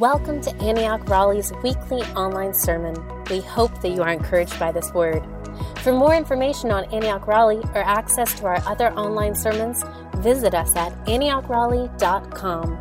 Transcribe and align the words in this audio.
Welcome 0.00 0.42
to 0.42 0.54
Antioch 0.56 1.08
Raleigh's 1.08 1.54
weekly 1.62 2.02
online 2.14 2.52
sermon. 2.52 2.94
We 3.30 3.40
hope 3.40 3.80
that 3.80 3.88
you 3.88 4.02
are 4.02 4.10
encouraged 4.10 4.58
by 4.58 4.70
this 4.70 4.92
word. 4.92 5.26
For 5.78 5.90
more 5.90 6.14
information 6.14 6.70
on 6.70 6.84
Antioch 6.92 7.26
Raleigh 7.26 7.62
or 7.74 7.78
access 7.78 8.38
to 8.40 8.44
our 8.44 8.60
other 8.66 8.92
online 8.92 9.34
sermons, 9.34 9.82
visit 10.16 10.52
us 10.52 10.76
at 10.76 10.92
AntiochRaleigh.com. 11.06 12.78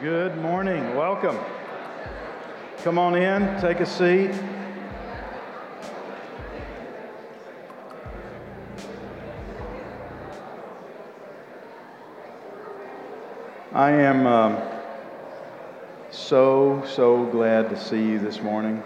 Good 0.00 0.38
morning. 0.38 0.96
Welcome. 0.96 1.38
Come 2.78 2.98
on 2.98 3.14
in, 3.14 3.60
take 3.60 3.80
a 3.80 3.86
seat. 3.86 4.32
I 13.74 13.92
am 13.92 14.26
um, 14.26 14.58
so, 16.10 16.84
so 16.86 17.24
glad 17.24 17.70
to 17.70 17.80
see 17.80 17.96
you 17.96 18.18
this 18.18 18.38
morning. 18.42 18.82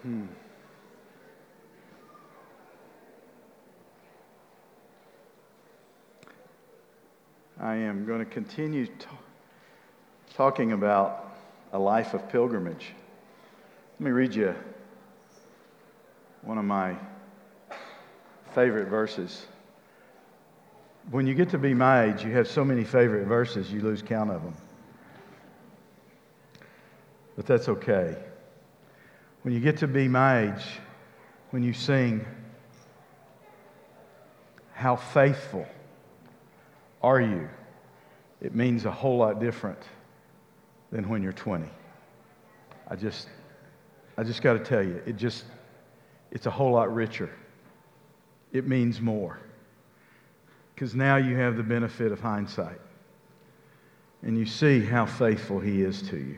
Hmm. 0.00 0.24
I 7.60 7.76
am 7.76 8.06
going 8.06 8.20
to 8.20 8.24
continue 8.24 8.86
talking 10.34 10.72
about 10.72 11.36
a 11.74 11.78
life 11.78 12.14
of 12.14 12.26
pilgrimage. 12.30 12.94
Let 14.00 14.06
me 14.06 14.12
read 14.12 14.34
you 14.34 14.54
one 16.40 16.56
of 16.56 16.64
my 16.64 16.96
favorite 18.54 18.88
verses. 18.88 19.46
When 21.10 21.26
you 21.26 21.34
get 21.34 21.50
to 21.50 21.58
be 21.58 21.74
my 21.74 22.04
age, 22.04 22.24
you 22.24 22.32
have 22.32 22.48
so 22.48 22.64
many 22.64 22.84
favorite 22.84 23.26
verses, 23.26 23.70
you 23.70 23.80
lose 23.82 24.00
count 24.00 24.30
of 24.30 24.42
them. 24.42 24.54
But 27.36 27.46
that's 27.46 27.68
okay. 27.68 28.16
When 29.42 29.52
you 29.52 29.60
get 29.60 29.78
to 29.78 29.88
be 29.88 30.08
my 30.08 30.52
age, 30.52 30.64
when 31.50 31.62
you 31.62 31.72
sing, 31.72 32.24
How 34.72 34.96
faithful 34.96 35.66
are 37.02 37.20
you? 37.20 37.48
It 38.40 38.54
means 38.54 38.84
a 38.84 38.90
whole 38.90 39.18
lot 39.18 39.40
different 39.40 39.78
than 40.90 41.08
when 41.08 41.22
you're 41.22 41.32
20. 41.32 41.66
I 42.88 42.96
just, 42.96 43.28
I 44.16 44.22
just 44.22 44.42
got 44.42 44.54
to 44.54 44.58
tell 44.58 44.82
you, 44.82 45.00
it 45.06 45.16
just, 45.16 45.44
it's 46.30 46.46
a 46.46 46.50
whole 46.50 46.72
lot 46.72 46.94
richer 46.94 47.30
it 48.54 48.66
means 48.66 49.00
more. 49.00 49.38
Because 50.74 50.94
now 50.94 51.16
you 51.16 51.36
have 51.36 51.56
the 51.56 51.62
benefit 51.62 52.12
of 52.12 52.20
hindsight. 52.20 52.80
And 54.22 54.38
you 54.38 54.46
see 54.46 54.80
how 54.80 55.04
faithful 55.04 55.60
He 55.60 55.82
is 55.82 56.00
to 56.08 56.16
you. 56.16 56.36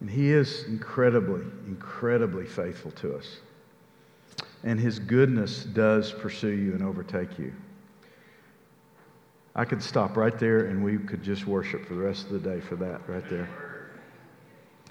And 0.00 0.08
He 0.08 0.30
is 0.30 0.64
incredibly, 0.64 1.42
incredibly 1.66 2.46
faithful 2.46 2.92
to 2.92 3.16
us. 3.16 3.38
And 4.62 4.78
His 4.78 4.98
goodness 4.98 5.64
does 5.64 6.12
pursue 6.12 6.52
you 6.52 6.72
and 6.72 6.82
overtake 6.82 7.38
you. 7.38 7.52
I 9.54 9.64
could 9.64 9.82
stop 9.82 10.18
right 10.18 10.38
there 10.38 10.66
and 10.66 10.84
we 10.84 10.98
could 10.98 11.22
just 11.22 11.46
worship 11.46 11.86
for 11.86 11.94
the 11.94 12.02
rest 12.02 12.26
of 12.26 12.32
the 12.32 12.50
day 12.50 12.60
for 12.60 12.76
that 12.76 13.08
right 13.08 13.28
there. 13.30 13.48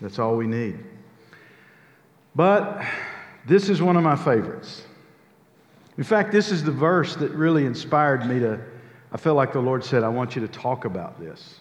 That's 0.01 0.17
all 0.17 0.35
we 0.35 0.47
need. 0.47 0.79
But 2.33 2.83
this 3.45 3.69
is 3.69 3.81
one 3.81 3.95
of 3.95 4.03
my 4.03 4.15
favorites. 4.15 4.83
In 5.97 6.03
fact, 6.03 6.31
this 6.31 6.51
is 6.51 6.63
the 6.63 6.71
verse 6.71 7.15
that 7.15 7.31
really 7.31 7.65
inspired 7.65 8.25
me 8.25 8.39
to. 8.39 8.59
I 9.11 9.17
felt 9.17 9.37
like 9.37 9.53
the 9.53 9.61
Lord 9.61 9.83
said, 9.83 10.03
I 10.03 10.09
want 10.09 10.35
you 10.35 10.41
to 10.41 10.47
talk 10.47 10.83
about 10.83 11.19
this. 11.19 11.59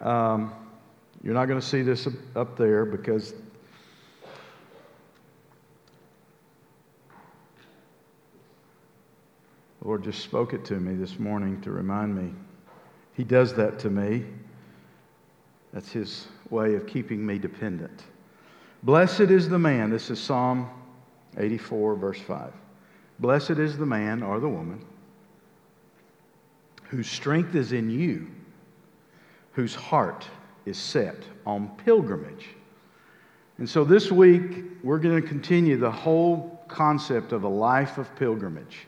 Um, 0.00 0.52
you're 1.22 1.34
not 1.34 1.46
going 1.46 1.60
to 1.60 1.66
see 1.66 1.82
this 1.82 2.06
up 2.36 2.56
there 2.56 2.84
because 2.84 3.32
the 3.32 3.38
Lord 9.82 10.04
just 10.04 10.22
spoke 10.22 10.52
it 10.52 10.64
to 10.66 10.74
me 10.74 10.94
this 10.94 11.18
morning 11.18 11.60
to 11.62 11.72
remind 11.72 12.14
me. 12.14 12.32
He 13.14 13.24
does 13.24 13.54
that 13.54 13.78
to 13.80 13.90
me. 13.90 14.24
That's 15.72 15.90
His 15.90 16.28
way 16.50 16.74
of 16.74 16.86
keeping 16.86 17.26
me 17.26 17.38
dependent. 17.38 18.04
Blessed 18.84 19.22
is 19.22 19.48
the 19.48 19.58
man, 19.58 19.90
this 19.90 20.10
is 20.10 20.20
Psalm 20.20 20.68
84, 21.38 21.96
verse 21.96 22.20
5. 22.20 22.52
Blessed 23.20 23.50
is 23.50 23.76
the 23.76 23.86
man 23.86 24.22
or 24.22 24.40
the 24.40 24.48
woman 24.48 24.84
whose 26.84 27.08
strength 27.08 27.54
is 27.54 27.72
in 27.72 27.90
you, 27.90 28.30
whose 29.52 29.74
heart 29.74 30.26
is 30.66 30.78
set 30.78 31.16
on 31.46 31.68
pilgrimage. 31.84 32.48
And 33.58 33.68
so 33.68 33.84
this 33.84 34.10
week, 34.10 34.64
we're 34.82 34.98
going 34.98 35.20
to 35.20 35.26
continue 35.26 35.76
the 35.76 35.90
whole 35.90 36.64
concept 36.68 37.32
of 37.32 37.44
a 37.44 37.48
life 37.48 37.98
of 37.98 38.14
pilgrimage. 38.16 38.86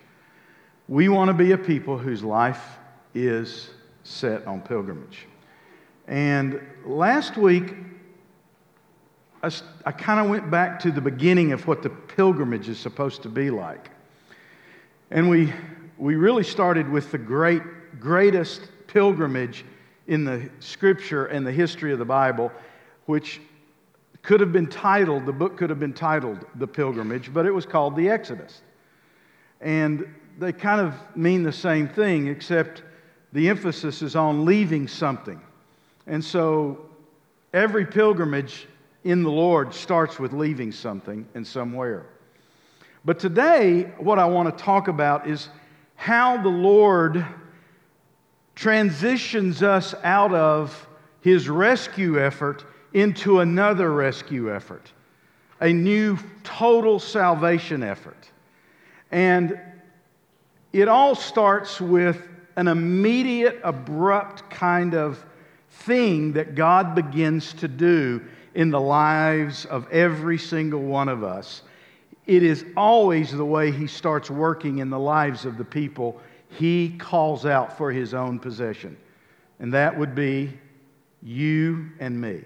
We 0.88 1.08
want 1.08 1.28
to 1.28 1.34
be 1.34 1.52
a 1.52 1.58
people 1.58 1.98
whose 1.98 2.22
life 2.22 2.78
is 3.14 3.70
set 4.04 4.46
on 4.46 4.60
pilgrimage. 4.60 5.26
And 6.06 6.60
last 6.84 7.36
week, 7.36 7.74
I, 9.84 9.92
kind 9.92 10.18
of 10.18 10.28
went 10.28 10.50
back 10.50 10.80
to 10.80 10.90
the 10.90 11.00
beginning 11.00 11.52
of 11.52 11.66
what 11.66 11.82
the 11.82 11.90
pilgrimage 11.90 12.68
is 12.68 12.78
supposed 12.78 13.22
to 13.22 13.28
be 13.28 13.50
like. 13.50 13.90
And 15.10 15.28
we, 15.28 15.52
we 15.98 16.16
really 16.16 16.42
started 16.42 16.88
with 16.88 17.12
the 17.12 17.18
great, 17.18 17.62
greatest 18.00 18.62
pilgrimage 18.88 19.64
in 20.08 20.24
the 20.24 20.50
scripture 20.58 21.26
and 21.26 21.46
the 21.46 21.52
history 21.52 21.92
of 21.92 21.98
the 21.98 22.04
Bible, 22.04 22.50
which 23.06 23.40
could 24.22 24.40
have 24.40 24.52
been 24.52 24.66
titled, 24.66 25.26
the 25.26 25.32
book 25.32 25.56
could 25.56 25.70
have 25.70 25.78
been 25.78 25.92
titled 25.92 26.44
The 26.56 26.66
Pilgrimage, 26.66 27.32
but 27.32 27.46
it 27.46 27.52
was 27.52 27.64
called 27.64 27.94
The 27.94 28.08
Exodus. 28.08 28.62
And 29.60 30.12
they 30.38 30.52
kind 30.52 30.80
of 30.80 30.94
mean 31.16 31.44
the 31.44 31.52
same 31.52 31.88
thing, 31.88 32.26
except 32.26 32.82
the 33.32 33.48
emphasis 33.48 34.02
is 34.02 34.16
on 34.16 34.44
leaving 34.44 34.88
something. 34.88 35.40
And 36.08 36.24
so 36.24 36.86
every 37.52 37.86
pilgrimage 37.86 38.66
in 39.06 39.22
the 39.22 39.30
Lord 39.30 39.72
starts 39.72 40.18
with 40.18 40.32
leaving 40.32 40.72
something 40.72 41.28
and 41.36 41.46
somewhere. 41.46 42.06
But 43.04 43.20
today, 43.20 43.84
what 43.98 44.18
I 44.18 44.24
want 44.24 44.58
to 44.58 44.64
talk 44.64 44.88
about 44.88 45.28
is 45.28 45.48
how 45.94 46.42
the 46.42 46.48
Lord 46.48 47.24
transitions 48.56 49.62
us 49.62 49.94
out 50.02 50.34
of 50.34 50.88
his 51.20 51.48
rescue 51.48 52.20
effort 52.20 52.64
into 52.92 53.38
another 53.38 53.92
rescue 53.92 54.52
effort, 54.52 54.90
a 55.60 55.72
new 55.72 56.18
total 56.42 56.98
salvation 56.98 57.84
effort. 57.84 58.28
And 59.12 59.60
it 60.72 60.88
all 60.88 61.14
starts 61.14 61.80
with 61.80 62.26
an 62.56 62.66
immediate, 62.66 63.60
abrupt 63.62 64.50
kind 64.50 64.94
of 64.94 65.24
thing 65.70 66.32
that 66.32 66.56
God 66.56 66.96
begins 66.96 67.52
to 67.54 67.68
do 67.68 68.20
in 68.56 68.70
the 68.70 68.80
lives 68.80 69.66
of 69.66 69.86
every 69.92 70.38
single 70.38 70.80
one 70.80 71.10
of 71.10 71.22
us. 71.22 71.60
It 72.26 72.42
is 72.42 72.64
always 72.74 73.30
the 73.30 73.44
way 73.44 73.70
He 73.70 73.86
starts 73.86 74.30
working 74.30 74.78
in 74.78 74.88
the 74.88 74.98
lives 74.98 75.44
of 75.44 75.58
the 75.58 75.64
people 75.64 76.18
He 76.48 76.96
calls 76.96 77.44
out 77.44 77.76
for 77.76 77.92
His 77.92 78.14
own 78.14 78.38
possession. 78.38 78.96
And 79.60 79.74
that 79.74 79.96
would 79.96 80.14
be 80.14 80.58
you 81.22 81.90
and 82.00 82.18
me. 82.18 82.44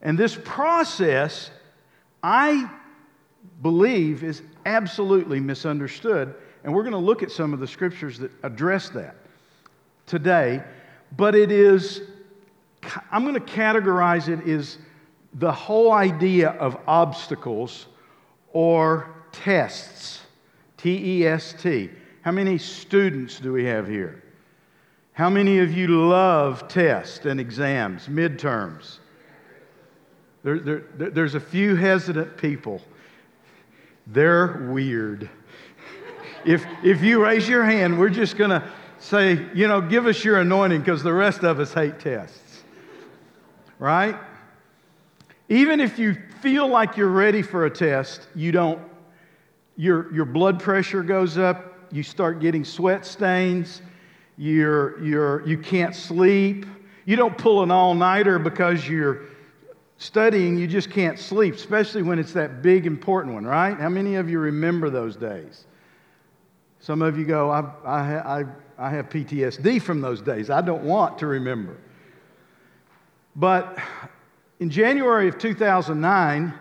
And 0.00 0.18
this 0.18 0.38
process, 0.42 1.50
I 2.22 2.70
believe, 3.60 4.24
is 4.24 4.40
absolutely 4.64 5.40
misunderstood. 5.40 6.34
And 6.64 6.74
we're 6.74 6.84
going 6.84 6.92
to 6.92 6.98
look 6.98 7.22
at 7.22 7.30
some 7.30 7.52
of 7.52 7.60
the 7.60 7.68
scriptures 7.68 8.18
that 8.20 8.30
address 8.42 8.88
that 8.90 9.14
today. 10.06 10.62
But 11.18 11.34
it 11.34 11.52
is 11.52 12.00
I'm 13.10 13.22
going 13.22 13.34
to 13.34 13.40
categorize 13.40 14.28
it 14.28 14.48
as 14.48 14.78
the 15.34 15.52
whole 15.52 15.92
idea 15.92 16.50
of 16.50 16.76
obstacles 16.86 17.86
or 18.52 19.14
tests. 19.32 20.20
T 20.76 21.20
E 21.20 21.26
S 21.26 21.54
T. 21.60 21.90
How 22.22 22.30
many 22.30 22.56
students 22.58 23.40
do 23.40 23.52
we 23.52 23.64
have 23.64 23.88
here? 23.88 24.22
How 25.12 25.28
many 25.28 25.58
of 25.58 25.76
you 25.76 25.88
love 26.08 26.68
tests 26.68 27.26
and 27.26 27.40
exams, 27.40 28.06
midterms? 28.06 28.98
There, 30.44 30.60
there, 30.60 31.10
there's 31.10 31.34
a 31.34 31.40
few 31.40 31.74
hesitant 31.74 32.36
people. 32.36 32.80
They're 34.06 34.68
weird. 34.70 35.28
If, 36.44 36.64
if 36.84 37.02
you 37.02 37.24
raise 37.24 37.48
your 37.48 37.64
hand, 37.64 37.98
we're 37.98 38.08
just 38.08 38.38
going 38.38 38.50
to 38.50 38.62
say, 39.00 39.46
you 39.52 39.66
know, 39.66 39.80
give 39.80 40.06
us 40.06 40.24
your 40.24 40.38
anointing 40.38 40.80
because 40.80 41.02
the 41.02 41.12
rest 41.12 41.42
of 41.42 41.58
us 41.58 41.74
hate 41.74 41.98
tests 41.98 42.47
right? 43.78 44.16
Even 45.48 45.80
if 45.80 45.98
you 45.98 46.16
feel 46.40 46.68
like 46.68 46.96
you're 46.96 47.08
ready 47.08 47.42
for 47.42 47.66
a 47.66 47.70
test, 47.70 48.28
you 48.34 48.52
don't, 48.52 48.80
your, 49.76 50.12
your 50.12 50.24
blood 50.24 50.60
pressure 50.60 51.02
goes 51.02 51.38
up, 51.38 51.74
you 51.90 52.02
start 52.02 52.40
getting 52.40 52.64
sweat 52.64 53.06
stains, 53.06 53.80
you're, 54.36 55.02
you're, 55.02 55.46
you 55.46 55.58
can't 55.58 55.94
sleep. 55.94 56.66
You 57.06 57.16
don't 57.16 57.36
pull 57.36 57.62
an 57.62 57.70
all 57.70 57.94
nighter 57.94 58.38
because 58.38 58.86
you're 58.86 59.22
studying, 59.96 60.58
you 60.58 60.66
just 60.66 60.90
can't 60.90 61.18
sleep, 61.18 61.54
especially 61.54 62.02
when 62.02 62.18
it's 62.18 62.32
that 62.34 62.62
big, 62.62 62.86
important 62.86 63.34
one, 63.34 63.44
right? 63.44 63.76
How 63.78 63.88
many 63.88 64.16
of 64.16 64.28
you 64.28 64.38
remember 64.38 64.90
those 64.90 65.16
days? 65.16 65.64
Some 66.80 67.02
of 67.02 67.18
you 67.18 67.24
go, 67.24 67.50
I, 67.50 67.60
I, 67.84 68.40
I, 68.40 68.44
I 68.78 68.90
have 68.90 69.08
PTSD 69.08 69.82
from 69.82 70.00
those 70.00 70.20
days. 70.20 70.50
I 70.50 70.60
don't 70.60 70.84
want 70.84 71.18
to 71.18 71.26
remember. 71.26 71.76
But 73.38 73.78
in 74.58 74.68
January 74.68 75.28
of 75.28 75.38
2009, 75.38 76.54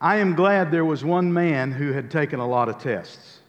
I 0.00 0.16
am 0.16 0.34
glad 0.34 0.70
there 0.70 0.84
was 0.86 1.04
one 1.04 1.30
man 1.30 1.70
who 1.70 1.92
had 1.92 2.10
taken 2.10 2.40
a 2.40 2.48
lot 2.48 2.70
of 2.70 2.78
tests. 2.78 3.40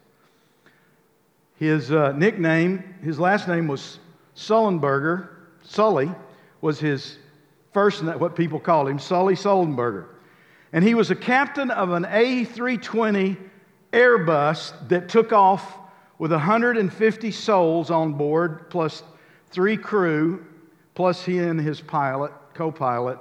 His 1.55 1.89
uh, 1.89 2.11
nickname, 2.11 2.83
his 3.01 3.17
last 3.17 3.47
name 3.47 3.69
was 3.69 3.99
Sullenberger. 4.35 5.29
Sully 5.63 6.11
was 6.59 6.77
his 6.77 7.17
first, 7.71 8.03
what 8.03 8.35
people 8.35 8.59
called 8.59 8.89
him, 8.89 8.99
Sully 8.99 9.35
Sullenberger. 9.35 10.07
And 10.73 10.83
he 10.83 10.95
was 10.95 11.11
a 11.11 11.15
captain 11.15 11.71
of 11.71 11.91
an 11.91 12.03
A320 12.03 13.37
Airbus 13.93 14.89
that 14.89 15.07
took 15.07 15.31
off 15.31 15.77
with 16.19 16.31
150 16.31 17.31
souls 17.31 17.89
on 17.89 18.15
board, 18.15 18.69
plus 18.69 19.01
three 19.49 19.77
crew, 19.77 20.45
plus 20.93 21.23
he 21.23 21.37
and 21.37 21.61
his 21.61 21.79
pilot, 21.79 22.33
co 22.55 22.71
pilot. 22.71 23.19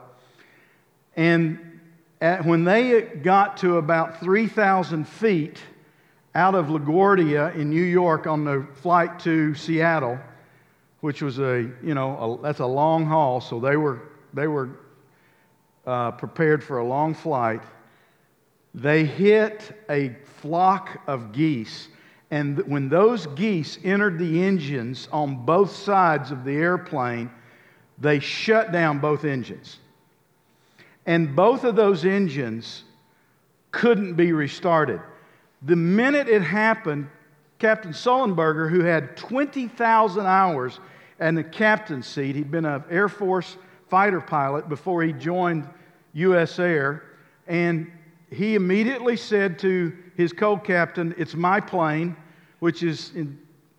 And 1.17 1.81
at, 2.23 2.47
when 2.47 2.65
they 2.65 3.03
got 3.03 3.59
to 3.59 3.77
about 3.77 4.21
3,000 4.21 5.07
feet 5.07 5.59
out 6.35 6.55
of 6.55 6.67
LaGuardia 6.67 7.55
in 7.55 7.69
New 7.69 7.83
York 7.83 8.27
on 8.27 8.45
the 8.45 8.67
flight 8.81 9.19
to 9.21 9.55
Seattle, 9.55 10.19
which 11.01 11.21
was 11.21 11.39
a, 11.39 11.71
you 11.83 11.95
know, 11.95 12.39
a, 12.41 12.43
that's 12.43 12.61
a 12.61 12.67
long 12.67 13.05
haul, 13.05 13.43
so 13.43 13.61
they 13.61 13.77
were, 13.77 14.01
they 14.33 14.47
were 14.47 14.71
uh, 15.87 16.13
prepared 16.13 16.65
for 16.65 16.79
a 16.79 16.85
long 16.85 17.13
flight. 17.13 17.61
They 18.75 19.05
hit 19.05 19.85
a 19.91 20.17
flock 20.41 21.03
of 21.07 21.33
geese 21.33 21.89
and 22.35 22.59
when 22.67 22.89
those 22.89 23.27
geese 23.29 23.79
entered 23.85 24.19
the 24.19 24.43
engines 24.43 25.09
on 25.13 25.45
both 25.45 25.71
sides 25.71 26.33
of 26.33 26.43
the 26.45 26.57
airplane, 26.57 27.31
they 27.99 28.19
shut 28.19 28.73
down 28.73 28.99
both 28.99 29.25
engines. 29.25 29.79
And 31.06 31.37
both 31.37 31.64
of 31.64 31.76
those 31.76 32.05
engines 32.05 32.85
couldn't 33.70 34.14
be 34.14 34.32
restarted. 34.32 35.00
The 35.62 35.76
minute 35.76 36.29
it 36.29 36.43
happened, 36.43 37.08
Captain 37.58 37.93
Sullenberger, 37.93 38.70
who 38.70 38.81
had 38.81 39.17
20,000 39.17 40.26
hours 40.26 40.81
in 41.20 41.35
the 41.35 41.44
captain's 41.44 42.06
seat, 42.06 42.37
he'd 42.37 42.50
been 42.50 42.64
an 42.64 42.85
Air 42.91 43.08
Force 43.08 43.56
fighter 43.88 44.20
pilot 44.20 44.69
before 44.69 45.02
he 45.02 45.12
joined 45.12 45.69
U.S. 46.14 46.58
Air, 46.58 47.05
and 47.47 47.90
he 48.31 48.55
immediately 48.55 49.17
said 49.17 49.58
to 49.61 49.93
his 50.17 50.32
co 50.32 50.56
captain, 50.56 51.14
It's 51.17 51.35
my 51.35 51.61
plane 51.61 52.17
which 52.61 52.82
is 52.82 53.12
in, 53.14 53.38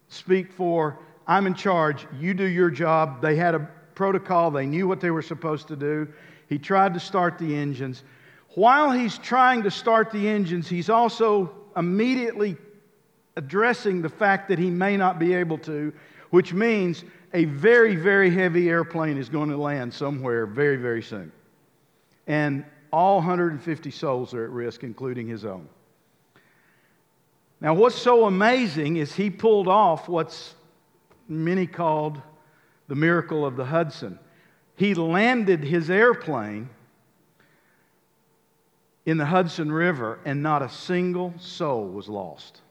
speak 0.09 0.51
for 0.51 1.00
I'm 1.27 1.47
in 1.47 1.56
charge, 1.56 2.06
you 2.19 2.33
do 2.33 2.44
your 2.45 2.69
job. 2.69 3.21
They 3.21 3.35
had 3.35 3.56
a 3.56 3.68
protocol, 3.95 4.51
they 4.51 4.65
knew 4.65 4.88
what 4.88 5.00
they 5.00 5.12
were 5.12 5.21
supposed 5.21 5.68
to 5.69 5.75
do. 5.75 6.07
He 6.47 6.59
tried 6.59 6.94
to 6.94 7.00
start 7.00 7.39
the 7.39 7.56
engines. 7.56 8.03
While 8.50 8.92
he's 8.92 9.18
trying 9.18 9.63
to 9.63 9.71
start 9.71 10.12
the 10.12 10.27
engines, 10.27 10.68
he's 10.68 10.89
also 10.89 11.51
immediately 11.75 12.57
addressing 13.36 14.01
the 14.01 14.09
fact 14.09 14.50
that 14.50 14.59
he 14.59 14.69
may 14.69 14.95
not 14.95 15.19
be 15.19 15.33
able 15.33 15.57
to, 15.59 15.92
which 16.30 16.53
means 16.53 17.03
a 17.33 17.45
very, 17.45 17.95
very 17.95 18.30
heavy 18.30 18.69
airplane 18.69 19.18
is 19.18 19.27
going 19.27 19.50
to 19.50 19.57
land 19.57 19.94
somewhere 19.94 20.45
very, 20.45 20.77
very 20.77 21.01
soon. 21.01 21.31
And 22.27 22.65
all 22.94 23.18
150 23.18 23.92
souls 23.92 24.33
are 24.33 24.45
at 24.45 24.51
risk, 24.51 24.83
including 24.83 25.27
his 25.27 25.44
own. 25.44 25.68
Now, 27.59 27.74
what's 27.74 27.95
so 27.95 28.25
amazing 28.25 28.97
is 28.97 29.13
he 29.13 29.30
pulled 29.30 29.68
off 29.68 30.07
what's 30.07 30.56
many 31.27 31.68
called 31.68 32.21
the 32.87 32.95
miracle 32.95 33.45
of 33.45 33.55
the 33.55 33.65
Hudson. 33.65 34.19
He 34.75 34.93
landed 34.93 35.63
his 35.63 35.89
airplane 35.89 36.69
in 39.05 39.17
the 39.17 39.25
Hudson 39.25 39.71
River, 39.71 40.19
and 40.25 40.41
not 40.41 40.61
a 40.61 40.69
single 40.69 41.33
soul 41.37 41.87
was 41.87 42.09
lost. 42.09 42.61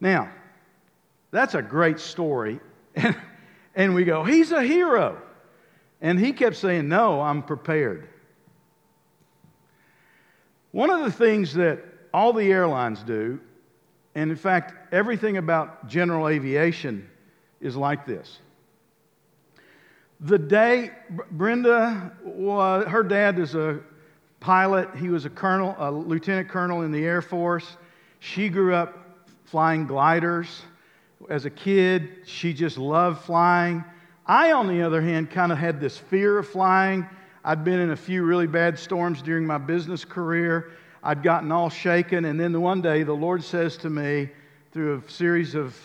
Now, 0.00 0.30
that's 1.30 1.54
a 1.54 1.62
great 1.62 2.00
story. 2.00 2.60
And, 3.76 3.94
we 3.94 4.04
go, 4.04 4.24
he's 4.24 4.50
a 4.50 4.64
hero. 4.64 5.22
And 6.00 6.18
he 6.18 6.32
kept 6.32 6.56
saying, 6.56 6.88
No, 6.88 7.20
I'm 7.20 7.42
prepared. 7.42 8.08
One 10.72 10.90
of 10.90 11.04
the 11.04 11.12
things 11.12 11.54
that 11.54 11.82
all 12.12 12.32
the 12.32 12.50
airlines 12.50 13.02
do, 13.04 13.38
and 14.14 14.30
in 14.30 14.36
fact, 14.36 14.92
everything 14.92 15.36
about 15.36 15.86
general 15.86 16.28
aviation 16.28 17.08
is 17.60 17.76
like 17.76 18.06
this. 18.06 18.38
The 20.22 20.38
day 20.38 20.90
Brenda, 21.30 22.12
was, 22.22 22.86
her 22.86 23.02
dad 23.02 23.38
is 23.38 23.54
a 23.54 23.80
pilot, 24.38 24.94
he 24.94 25.08
was 25.08 25.24
a 25.24 25.30
colonel, 25.30 25.74
a 25.78 25.90
lieutenant 25.90 26.48
colonel 26.48 26.82
in 26.82 26.92
the 26.92 27.04
Air 27.04 27.22
Force. 27.22 27.78
She 28.18 28.50
grew 28.50 28.74
up 28.74 28.98
flying 29.44 29.86
gliders. 29.86 30.62
As 31.30 31.46
a 31.46 31.50
kid, 31.50 32.10
she 32.26 32.52
just 32.52 32.76
loved 32.76 33.22
flying. 33.24 33.82
I, 34.26 34.52
on 34.52 34.68
the 34.68 34.82
other 34.82 35.00
hand, 35.00 35.30
kind 35.30 35.52
of 35.52 35.58
had 35.58 35.80
this 35.80 35.96
fear 35.96 36.38
of 36.38 36.48
flying. 36.48 37.06
I'd 37.42 37.64
been 37.64 37.80
in 37.80 37.90
a 37.90 37.96
few 37.96 38.22
really 38.22 38.46
bad 38.46 38.78
storms 38.78 39.22
during 39.22 39.46
my 39.46 39.58
business 39.58 40.04
career. 40.04 40.72
I'd 41.02 41.22
gotten 41.22 41.50
all 41.50 41.70
shaken. 41.70 42.26
And 42.26 42.38
then 42.38 42.60
one 42.60 42.82
day, 42.82 43.04
the 43.04 43.14
Lord 43.14 43.42
says 43.42 43.78
to 43.78 43.90
me, 43.90 44.28
through 44.72 45.02
a 45.06 45.10
series 45.10 45.54
of 45.54 45.76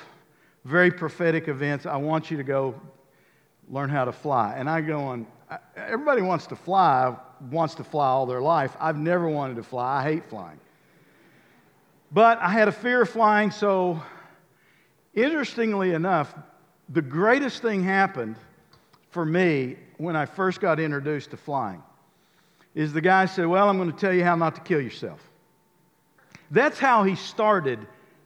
very 0.65 0.91
prophetic 0.91 1.47
events, 1.47 1.85
I 1.85 1.95
want 1.95 2.29
you 2.29 2.37
to 2.37 2.43
go 2.43 2.75
learn 3.69 3.89
how 3.89 4.05
to 4.05 4.11
fly. 4.11 4.55
And 4.57 4.69
I 4.69 4.81
go 4.81 4.99
on, 4.99 5.27
everybody 5.75 6.21
wants 6.21 6.47
to 6.47 6.55
fly, 6.55 7.15
wants 7.51 7.75
to 7.75 7.83
fly 7.83 8.07
all 8.07 8.25
their 8.25 8.41
life. 8.41 8.75
I've 8.79 8.97
never 8.97 9.27
wanted 9.27 9.55
to 9.55 9.63
fly. 9.63 9.99
I 9.99 10.03
hate 10.03 10.25
flying. 10.25 10.59
But 12.11 12.39
I 12.39 12.49
had 12.49 12.67
a 12.67 12.71
fear 12.71 13.01
of 13.01 13.09
flying, 13.09 13.51
so 13.51 14.01
interestingly 15.13 15.93
enough, 15.93 16.33
the 16.89 17.01
greatest 17.01 17.61
thing 17.61 17.83
happened 17.83 18.35
for 19.09 19.25
me 19.25 19.77
when 19.97 20.15
I 20.15 20.25
first 20.25 20.61
got 20.61 20.79
introduced 20.79 21.31
to 21.31 21.37
flying 21.37 21.81
is 22.75 22.93
the 22.93 23.01
guy 23.01 23.25
said, 23.25 23.47
Well, 23.47 23.69
I'm 23.69 23.77
going 23.77 23.91
to 23.91 23.97
tell 23.97 24.13
you 24.13 24.23
how 24.23 24.35
not 24.35 24.55
to 24.55 24.61
kill 24.61 24.81
yourself. 24.81 25.19
That's 26.51 26.77
how 26.77 27.03
he 27.03 27.15
started 27.15 27.79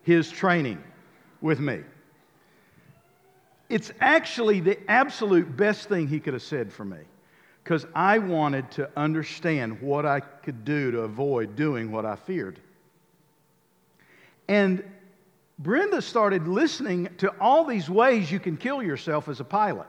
his 0.03 0.29
training 0.29 0.83
with 1.41 1.59
me. 1.59 1.81
It's 3.69 3.91
actually 4.01 4.59
the 4.59 4.79
absolute 4.89 5.55
best 5.55 5.87
thing 5.87 6.07
he 6.07 6.19
could 6.19 6.33
have 6.33 6.43
said 6.43 6.73
for 6.73 6.83
me 6.83 6.97
because 7.63 7.85
I 7.93 8.17
wanted 8.17 8.71
to 8.71 8.89
understand 8.97 9.79
what 9.79 10.05
I 10.05 10.21
could 10.21 10.65
do 10.65 10.91
to 10.91 11.01
avoid 11.01 11.55
doing 11.55 11.91
what 11.91 12.03
I 12.03 12.15
feared. 12.15 12.59
And 14.47 14.83
Brenda 15.59 16.01
started 16.01 16.47
listening 16.47 17.09
to 17.17 17.29
all 17.39 17.63
these 17.65 17.87
ways 17.87 18.31
you 18.31 18.39
can 18.39 18.57
kill 18.57 18.81
yourself 18.81 19.27
as 19.27 19.39
a 19.39 19.43
pilot. 19.43 19.87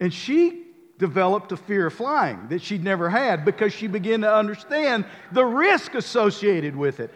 And 0.00 0.14
she 0.14 0.64
developed 0.98 1.52
a 1.52 1.56
fear 1.56 1.88
of 1.88 1.92
flying 1.92 2.48
that 2.48 2.62
she'd 2.62 2.82
never 2.82 3.10
had 3.10 3.44
because 3.44 3.72
she 3.72 3.86
began 3.86 4.22
to 4.22 4.34
understand 4.34 5.04
the 5.32 5.44
risk 5.44 5.94
associated 5.94 6.74
with 6.74 7.00
it. 7.00 7.12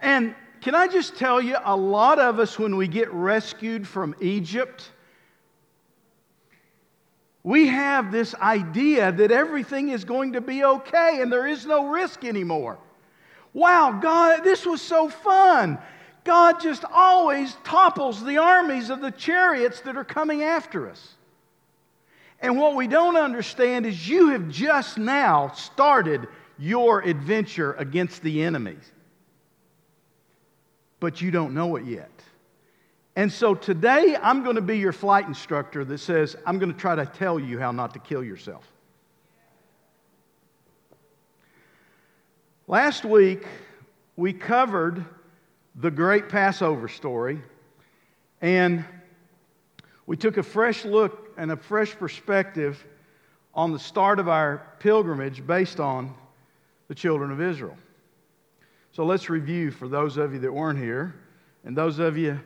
And 0.00 0.34
can 0.62 0.76
I 0.76 0.86
just 0.86 1.16
tell 1.16 1.42
you, 1.42 1.56
a 1.64 1.76
lot 1.76 2.20
of 2.20 2.38
us, 2.38 2.56
when 2.56 2.76
we 2.76 2.86
get 2.86 3.12
rescued 3.12 3.86
from 3.86 4.14
Egypt, 4.20 4.92
we 7.42 7.66
have 7.66 8.12
this 8.12 8.32
idea 8.36 9.10
that 9.10 9.32
everything 9.32 9.88
is 9.88 10.04
going 10.04 10.34
to 10.34 10.40
be 10.40 10.62
okay 10.62 11.20
and 11.20 11.32
there 11.32 11.48
is 11.48 11.66
no 11.66 11.88
risk 11.88 12.24
anymore. 12.24 12.78
Wow, 13.52 13.98
God, 14.00 14.44
this 14.44 14.64
was 14.64 14.80
so 14.80 15.08
fun. 15.08 15.78
God 16.22 16.60
just 16.60 16.84
always 16.84 17.56
topples 17.64 18.24
the 18.24 18.38
armies 18.38 18.88
of 18.88 19.00
the 19.00 19.10
chariots 19.10 19.80
that 19.80 19.96
are 19.96 20.04
coming 20.04 20.44
after 20.44 20.88
us. 20.88 21.16
And 22.38 22.56
what 22.56 22.76
we 22.76 22.86
don't 22.86 23.16
understand 23.16 23.84
is 23.84 24.08
you 24.08 24.28
have 24.28 24.48
just 24.48 24.96
now 24.96 25.50
started 25.56 26.28
your 26.56 27.00
adventure 27.00 27.72
against 27.72 28.22
the 28.22 28.44
enemies. 28.44 28.92
But 31.02 31.20
you 31.20 31.32
don't 31.32 31.52
know 31.52 31.74
it 31.74 31.84
yet. 31.84 32.12
And 33.16 33.32
so 33.32 33.56
today 33.56 34.16
I'm 34.22 34.44
going 34.44 34.54
to 34.54 34.62
be 34.62 34.78
your 34.78 34.92
flight 34.92 35.26
instructor 35.26 35.84
that 35.84 35.98
says, 35.98 36.36
I'm 36.46 36.60
going 36.60 36.72
to 36.72 36.78
try 36.78 36.94
to 36.94 37.04
tell 37.04 37.40
you 37.40 37.58
how 37.58 37.72
not 37.72 37.92
to 37.94 37.98
kill 37.98 38.22
yourself. 38.22 38.64
Last 42.68 43.04
week, 43.04 43.44
we 44.14 44.32
covered 44.32 45.04
the 45.74 45.90
great 45.90 46.28
Passover 46.28 46.86
story, 46.86 47.40
and 48.40 48.84
we 50.06 50.16
took 50.16 50.36
a 50.36 50.42
fresh 50.44 50.84
look 50.84 51.32
and 51.36 51.50
a 51.50 51.56
fresh 51.56 51.96
perspective 51.96 52.86
on 53.54 53.72
the 53.72 53.78
start 53.80 54.20
of 54.20 54.28
our 54.28 54.68
pilgrimage 54.78 55.44
based 55.44 55.80
on 55.80 56.14
the 56.86 56.94
children 56.94 57.32
of 57.32 57.40
Israel. 57.40 57.76
So 58.92 59.06
let's 59.06 59.30
review 59.30 59.70
for 59.70 59.88
those 59.88 60.18
of 60.18 60.34
you 60.34 60.40
that 60.40 60.52
weren't 60.52 60.78
here, 60.78 61.14
and 61.64 61.74
those 61.74 61.98
of 61.98 62.18
you, 62.18 62.38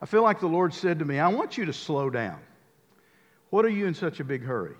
I 0.00 0.04
feel 0.04 0.22
like 0.22 0.40
the 0.40 0.46
Lord 0.46 0.74
said 0.74 0.98
to 0.98 1.06
me, 1.06 1.18
I 1.18 1.28
want 1.28 1.56
you 1.56 1.64
to 1.64 1.72
slow 1.72 2.10
down. 2.10 2.38
What 3.48 3.64
are 3.64 3.70
you 3.70 3.86
in 3.86 3.94
such 3.94 4.20
a 4.20 4.24
big 4.24 4.42
hurry? 4.42 4.74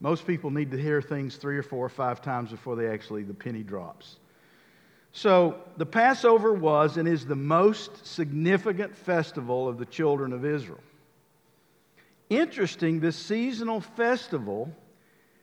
Most 0.00 0.26
people 0.26 0.50
need 0.50 0.72
to 0.72 0.76
hear 0.76 1.00
things 1.00 1.36
three 1.36 1.56
or 1.56 1.62
four 1.62 1.86
or 1.86 1.90
five 1.90 2.20
times 2.20 2.50
before 2.50 2.74
they 2.74 2.88
actually, 2.88 3.22
the 3.22 3.34
penny 3.34 3.62
drops. 3.62 4.16
So, 5.12 5.58
the 5.76 5.86
Passover 5.86 6.52
was 6.52 6.96
and 6.96 7.06
is 7.06 7.26
the 7.26 7.36
most 7.36 8.06
significant 8.06 8.96
festival 8.96 9.68
of 9.68 9.78
the 9.78 9.86
children 9.86 10.32
of 10.32 10.44
Israel. 10.44 10.80
Interesting, 12.28 12.98
this 12.98 13.16
seasonal 13.16 13.80
festival 13.80 14.72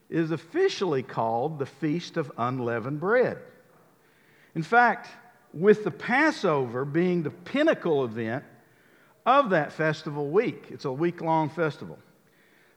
is 0.10 0.32
officially 0.32 1.04
called 1.04 1.60
the 1.60 1.66
Feast 1.66 2.18
of 2.18 2.32
Unleavened 2.38 3.00
Bread. 3.00 3.38
In 4.58 4.64
fact, 4.64 5.08
with 5.54 5.84
the 5.84 5.92
Passover 5.92 6.84
being 6.84 7.22
the 7.22 7.30
pinnacle 7.30 8.04
event 8.04 8.44
of 9.24 9.52
that 9.52 9.72
festival 9.72 10.32
week, 10.32 10.66
it's 10.72 10.86
a 10.86 10.92
week 10.92 11.22
long 11.22 11.48
festival. 11.48 12.00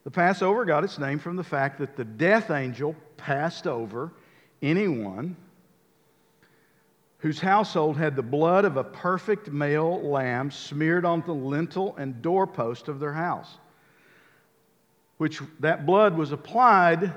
The 0.04 0.10
Passover 0.10 0.66
got 0.66 0.84
its 0.84 0.98
name 0.98 1.18
from 1.18 1.36
the 1.36 1.42
fact 1.42 1.78
that 1.78 1.96
the 1.96 2.04
death 2.04 2.50
angel 2.50 2.94
passed 3.16 3.66
over 3.66 4.12
anyone 4.60 5.38
whose 7.16 7.40
household 7.40 7.96
had 7.96 8.14
the 8.14 8.22
blood 8.22 8.66
of 8.66 8.76
a 8.76 8.84
perfect 8.84 9.50
male 9.50 10.02
lamb 10.02 10.50
smeared 10.50 11.06
on 11.06 11.22
the 11.24 11.32
lintel 11.32 11.96
and 11.96 12.20
doorpost 12.20 12.88
of 12.88 13.00
their 13.00 13.14
house. 13.14 13.56
Which 15.16 15.40
that 15.60 15.86
blood 15.86 16.14
was 16.14 16.32
applied 16.32 17.14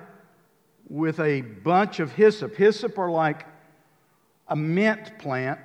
with 0.87 1.19
a 1.19 1.41
bunch 1.41 1.99
of 1.99 2.13
hyssop. 2.13 2.55
Hyssop 2.55 2.97
are 2.97 3.11
like 3.11 3.45
a 4.47 4.55
mint 4.55 5.17
plant 5.19 5.59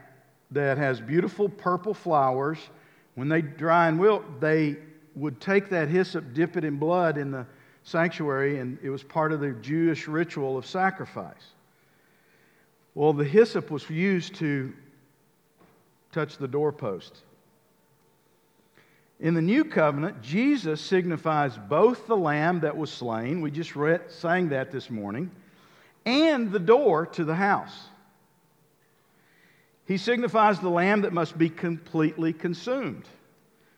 that 0.51 0.79
has 0.79 1.01
beautiful 1.01 1.49
purple 1.49 1.95
flowers. 1.95 2.59
When 3.15 3.29
they 3.29 3.43
dry 3.43 3.89
and 3.89 3.99
wilt, 3.99 4.41
they 4.41 4.77
would 5.15 5.41
take 5.41 5.69
that 5.71 5.89
hyssop, 5.89 6.33
dip 6.33 6.57
it 6.57 6.65
in 6.65 6.77
blood 6.77 7.19
in 7.19 7.31
the 7.31 7.47
sanctuary, 7.83 8.61
and 8.61 8.79
it 8.83 8.91
was 8.91 9.03
part 9.03 9.33
of 9.33 9.41
the 9.41 9.51
Jewish 9.53 10.07
ritual 10.07 10.57
of 10.57 10.67
sacrifice. 10.67 11.53
Well, 12.95 13.13
the 13.13 13.25
hyssop 13.25 13.71
was 13.71 13.89
used 13.89 14.35
to 14.37 14.73
touch 16.13 16.37
the 16.37 16.49
doorpost. 16.49 17.23
In 19.21 19.35
the 19.35 19.43
new 19.43 19.65
covenant, 19.65 20.23
Jesus 20.23 20.81
signifies 20.81 21.59
both 21.59 22.07
the 22.07 22.17
lamb 22.17 22.61
that 22.61 22.77
was 22.77 22.91
slain, 22.91 23.41
we 23.41 23.51
just 23.51 23.75
read, 23.75 24.03
sang 24.11 24.49
that 24.51 24.71
this 24.71 24.91
morning, 24.91 25.31
and 26.07 26.53
the 26.53 26.61
door 26.61 27.05
to 27.07 27.25
the 27.25 27.35
house. 27.35 27.89
He 29.89 29.97
signifies 29.97 30.61
the 30.61 30.69
lamb 30.69 31.01
that 31.01 31.15
must 31.15 31.39
be 31.39 31.49
completely 31.49 32.35
consumed. 32.35 33.07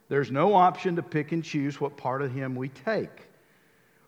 There's 0.09 0.33
no 0.33 0.55
option 0.55 0.97
to 0.97 1.05
pick 1.05 1.31
and 1.31 1.45
choose 1.45 1.81
what 1.81 1.97
part 1.97 2.21
of 2.21 2.33
him 2.33 2.57
we 2.57 2.69
take. 2.69 3.29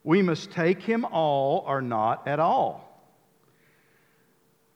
We 0.02 0.21
must 0.21 0.50
take 0.50 0.82
him 0.82 1.04
all 1.04 1.62
or 1.64 1.80
not 1.80 2.26
at 2.26 2.40
all. 2.40 2.88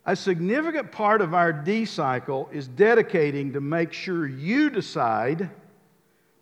A 0.05 0.15
significant 0.15 0.93
part 0.93 1.21
of 1.21 1.35
our 1.35 1.53
D 1.53 1.85
cycle 1.85 2.49
is 2.53 2.69
dedicating 2.69 3.55
to 3.55 3.61
make 3.61 3.93
sure 3.93 4.25
you 4.25 4.71
decide 4.71 5.51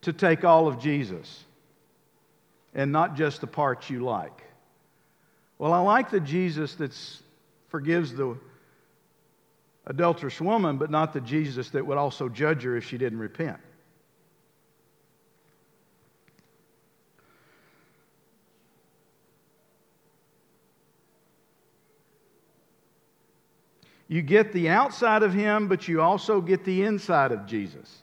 to 0.02 0.12
take 0.12 0.44
all 0.44 0.68
of 0.68 0.78
Jesus 0.78 1.44
and 2.74 2.92
not 2.92 3.16
just 3.16 3.40
the 3.40 3.46
parts 3.46 3.88
you 3.88 4.04
like. 4.04 4.42
Well, 5.56 5.72
I 5.72 5.80
like 5.80 6.10
the 6.10 6.20
Jesus 6.20 6.74
that 6.74 6.94
forgives 7.68 8.12
the 8.12 8.36
adulterous 9.86 10.40
woman, 10.40 10.78
but 10.78 10.90
not 10.90 11.12
the 11.12 11.20
Jesus 11.20 11.70
that 11.70 11.86
would 11.86 11.98
also 11.98 12.28
judge 12.28 12.62
her 12.62 12.76
if 12.76 12.84
she 12.84 12.98
didn't 12.98 13.18
repent. 13.18 13.58
You 24.08 24.22
get 24.22 24.52
the 24.52 24.68
outside 24.68 25.22
of 25.22 25.32
him, 25.32 25.66
but 25.66 25.88
you 25.88 26.00
also 26.00 26.40
get 26.40 26.64
the 26.64 26.82
inside 26.82 27.32
of 27.32 27.46
Jesus. 27.46 28.02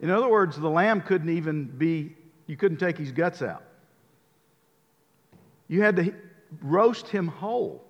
In 0.00 0.10
other 0.10 0.28
words, 0.28 0.56
the 0.56 0.68
lamb 0.68 1.00
couldn't 1.00 1.30
even 1.30 1.64
be, 1.64 2.14
you 2.46 2.56
couldn't 2.56 2.78
take 2.78 2.98
his 2.98 3.12
guts 3.12 3.40
out. 3.40 3.62
You 5.68 5.82
had 5.82 5.96
to 5.96 6.14
roast 6.62 7.08
him 7.08 7.28
whole. 7.28 7.87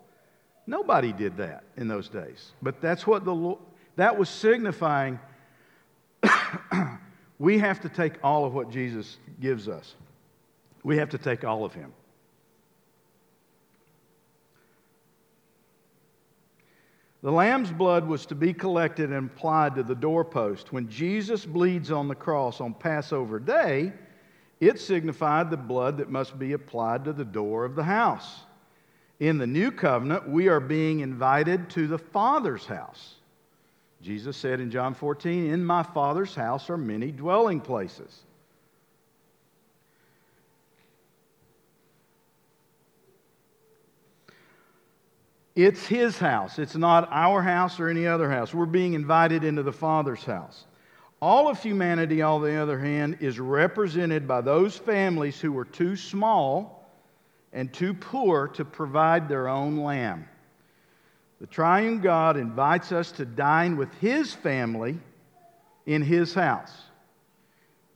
Nobody 0.69 1.15
did 1.15 1.39
that 1.39 1.65
in 1.79 1.89
those 1.89 2.11
days. 2.11 2.53
But 2.61 2.83
that's 2.83 3.07
what 3.07 3.25
the 3.25 3.35
Lord, 3.35 3.59
that 3.97 4.19
was 4.19 4.29
signifying 4.29 5.19
we 7.39 7.59
have 7.59 7.81
to 7.81 7.89
take 7.89 8.23
all 8.23 8.45
of 8.45 8.53
what 8.53 8.71
Jesus 8.71 9.17
gives 9.41 9.67
us. 9.67 9.95
We 10.85 10.99
have 10.99 11.09
to 11.09 11.19
take 11.19 11.43
all 11.43 11.65
of 11.65 11.73
him. 11.73 11.91
The 17.23 17.33
lamb's 17.33 17.73
blood 17.73 18.07
was 18.07 18.27
to 18.27 18.35
be 18.35 18.53
collected 18.53 19.11
and 19.11 19.31
applied 19.31 19.75
to 19.77 19.83
the 19.83 19.95
doorpost. 19.95 20.71
When 20.71 20.91
Jesus 20.91 21.47
bleeds 21.47 21.91
on 21.91 22.09
the 22.09 22.15
cross 22.15 22.61
on 22.61 22.75
Passover 22.75 23.41
day, 23.41 23.95
it 24.61 24.79
signified 24.79 25.49
the 25.49 25.57
blood 25.57 25.97
that 25.97 26.11
must 26.11 26.39
be 26.39 26.53
applied 26.53 27.07
to 27.07 27.15
the 27.15 27.25
door 27.25 27.65
of 27.65 27.75
the 27.75 27.85
house. 27.85 28.43
In 29.21 29.39
the 29.39 29.47
new 29.47 29.73
covenant, 29.73 30.29
we 30.29 30.49
are 30.49 30.61
being 30.61 31.01
invited 31.01 31.71
to 31.71 31.87
the 31.87 31.99
Father's 31.99 32.67
house. 32.67 33.15
Jesus 34.01 34.37
said 34.37 34.61
in 34.61 34.71
John 34.71 34.95
14, 34.95 35.51
In 35.51 35.65
my 35.65 35.83
Father's 35.83 36.35
house 36.35 36.71
are 36.71 36.77
many 36.77 37.11
dwelling 37.11 37.61
places. 37.61 38.23
It's 45.57 45.85
his 45.85 46.17
house. 46.17 46.61
It's 46.61 46.77
not 46.77 47.09
our 47.11 47.43
house 47.43 47.81
or 47.81 47.89
any 47.89 48.07
other 48.07 48.31
house. 48.31 48.55
We're 48.55 48.67
being 48.67 48.95
invited 48.95 49.43
into 49.43 49.65
the 49.65 49.73
Father's 49.73 50.23
house. 50.23 50.67
All 51.21 51.49
of 51.49 51.61
humanity, 51.61 52.23
on 52.23 52.43
the 52.43 52.55
other 52.55 52.79
hand, 52.79 53.17
is 53.19 53.41
represented 53.41 54.29
by 54.29 54.41
those 54.41 54.77
families 54.77 55.41
who 55.41 55.51
were 55.51 55.65
too 55.65 55.97
small 55.97 56.78
and 57.53 57.73
too 57.73 57.95
poor 57.95 58.49
to 58.49 58.65
provide 58.65 59.29
their 59.29 59.49
own 59.49 59.79
lamb. 59.79 60.29
The 61.41 61.47
triune 61.47 62.01
God 62.01 62.37
invites 62.37 62.93
us 62.93 63.13
to 63.13 63.25
dine 63.25 63.77
with 63.77 63.93
his 63.95 64.35
family 64.35 64.99
in 65.87 66.03
his 66.03 66.35
house. 66.35 66.73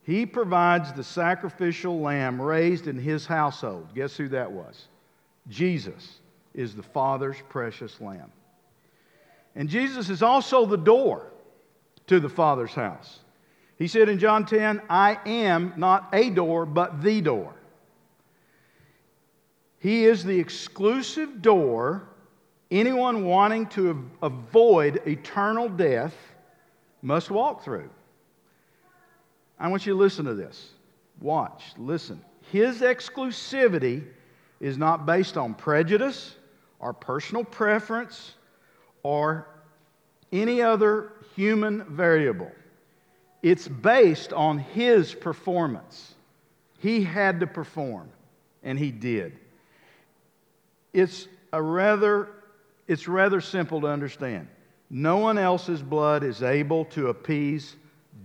He 0.04 0.26
provides 0.26 0.92
the 0.92 1.04
sacrificial 1.04 2.00
lamb 2.00 2.40
raised 2.40 2.86
in 2.86 2.98
his 2.98 3.26
household. 3.26 3.94
Guess 3.94 4.16
who 4.16 4.28
that 4.28 4.50
was? 4.50 4.88
Jesus 5.48 6.18
is 6.54 6.74
the 6.74 6.82
Father's 6.82 7.36
precious 7.48 8.00
Lamb. 8.00 8.32
And 9.54 9.68
Jesus 9.68 10.08
is 10.08 10.22
also 10.22 10.66
the 10.66 10.76
door 10.76 11.32
to 12.06 12.20
the 12.20 12.28
Father's 12.28 12.72
house. 12.74 13.20
He 13.78 13.88
said 13.88 14.08
in 14.08 14.18
John 14.18 14.46
10, 14.46 14.82
I 14.88 15.18
am 15.26 15.74
not 15.76 16.08
a 16.12 16.30
door, 16.30 16.66
but 16.66 17.02
the 17.02 17.20
door. 17.20 17.54
He 19.82 20.04
is 20.04 20.24
the 20.24 20.38
exclusive 20.38 21.42
door 21.42 22.02
anyone 22.70 23.24
wanting 23.24 23.66
to 23.68 24.10
avoid 24.22 25.02
eternal 25.06 25.68
death 25.68 26.14
must 27.02 27.30
walk 27.30 27.64
through. 27.64 27.90
I 29.58 29.68
want 29.68 29.84
you 29.84 29.92
to 29.92 29.98
listen 29.98 30.24
to 30.24 30.34
this. 30.34 30.70
Watch, 31.20 31.64
listen. 31.76 32.24
His 32.50 32.80
exclusivity 32.80 34.04
is 34.60 34.78
not 34.78 35.04
based 35.04 35.36
on 35.36 35.54
prejudice 35.54 36.36
our 36.82 36.92
personal 36.92 37.44
preference, 37.44 38.34
or 39.04 39.46
any 40.32 40.60
other 40.60 41.12
human 41.36 41.84
variable. 41.84 42.50
It's 43.42 43.68
based 43.68 44.32
on 44.32 44.58
his 44.58 45.14
performance. 45.14 46.14
He 46.78 47.02
had 47.04 47.40
to 47.40 47.46
perform, 47.46 48.10
and 48.64 48.78
he 48.78 48.90
did. 48.90 49.38
It's 50.92 51.28
a 51.52 51.62
rather 51.62 52.28
it's 52.88 53.08
rather 53.08 53.40
simple 53.40 53.80
to 53.82 53.86
understand. 53.86 54.48
No 54.90 55.18
one 55.18 55.38
else's 55.38 55.82
blood 55.82 56.22
is 56.22 56.42
able 56.42 56.84
to 56.86 57.08
appease 57.08 57.76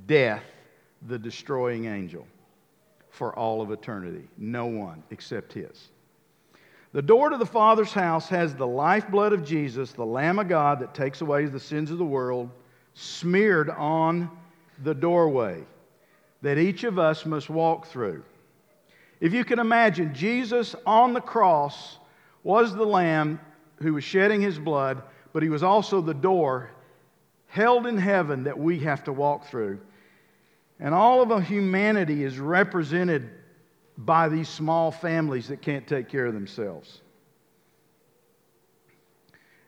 death, 0.08 0.44
the 1.08 1.18
destroying 1.18 1.86
angel, 1.86 2.28
for 3.10 3.34
all 3.38 3.62
of 3.62 3.72
eternity. 3.72 4.28
No 4.38 4.66
one 4.66 5.04
except 5.12 5.54
his. 5.54 5.90
The 6.92 7.02
door 7.02 7.30
to 7.30 7.38
the 7.38 7.46
Father's 7.46 7.94
house 7.94 8.28
has 8.30 8.56
the 8.56 8.68
lifeblood 8.68 9.32
of 9.32 9.46
Jesus, 9.46 9.92
the 9.92 10.06
Lamb 10.06 10.40
of 10.40 10.50
God 10.50 10.80
that 10.80 10.94
takes 10.94 11.22
away 11.22 11.46
the 11.46 11.60
sins 11.60 11.92
of 11.92 11.98
the 11.98 12.06
world, 12.06 12.50
smeared 12.94 13.70
on 13.70 14.30
the 14.84 14.96
doorway 14.96 15.64
that 16.42 16.58
each 16.58 16.84
of 16.84 17.00
us 17.00 17.26
must 17.26 17.50
walk 17.50 17.88
through. 17.88 18.24
If 19.20 19.34
you 19.34 19.44
can 19.46 19.60
imagine, 19.60 20.14
Jesus 20.14 20.76
on 20.86 21.14
the 21.14 21.22
cross 21.22 22.00
was 22.48 22.74
the 22.74 22.86
Lamb 22.86 23.42
who 23.82 23.96
was 23.96 24.06
shedding 24.06 24.40
his 24.40 24.58
blood, 24.58 25.04
but 25.34 25.44
he 25.44 25.50
was 25.50 25.64
also 25.64 26.00
the 26.00 26.14
door 26.14 26.72
held 27.48 27.86
in 27.86 27.98
heaven 27.98 28.46
that 28.46 28.58
we 28.58 28.80
have 28.80 29.04
to 29.04 29.12
walk 29.12 29.48
through. 29.48 29.82
And 30.80 30.94
all 30.94 31.22
of 31.22 31.44
humanity 31.44 32.24
is 32.24 32.40
represented 32.40 33.30
by 33.98 34.30
these 34.30 34.48
small 34.48 34.92
families 34.92 35.50
that 35.50 35.62
can't 35.62 35.86
take 35.86 36.08
care 36.08 36.26
of 36.26 36.34
themselves. 36.34 37.02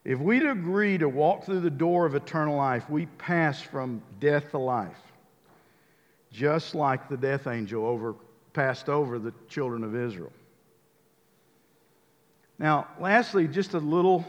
If 0.05 0.19
we'd 0.19 0.45
agree 0.45 0.97
to 0.99 1.09
walk 1.09 1.43
through 1.43 1.59
the 1.59 1.69
door 1.69 2.05
of 2.05 2.15
eternal 2.15 2.55
life, 2.55 2.89
we 2.89 3.07
pass 3.07 3.61
from 3.61 4.01
death 4.21 4.51
to 4.51 4.57
life, 4.57 5.01
just 6.31 6.75
like 6.75 7.09
the 7.09 7.17
death 7.17 7.45
angel 7.45 7.85
over, 7.85 8.15
passed 8.53 8.87
over 8.87 9.19
the 9.19 9.33
children 9.49 9.83
of 9.83 9.97
Israel. 9.97 10.31
Now, 12.59 12.87
lastly, 12.99 13.47
just 13.47 13.73
a 13.73 13.79
little, 13.79 14.25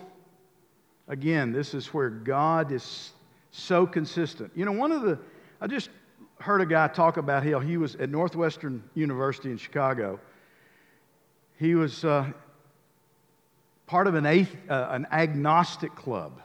again, 1.08 1.52
this 1.52 1.74
is 1.74 1.88
where 1.88 2.08
God 2.08 2.70
is 2.70 3.10
so 3.50 3.86
consistent. 3.86 4.52
You 4.54 4.64
know, 4.64 4.72
one 4.72 4.92
of 4.92 5.02
the, 5.02 5.18
I 5.60 5.66
just 5.66 5.90
heard 6.38 6.60
a 6.60 6.66
guy 6.66 6.88
talk 6.88 7.16
about 7.16 7.44
how 7.44 7.58
he 7.58 7.76
was 7.76 7.96
at 7.96 8.08
Northwestern 8.08 8.82
University 8.94 9.50
in 9.50 9.58
Chicago. 9.58 10.20
He 11.58 11.74
was 11.74 12.04
uh, 12.04 12.30
part 13.86 14.06
of 14.06 14.14
an, 14.14 14.24
uh, 14.24 14.46
an 14.68 15.08
agnostic 15.10 15.96
club. 15.96 16.40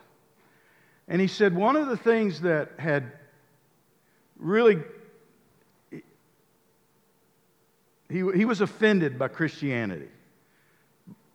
And 1.08 1.22
he 1.22 1.27
said 1.27 1.56
one 1.56 1.75
of 1.75 1.88
the 1.88 1.98
things 1.98 2.42
that 2.42 2.72
had 2.80 3.12
really, 4.38 4.82
he, 8.10 8.24
he 8.36 8.46
was 8.46 8.62
offended 8.62 9.20
by 9.20 9.27
Christianity, 9.27 10.10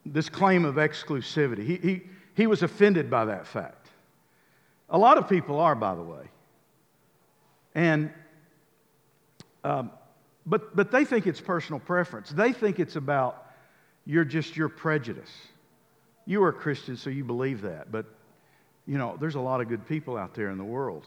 this 0.06 0.28
claim 0.28 0.64
of 0.64 0.76
exclusivity. 0.76 1.64
He, 1.64 1.76
he, 1.76 2.02
he 2.34 2.46
was 2.46 2.62
offended 2.62 3.10
by 3.10 3.26
that 3.26 3.46
fact. 3.46 3.88
A 4.88 4.98
lot 4.98 5.18
of 5.18 5.28
people 5.28 5.60
are, 5.60 5.74
by 5.74 5.94
the 5.94 6.02
way. 6.02 6.24
And 7.74 8.10
um, 9.62 9.90
but, 10.46 10.74
but 10.74 10.90
they 10.90 11.04
think 11.04 11.26
it's 11.26 11.40
personal 11.40 11.80
preference. 11.80 12.30
They 12.30 12.52
think 12.52 12.80
it's 12.80 12.96
about 12.96 13.46
you're 14.06 14.24
just 14.24 14.56
your 14.56 14.68
prejudice. 14.68 15.30
You 16.26 16.42
are 16.44 16.48
a 16.48 16.52
Christian, 16.52 16.96
so 16.96 17.10
you 17.10 17.24
believe 17.24 17.62
that. 17.62 17.92
But, 17.92 18.06
you 18.86 18.98
know, 18.98 19.16
there's 19.20 19.34
a 19.34 19.40
lot 19.40 19.60
of 19.60 19.68
good 19.68 19.86
people 19.86 20.16
out 20.16 20.34
there 20.34 20.50
in 20.50 20.58
the 20.58 20.64
world. 20.64 21.06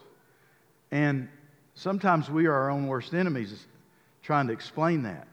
And 0.90 1.28
sometimes 1.74 2.30
we 2.30 2.46
are 2.46 2.52
our 2.52 2.70
own 2.70 2.86
worst 2.86 3.14
enemies 3.14 3.66
trying 4.22 4.46
to 4.46 4.52
explain 4.52 5.02
that. 5.02 5.26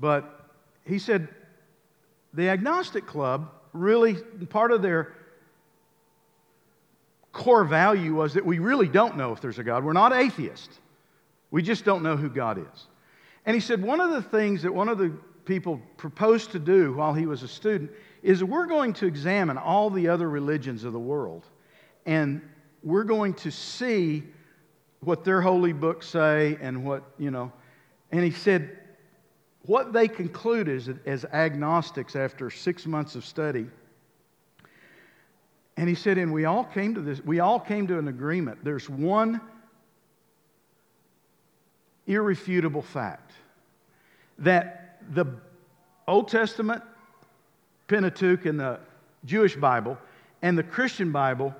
But 0.00 0.48
he 0.84 0.98
said 0.98 1.28
the 2.34 2.48
agnostic 2.48 3.06
club 3.06 3.50
really, 3.72 4.14
part 4.48 4.72
of 4.72 4.82
their 4.82 5.12
core 7.32 7.64
value 7.64 8.14
was 8.14 8.34
that 8.34 8.46
we 8.46 8.58
really 8.58 8.88
don't 8.88 9.16
know 9.16 9.32
if 9.32 9.40
there's 9.40 9.58
a 9.58 9.64
God. 9.64 9.84
We're 9.84 9.92
not 9.92 10.12
atheists. 10.12 10.78
We 11.50 11.62
just 11.62 11.84
don't 11.84 12.02
know 12.02 12.16
who 12.16 12.30
God 12.30 12.58
is. 12.58 12.86
And 13.44 13.54
he 13.54 13.60
said 13.60 13.82
one 13.82 14.00
of 14.00 14.10
the 14.10 14.22
things 14.22 14.62
that 14.62 14.72
one 14.72 14.88
of 14.88 14.98
the 14.98 15.12
people 15.44 15.80
proposed 15.96 16.52
to 16.52 16.58
do 16.58 16.94
while 16.94 17.12
he 17.12 17.26
was 17.26 17.42
a 17.42 17.48
student 17.48 17.90
is 18.22 18.42
we're 18.42 18.66
going 18.66 18.94
to 18.94 19.06
examine 19.06 19.58
all 19.58 19.90
the 19.90 20.08
other 20.08 20.28
religions 20.30 20.84
of 20.84 20.92
the 20.92 20.98
world 20.98 21.44
and 22.06 22.40
we're 22.82 23.04
going 23.04 23.34
to 23.34 23.50
see 23.50 24.22
what 25.00 25.24
their 25.24 25.40
holy 25.40 25.72
books 25.72 26.06
say 26.06 26.56
and 26.60 26.84
what, 26.84 27.02
you 27.18 27.30
know. 27.30 27.52
And 28.10 28.22
he 28.22 28.30
said 28.30 28.78
what 29.66 29.92
they 29.92 30.08
conclude 30.08 30.68
is, 30.68 30.90
as 31.06 31.24
agnostics 31.26 32.16
after 32.16 32.50
six 32.50 32.86
months 32.86 33.14
of 33.14 33.24
study. 33.24 33.66
And 35.76 35.88
he 35.88 35.94
said, 35.94 36.18
and 36.18 36.32
we 36.32 36.44
all 36.44 36.64
came 36.64 36.94
to 36.94 37.00
this, 37.00 37.24
we 37.24 37.40
all 37.40 37.58
came 37.58 37.86
to 37.88 37.98
an 37.98 38.08
agreement. 38.08 38.62
There's 38.62 38.88
one 38.88 39.40
irrefutable 42.06 42.82
fact 42.82 43.32
that 44.38 45.00
the 45.14 45.26
Old 46.06 46.28
Testament, 46.28 46.82
Pentateuch, 47.88 48.44
and 48.46 48.60
the 48.60 48.78
Jewish 49.24 49.56
Bible 49.56 49.96
and 50.42 50.58
the 50.58 50.62
Christian 50.62 51.10
Bible 51.10 51.54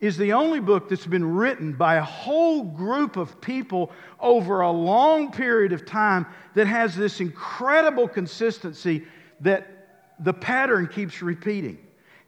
is 0.00 0.16
the 0.16 0.32
only 0.32 0.60
book 0.60 0.88
that's 0.88 1.06
been 1.06 1.34
written 1.34 1.72
by 1.74 1.96
a 1.96 2.02
whole 2.02 2.64
group 2.64 3.16
of 3.16 3.40
people 3.40 3.92
over 4.18 4.62
a 4.62 4.70
long 4.70 5.30
period 5.30 5.72
of 5.72 5.84
time 5.84 6.26
that 6.54 6.66
has 6.66 6.96
this 6.96 7.20
incredible 7.20 8.08
consistency 8.08 9.04
that 9.40 10.14
the 10.20 10.32
pattern 10.32 10.86
keeps 10.86 11.20
repeating. 11.20 11.78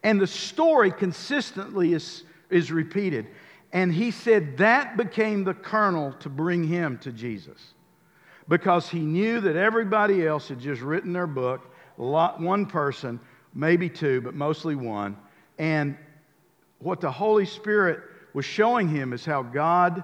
And 0.03 0.21
the 0.21 0.27
story 0.27 0.91
consistently 0.91 1.95
is, 1.95 2.25
is 2.51 2.71
repeated. 2.71 3.29
And 3.73 3.93
he 3.93 4.11
said 4.11 4.59
that 4.59 4.99
became 4.99 5.45
the 5.45 5.55
kernel 5.55 6.13
to 6.21 6.29
bring 6.29 6.65
him 6.65 6.99
to 6.99 7.13
Jesus. 7.13 7.75
Because 8.49 8.89
he 8.89 9.01
knew 9.01 9.41
that 9.41 9.57
everybody 9.57 10.27
else 10.27 10.49
had 10.49 10.59
just 10.59 10.83
written 10.83 11.13
their 11.13 11.27
book, 11.27 11.75
lot, 11.97 12.41
one 12.41 12.67
person, 12.67 13.19
maybe 13.55 13.89
two, 13.89 14.21
but 14.21 14.35
mostly 14.35 14.75
one. 14.75 15.17
And 15.59 15.97
what 16.83 17.01
the 17.01 17.11
Holy 17.11 17.47
Spirit 17.47 18.01
was 18.33 18.45
showing 18.45 18.89
him 18.89 19.13
is 19.13 19.25
how 19.25 19.43
God 19.43 20.03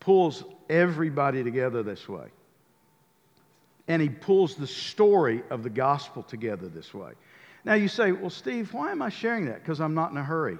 pulls 0.00 0.44
everybody 0.68 1.42
together 1.42 1.82
this 1.82 2.08
way. 2.08 2.26
And 3.88 4.02
he 4.02 4.08
pulls 4.08 4.54
the 4.54 4.66
story 4.66 5.42
of 5.50 5.62
the 5.62 5.70
gospel 5.70 6.22
together 6.22 6.68
this 6.68 6.92
way. 6.92 7.12
Now 7.64 7.74
you 7.74 7.88
say, 7.88 8.12
well, 8.12 8.30
Steve, 8.30 8.72
why 8.72 8.92
am 8.92 9.02
I 9.02 9.08
sharing 9.08 9.46
that? 9.46 9.62
Because 9.62 9.80
I'm 9.80 9.94
not 9.94 10.10
in 10.10 10.16
a 10.16 10.24
hurry. 10.24 10.58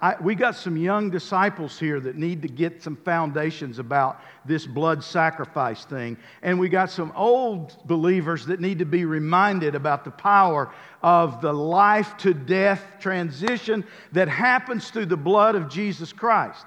I, 0.00 0.16
we 0.20 0.34
got 0.34 0.56
some 0.56 0.76
young 0.76 1.10
disciples 1.10 1.78
here 1.78 2.00
that 2.00 2.16
need 2.16 2.42
to 2.42 2.48
get 2.48 2.82
some 2.82 2.96
foundations 2.96 3.78
about 3.78 4.20
this 4.44 4.66
blood 4.66 5.04
sacrifice 5.04 5.84
thing. 5.84 6.16
And 6.42 6.58
we 6.58 6.68
got 6.68 6.90
some 6.90 7.12
old 7.14 7.76
believers 7.86 8.46
that 8.46 8.60
need 8.60 8.78
to 8.80 8.84
be 8.84 9.04
reminded 9.04 9.74
about 9.74 10.04
the 10.04 10.10
power 10.10 10.72
of 11.02 11.40
the 11.40 11.52
life 11.52 12.16
to 12.18 12.34
death 12.34 12.82
transition 12.98 13.84
that 14.12 14.28
happens 14.28 14.90
through 14.90 15.06
the 15.06 15.16
blood 15.16 15.54
of 15.54 15.68
Jesus 15.68 16.12
Christ. 16.12 16.66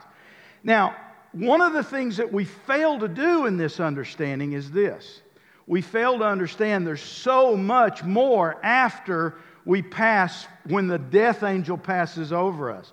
Now, 0.64 0.96
one 1.32 1.62
of 1.62 1.74
the 1.74 1.84
things 1.84 2.18
that 2.18 2.32
we 2.32 2.46
fail 2.46 3.00
to 3.00 3.08
do 3.08 3.46
in 3.46 3.58
this 3.58 3.80
understanding 3.80 4.54
is 4.54 4.72
this 4.72 5.22
we 5.68 5.82
fail 5.82 6.18
to 6.18 6.26
understand 6.26 6.88
there's 6.88 7.02
so 7.02 7.56
much 7.56 8.04
more 8.04 8.58
after 8.64 9.36
we 9.66 9.84
pass 9.84 10.48
when 10.68 10.88
the 10.88 10.98
death 10.98 11.44
angel 11.44 11.78
passes 11.78 12.34
over 12.34 12.72
us. 12.72 12.92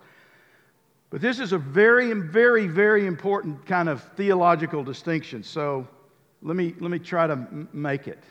But 1.11 1.21
this 1.21 1.39
is 1.39 1.53
a 1.53 1.59
very, 1.59 2.13
very, 2.13 2.67
very 2.67 3.07
important 3.07 3.65
kind 3.67 3.89
of 3.89 4.03
theological 4.15 4.83
distinction. 4.83 5.43
So 5.43 5.87
let 6.43 6.57
me, 6.57 6.75
let 6.81 6.91
me 6.91 6.99
try 6.99 7.27
to 7.27 7.35
m- 7.35 7.69
make 7.73 8.09
it. 8.09 8.23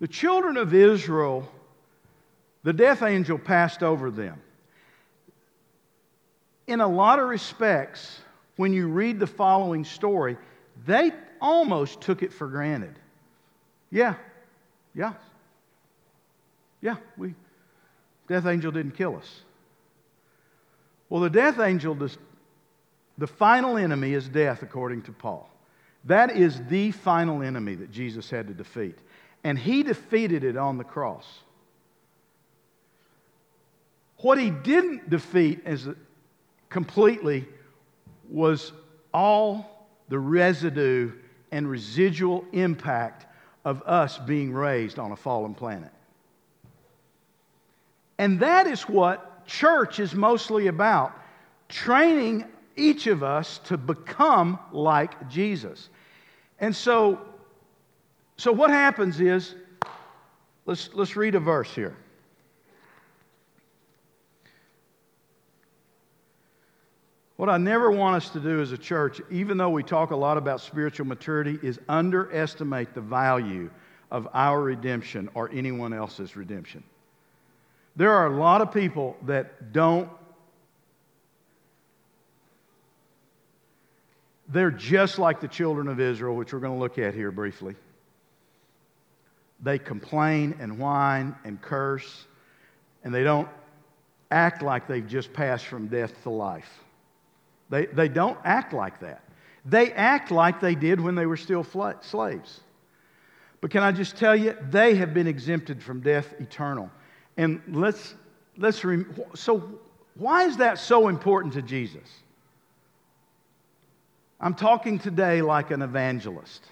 The 0.00 0.08
children 0.08 0.56
of 0.56 0.74
Israel, 0.74 1.50
the 2.62 2.72
death 2.72 3.02
angel 3.02 3.38
passed 3.38 3.82
over 3.82 4.10
them. 4.10 4.40
In 6.66 6.80
a 6.80 6.86
lot 6.86 7.18
of 7.18 7.28
respects, 7.28 8.20
when 8.56 8.72
you 8.72 8.88
read 8.88 9.18
the 9.18 9.26
following 9.26 9.84
story, 9.84 10.36
they 10.86 11.12
almost 11.40 12.00
took 12.00 12.22
it 12.22 12.32
for 12.32 12.46
granted. 12.46 12.94
Yeah, 13.90 14.14
yeah, 14.94 15.14
yeah, 16.82 16.96
we, 17.16 17.34
death 18.28 18.46
angel 18.46 18.70
didn't 18.70 18.92
kill 18.92 19.16
us. 19.16 19.42
Well, 21.08 21.22
the 21.22 21.30
death 21.30 21.58
angel, 21.58 21.96
the 23.16 23.26
final 23.26 23.76
enemy 23.76 24.14
is 24.14 24.28
death, 24.28 24.62
according 24.62 25.02
to 25.02 25.12
Paul. 25.12 25.50
That 26.04 26.36
is 26.36 26.60
the 26.68 26.92
final 26.92 27.42
enemy 27.42 27.74
that 27.76 27.90
Jesus 27.90 28.30
had 28.30 28.48
to 28.48 28.54
defeat. 28.54 28.98
And 29.44 29.58
he 29.58 29.82
defeated 29.82 30.44
it 30.44 30.56
on 30.56 30.78
the 30.78 30.84
cross. 30.84 31.26
What 34.18 34.38
he 34.38 34.50
didn't 34.50 35.10
defeat 35.10 35.60
as 35.64 35.88
completely 36.68 37.46
was 38.28 38.72
all 39.14 39.88
the 40.08 40.18
residue 40.18 41.12
and 41.50 41.68
residual 41.68 42.44
impact 42.52 43.26
of 43.64 43.82
us 43.82 44.18
being 44.18 44.52
raised 44.52 44.98
on 44.98 45.12
a 45.12 45.16
fallen 45.16 45.54
planet. 45.54 45.92
And 48.18 48.40
that 48.40 48.66
is 48.66 48.82
what 48.82 49.27
church 49.48 49.98
is 49.98 50.14
mostly 50.14 50.68
about 50.68 51.12
training 51.68 52.44
each 52.76 53.08
of 53.08 53.24
us 53.24 53.58
to 53.64 53.76
become 53.76 54.58
like 54.70 55.28
Jesus. 55.28 55.88
And 56.60 56.74
so, 56.74 57.20
so 58.36 58.52
what 58.52 58.70
happens 58.70 59.20
is 59.20 59.56
let's, 60.66 60.90
let's 60.94 61.16
read 61.16 61.34
a 61.34 61.40
verse 61.40 61.74
here. 61.74 61.96
What 67.36 67.48
I 67.48 67.56
never 67.56 67.90
want 67.90 68.16
us 68.16 68.30
to 68.30 68.40
do 68.40 68.60
as 68.60 68.72
a 68.72 68.78
church, 68.78 69.20
even 69.30 69.56
though 69.56 69.70
we 69.70 69.84
talk 69.84 70.10
a 70.10 70.16
lot 70.16 70.36
about 70.36 70.60
spiritual 70.60 71.06
maturity, 71.06 71.58
is 71.62 71.78
underestimate 71.88 72.94
the 72.94 73.00
value 73.00 73.70
of 74.10 74.28
our 74.34 74.60
redemption 74.60 75.28
or 75.34 75.48
anyone 75.52 75.92
else's 75.92 76.36
redemption. 76.36 76.82
There 77.98 78.12
are 78.12 78.28
a 78.28 78.36
lot 78.38 78.60
of 78.60 78.70
people 78.72 79.16
that 79.26 79.72
don't, 79.72 80.08
they're 84.48 84.70
just 84.70 85.18
like 85.18 85.40
the 85.40 85.48
children 85.48 85.88
of 85.88 85.98
Israel, 85.98 86.36
which 86.36 86.52
we're 86.52 86.60
going 86.60 86.74
to 86.74 86.78
look 86.78 86.96
at 86.98 87.12
here 87.12 87.32
briefly. 87.32 87.74
They 89.60 89.80
complain 89.80 90.54
and 90.60 90.78
whine 90.78 91.34
and 91.42 91.60
curse, 91.60 92.26
and 93.02 93.12
they 93.12 93.24
don't 93.24 93.48
act 94.30 94.62
like 94.62 94.86
they've 94.86 95.08
just 95.08 95.32
passed 95.32 95.66
from 95.66 95.88
death 95.88 96.22
to 96.22 96.30
life. 96.30 96.70
They, 97.68 97.86
they 97.86 98.06
don't 98.06 98.38
act 98.44 98.72
like 98.72 99.00
that. 99.00 99.24
They 99.64 99.90
act 99.90 100.30
like 100.30 100.60
they 100.60 100.76
did 100.76 101.00
when 101.00 101.16
they 101.16 101.26
were 101.26 101.36
still 101.36 101.64
slaves. 101.64 102.60
But 103.60 103.72
can 103.72 103.82
I 103.82 103.90
just 103.90 104.16
tell 104.16 104.36
you, 104.36 104.56
they 104.70 104.94
have 104.94 105.12
been 105.12 105.26
exempted 105.26 105.82
from 105.82 106.00
death 106.00 106.32
eternal. 106.38 106.92
And 107.38 107.62
let's, 107.68 108.16
let's, 108.58 108.84
rem- 108.84 109.14
so 109.34 109.62
why 110.16 110.44
is 110.44 110.56
that 110.56 110.78
so 110.78 111.06
important 111.06 111.54
to 111.54 111.62
Jesus? 111.62 112.10
I'm 114.40 114.54
talking 114.54 114.98
today 114.98 115.40
like 115.40 115.70
an 115.70 115.80
evangelist. 115.80 116.66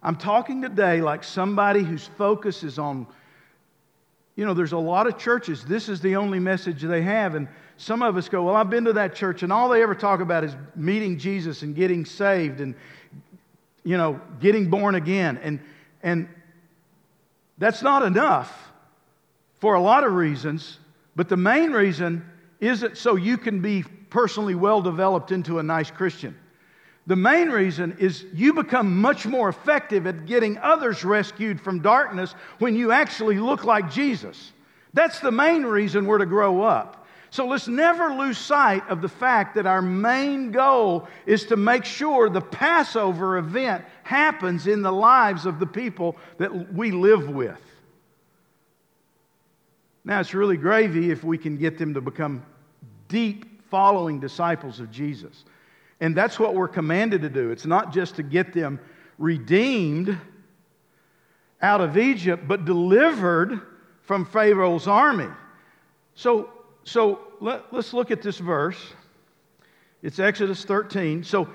I'm 0.00 0.16
talking 0.16 0.62
today 0.62 1.00
like 1.00 1.24
somebody 1.24 1.82
whose 1.82 2.06
focus 2.06 2.62
is 2.62 2.78
on, 2.78 3.06
you 4.36 4.46
know, 4.46 4.54
there's 4.54 4.72
a 4.72 4.78
lot 4.78 5.08
of 5.08 5.18
churches, 5.18 5.64
this 5.64 5.88
is 5.88 6.00
the 6.00 6.16
only 6.16 6.38
message 6.38 6.80
they 6.80 7.02
have. 7.02 7.34
And 7.34 7.48
some 7.76 8.00
of 8.00 8.16
us 8.16 8.28
go, 8.28 8.44
Well, 8.44 8.54
I've 8.54 8.70
been 8.70 8.84
to 8.84 8.92
that 8.92 9.16
church, 9.16 9.42
and 9.42 9.52
all 9.52 9.68
they 9.68 9.82
ever 9.82 9.94
talk 9.94 10.20
about 10.20 10.44
is 10.44 10.54
meeting 10.76 11.18
Jesus 11.18 11.62
and 11.62 11.74
getting 11.74 12.04
saved 12.04 12.60
and, 12.60 12.76
you 13.82 13.96
know, 13.96 14.20
getting 14.40 14.70
born 14.70 14.94
again. 14.94 15.38
And 15.42 15.58
and 16.02 16.28
that's 17.58 17.82
not 17.82 18.04
enough 18.04 18.72
for 19.64 19.76
a 19.76 19.80
lot 19.80 20.04
of 20.04 20.12
reasons, 20.12 20.78
but 21.16 21.26
the 21.26 21.38
main 21.38 21.70
reason 21.70 22.22
isn't 22.60 22.98
so 22.98 23.16
you 23.16 23.38
can 23.38 23.62
be 23.62 23.82
personally 24.10 24.54
well 24.54 24.82
developed 24.82 25.32
into 25.32 25.58
a 25.58 25.62
nice 25.62 25.90
Christian. 25.90 26.36
The 27.06 27.16
main 27.16 27.48
reason 27.48 27.96
is 27.98 28.26
you 28.34 28.52
become 28.52 29.00
much 29.00 29.24
more 29.24 29.48
effective 29.48 30.06
at 30.06 30.26
getting 30.26 30.58
others 30.58 31.02
rescued 31.02 31.58
from 31.58 31.80
darkness 31.80 32.34
when 32.58 32.76
you 32.76 32.92
actually 32.92 33.38
look 33.38 33.64
like 33.64 33.90
Jesus. 33.90 34.52
That's 34.92 35.20
the 35.20 35.32
main 35.32 35.62
reason 35.62 36.04
we're 36.04 36.18
to 36.18 36.26
grow 36.26 36.60
up. 36.60 37.06
So 37.30 37.46
let's 37.46 37.66
never 37.66 38.10
lose 38.10 38.36
sight 38.36 38.86
of 38.90 39.00
the 39.00 39.08
fact 39.08 39.54
that 39.54 39.64
our 39.64 39.80
main 39.80 40.50
goal 40.50 41.08
is 41.24 41.46
to 41.46 41.56
make 41.56 41.86
sure 41.86 42.28
the 42.28 42.42
Passover 42.42 43.38
event 43.38 43.82
happens 44.02 44.66
in 44.66 44.82
the 44.82 44.92
lives 44.92 45.46
of 45.46 45.58
the 45.58 45.66
people 45.66 46.18
that 46.36 46.74
we 46.74 46.90
live 46.90 47.30
with. 47.30 47.73
Now, 50.04 50.20
it's 50.20 50.34
really 50.34 50.56
gravy 50.56 51.10
if 51.10 51.24
we 51.24 51.38
can 51.38 51.56
get 51.56 51.78
them 51.78 51.94
to 51.94 52.00
become 52.00 52.44
deep 53.08 53.62
following 53.70 54.20
disciples 54.20 54.80
of 54.80 54.90
Jesus. 54.90 55.44
And 56.00 56.14
that's 56.14 56.38
what 56.38 56.54
we're 56.54 56.68
commanded 56.68 57.22
to 57.22 57.30
do. 57.30 57.50
It's 57.50 57.66
not 57.66 57.92
just 57.92 58.16
to 58.16 58.22
get 58.22 58.52
them 58.52 58.78
redeemed 59.18 60.18
out 61.62 61.80
of 61.80 61.96
Egypt, 61.96 62.46
but 62.46 62.64
delivered 62.64 63.60
from 64.02 64.26
Pharaoh's 64.26 64.86
army. 64.86 65.28
So 66.14 66.50
so 66.84 67.20
let, 67.40 67.64
us 67.72 67.92
look 67.92 68.10
at 68.10 68.22
this 68.22 68.38
verse. 68.38 68.78
It's 70.02 70.18
Exodus 70.18 70.64
13. 70.64 71.24
So 71.24 71.48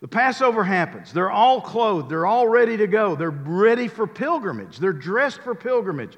the 0.00 0.08
Passover 0.08 0.64
happens. 0.64 1.12
They're 1.12 1.30
all 1.30 1.60
clothed, 1.60 2.10
they're 2.10 2.26
all 2.26 2.48
ready 2.48 2.76
to 2.78 2.86
go. 2.86 3.14
They're 3.14 3.30
ready 3.30 3.88
for 3.88 4.06
pilgrimage, 4.06 4.78
they're 4.78 4.92
dressed 4.92 5.40
for 5.42 5.54
pilgrimage. 5.54 6.16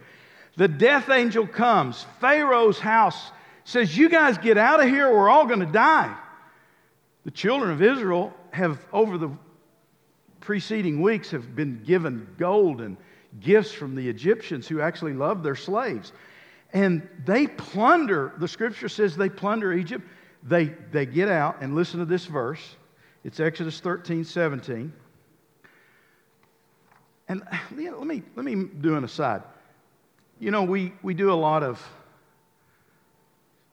The 0.57 0.69
death 0.69 1.11
angel 1.11 1.47
comes. 1.47 2.07
Pharaoh's 2.21 2.79
house 2.79 3.31
says, 3.65 3.97
You 3.97 4.09
guys 4.09 4.39
get 4.39 4.57
out 4.57 4.83
of 4.83 4.89
here, 4.89 5.11
we're 5.15 5.29
all 5.29 5.47
going 5.47 5.61
to 5.61 5.67
die. 5.67 6.17
The 7.25 7.31
children 7.31 7.71
of 7.71 7.83
Israel 7.83 8.33
have, 8.53 8.79
over 8.93 9.19
the 9.19 9.31
preceding 10.41 11.03
weeks, 11.03 11.31
have 11.33 11.55
been 11.55 11.83
given 11.85 12.29
gold 12.39 12.81
and 12.81 12.97
gifts 13.41 13.73
from 13.73 13.95
the 13.95 14.09
Egyptians 14.09 14.67
who 14.67 14.81
actually 14.81 15.13
loved 15.13 15.43
their 15.43 15.57
slaves. 15.57 16.13
And 16.73 17.07
they 17.25 17.47
plunder, 17.47 18.33
the 18.39 18.49
scripture 18.49 18.89
says 18.89 19.17
they 19.17 19.29
plunder 19.29 19.73
Egypt. 19.73 20.07
They, 20.43 20.67
they 20.93 21.05
get 21.05 21.29
out 21.29 21.59
and 21.61 21.75
listen 21.75 22.01
to 22.01 22.07
this 22.07 22.27
verse. 22.27 22.77
It's 23.25 23.41
Exodus 23.41 23.81
13, 23.81 24.25
17. 24.25 24.93
And 27.29 27.43
let 27.77 28.07
me, 28.07 28.23
let 28.37 28.45
me 28.45 28.69
do 28.81 28.95
an 28.97 29.05
aside. 29.05 29.43
You 30.39 30.51
know, 30.51 30.65
we, 30.65 30.93
we 31.03 31.15
do 31.15 31.33
a 31.33 31.35
lot 31.35 31.63
of 31.63 31.83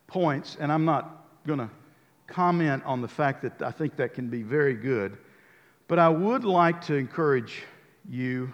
points, 0.08 0.56
and 0.60 0.72
I'm 0.72 0.86
not 0.86 1.26
going 1.46 1.60
to 1.60 1.70
comment 2.28 2.84
on 2.86 3.02
the 3.02 3.08
fact 3.08 3.42
that 3.42 3.62
I 3.62 3.72
think 3.72 3.98
that 3.98 4.14
can 4.14 4.30
be 4.30 4.44
very 4.44 4.74
good. 4.74 5.18
But 5.90 6.00
I 6.00 6.08
would 6.08 6.46
like 6.46 6.80
to 6.86 6.96
encourage 6.96 7.64
you, 8.10 8.54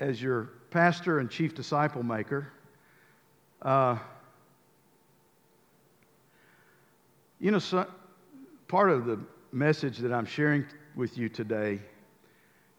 as 0.00 0.20
your 0.20 0.50
pastor 0.70 1.20
and 1.20 1.30
chief 1.30 1.54
disciple 1.54 2.02
maker, 2.02 2.52
uh, 3.62 3.96
you 7.38 7.52
know, 7.52 7.60
so, 7.60 7.86
part 8.66 8.90
of 8.90 9.06
the 9.06 9.20
message 9.52 9.98
that 9.98 10.12
I'm 10.12 10.26
sharing 10.26 10.66
with 10.96 11.16
you 11.16 11.28
today 11.28 11.80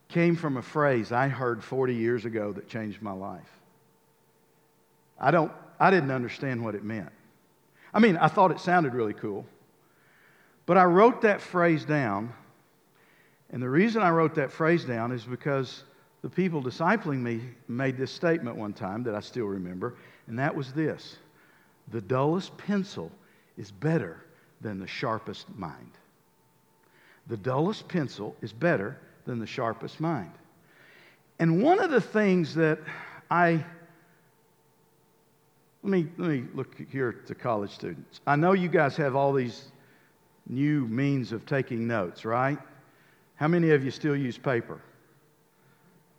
came 0.10 0.36
from 0.36 0.58
a 0.58 0.62
phrase 0.62 1.12
I 1.12 1.28
heard 1.28 1.64
40 1.64 1.96
years 1.96 2.26
ago 2.26 2.54
that 2.54 2.70
changed 2.70 3.02
my 3.02 3.12
life. 3.12 3.50
I, 5.20 5.32
don't, 5.32 5.52
I 5.80 5.92
didn't 5.92 6.12
understand 6.12 6.64
what 6.64 6.76
it 6.76 6.84
meant. 6.84 7.12
I 7.94 8.00
mean, 8.00 8.18
I 8.18 8.28
thought 8.28 8.52
it 8.52 8.60
sounded 8.60 8.94
really 8.94 9.14
cool. 9.14 9.46
But 10.66 10.78
I 10.78 10.84
wrote 10.84 11.22
that 11.22 11.42
phrase 11.42 11.86
down, 11.86 12.34
and 13.50 13.62
the 13.62 13.70
reason 13.70 14.02
I 14.02 14.10
wrote 14.10 14.36
that 14.36 14.52
phrase 14.52 14.84
down 14.86 15.12
is 15.12 15.24
because 15.24 15.84
the 16.22 16.30
people 16.30 16.62
discipling 16.62 17.20
me 17.20 17.42
made 17.68 17.98
this 17.98 18.12
statement 18.12 18.58
one 18.58 18.74
time 18.74 19.04
that 19.04 19.16
I 19.16 19.22
still 19.22 19.46
remember 19.46 19.96
and 20.28 20.38
that 20.40 20.56
was 20.56 20.74
this 20.74 21.18
the 21.90 22.02
dullest 22.02 22.58
pencil 22.58 23.10
is 23.58 23.72
better 23.72 24.18
than 24.60 24.78
the 24.78 24.88
sharpest 24.88 25.48
mind. 25.56 25.92
The 27.28 27.38
dullest 27.38 27.88
pencil 27.88 28.36
is 28.42 28.52
better 28.52 28.98
than 29.28 29.38
the 29.40 29.46
sharpest 29.46 30.00
mind. 30.00 30.32
And 31.38 31.62
one 31.62 31.80
of 31.80 31.92
the 31.92 32.02
things 32.02 32.56
that 32.56 32.80
I 33.30 33.64
let 35.84 35.92
me, 35.92 36.08
let 36.18 36.30
me 36.32 36.44
look 36.56 36.76
here 36.92 37.12
to 37.28 37.36
college 37.36 37.72
students. 37.72 38.20
I 38.26 38.36
know 38.36 38.54
you 38.54 38.68
guys 38.68 38.98
have 38.98 39.16
all 39.16 39.32
these 39.32 39.66
new 40.50 40.86
means 40.88 41.32
of 41.32 41.46
taking 41.46 41.88
notes, 41.88 42.26
right? 42.26 42.58
How 43.36 43.48
many 43.48 43.70
of 43.70 43.86
you 43.86 43.92
still 43.92 44.16
use 44.16 44.38
paper? 44.38 44.82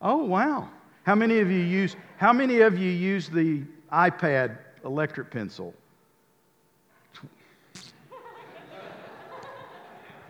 Oh, 0.00 0.24
wow. 0.24 0.70
How 1.02 1.16
many 1.16 1.40
of 1.40 1.50
you 1.50 1.58
use 1.58 1.96
how 2.18 2.32
many 2.32 2.60
of 2.60 2.78
you 2.78 2.88
use 2.88 3.28
the 3.28 3.62
iPad 3.92 4.58
electric 4.84 5.30
pencil. 5.30 5.74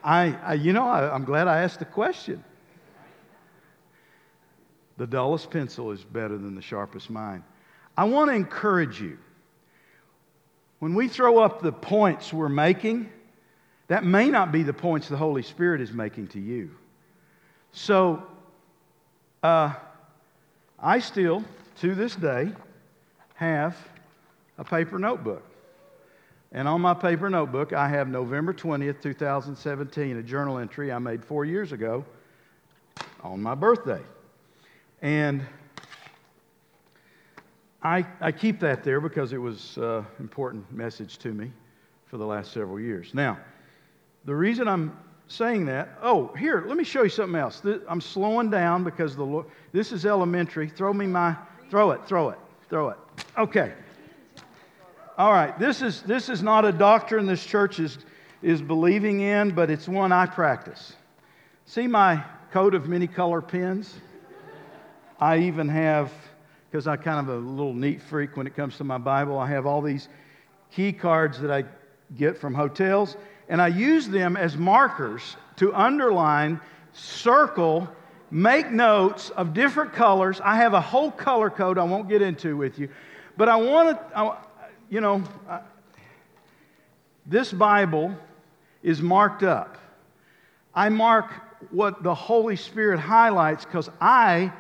I, 0.05 0.37
I, 0.45 0.55
you 0.55 0.73
know, 0.73 0.87
I, 0.87 1.13
I'm 1.13 1.25
glad 1.25 1.49
I 1.49 1.63
asked 1.63 1.81
the 1.81 1.85
question. 1.85 2.43
The 4.99 5.07
dullest 5.07 5.51
pencil 5.51 5.93
is 5.93 6.03
better 6.03 6.37
than 6.37 6.57
the 6.57 6.63
sharpest 6.63 7.09
mind. 7.09 7.45
I 7.97 8.05
want 8.05 8.31
to 8.31 8.35
encourage 8.35 9.01
you. 9.01 9.17
When 10.81 10.95
we 10.95 11.09
throw 11.09 11.39
up 11.39 11.63
the 11.63 11.73
points 11.73 12.33
we're 12.33 12.49
making, 12.49 13.09
that 13.87 14.05
may 14.05 14.29
not 14.29 14.53
be 14.53 14.65
the 14.65 14.73
points 14.73 15.09
the 15.09 15.17
Holy 15.17 15.43
Spirit 15.43 15.81
is 15.81 15.93
making 15.93 16.29
to 16.29 16.41
you. 16.41 16.71
So, 17.73 18.23
uh, 19.43 19.75
I 20.81 20.99
still, 20.99 21.45
to 21.81 21.95
this 21.95 22.17
day, 22.17 22.53
have 23.35 23.77
a 24.59 24.65
paper 24.65 24.99
notebook. 24.99 25.45
And 26.51 26.67
on 26.67 26.81
my 26.81 26.95
paper 26.95 27.31
notebook, 27.31 27.73
I 27.73 27.89
have 27.89 28.09
November 28.09 28.53
20th, 28.53 29.01
2017, 29.01 30.17
a 30.17 30.23
journal 30.23 30.59
entry 30.59 30.91
I 30.91 30.99
made 30.99 31.25
four 31.25 31.45
years 31.45 31.71
ago 31.71 32.05
on 33.23 33.41
my 33.41 33.55
birthday. 33.55 34.03
And 35.03 35.47
I, 37.83 38.05
I 38.21 38.33
keep 38.33 38.61
that 38.61 38.83
there 38.83 39.01
because 39.01 39.33
it 39.33 39.39
was 39.39 39.77
an 39.77 40.05
important 40.19 40.71
message 40.73 41.19
to 41.19 41.33
me 41.33 41.53
for 42.07 42.17
the 42.17 42.27
last 42.27 42.53
several 42.53 42.81
years. 42.81 43.15
Now, 43.15 43.39
the 44.25 44.35
reason 44.35 44.67
I'm 44.67 44.97
saying 45.29 45.67
that, 45.67 45.91
oh, 46.03 46.29
here, 46.39 46.65
let 46.67 46.77
me 46.77 46.85
show 46.85 47.03
you 47.03 47.09
something 47.09 47.39
else. 47.39 47.63
I'm 47.89 48.01
slowing 48.01 48.51
down 48.51 48.83
because 48.83 49.15
the 49.15 49.25
Lord, 49.25 49.47
this 49.73 49.93
is 49.93 50.07
elementary. 50.07 50.69
Throw 50.69 50.93
me 50.93 51.07
my, 51.07 51.37
throw 51.71 51.93
it, 51.93 52.01
throw 52.07 52.31
it, 52.31 52.39
throw 52.69 52.89
it. 52.89 52.97
Okay. 53.37 53.73
All 55.17 55.33
right, 55.33 55.57
this 55.59 55.83
is, 55.83 56.03
this 56.03 56.29
is 56.29 56.43
not 56.43 56.65
a 56.65 56.73
doctrine 56.73 57.27
this 57.27 57.45
church 57.45 57.79
is, 57.79 57.99
is 58.43 58.63
believing 58.63 59.21
in, 59.21 59.51
but 59.51 59.71
it's 59.71 59.89
one 59.89 60.13
I 60.13 60.27
practice. 60.27 60.95
See 61.67 61.87
my 61.87 62.23
coat 62.53 62.75
of 62.75 62.89
many 62.89 63.07
color 63.07 63.43
pens? 63.43 63.95
I 65.21 65.39
even 65.39 65.69
have, 65.69 66.13
because 66.71 66.87
I 66.87 66.97
kind 66.97 67.29
of 67.29 67.35
a 67.35 67.39
little 67.39 67.75
neat 67.75 68.01
freak 68.01 68.37
when 68.37 68.47
it 68.47 68.55
comes 68.55 68.77
to 68.77 68.85
my 68.85 68.99
Bible, 68.99 69.39
I 69.39 69.49
have 69.49 69.67
all 69.67 69.83
these 69.83 70.09
key 70.71 70.93
cards 70.93 71.41
that 71.41 71.51
I 71.51 71.65
get 72.17 72.39
from 72.39 72.55
hotels, 72.55 73.17
and 73.49 73.61
I 73.61 73.69
use 73.69 74.09
them 74.09 74.37
as 74.37 74.57
markers 74.57 75.37
to 75.57 75.75
underline, 75.75 76.61
circle, 76.93 77.89
make 78.31 78.71
notes 78.71 79.31
of 79.31 79.55
different 79.55 79.93
colors. 79.93 80.41
I 80.45 80.57
have 80.57 80.75
a 80.75 80.81
whole 80.81 81.11
color 81.11 81.51
code 81.51 81.79
I 81.79 81.85
won't 81.85 82.09
get 82.09 82.23
into 82.23 82.57
with 82.57 82.79
you, 82.79 82.89
but 83.37 83.49
I 83.49 83.57
want 83.57 83.99
to, 83.99 84.37
you 84.89 85.01
know, 85.01 85.25
I, 85.49 85.61
this 87.27 87.53
Bible 87.53 88.15
is 88.83 89.03
marked 89.03 89.43
up. 89.43 89.79
I 90.75 90.89
mark 90.91 91.33
what 91.71 92.03
the 92.03 92.15
Holy 92.15 92.57
Spirit 92.57 93.01
highlights 93.01 93.65
because 93.65 93.91
I 94.01 94.53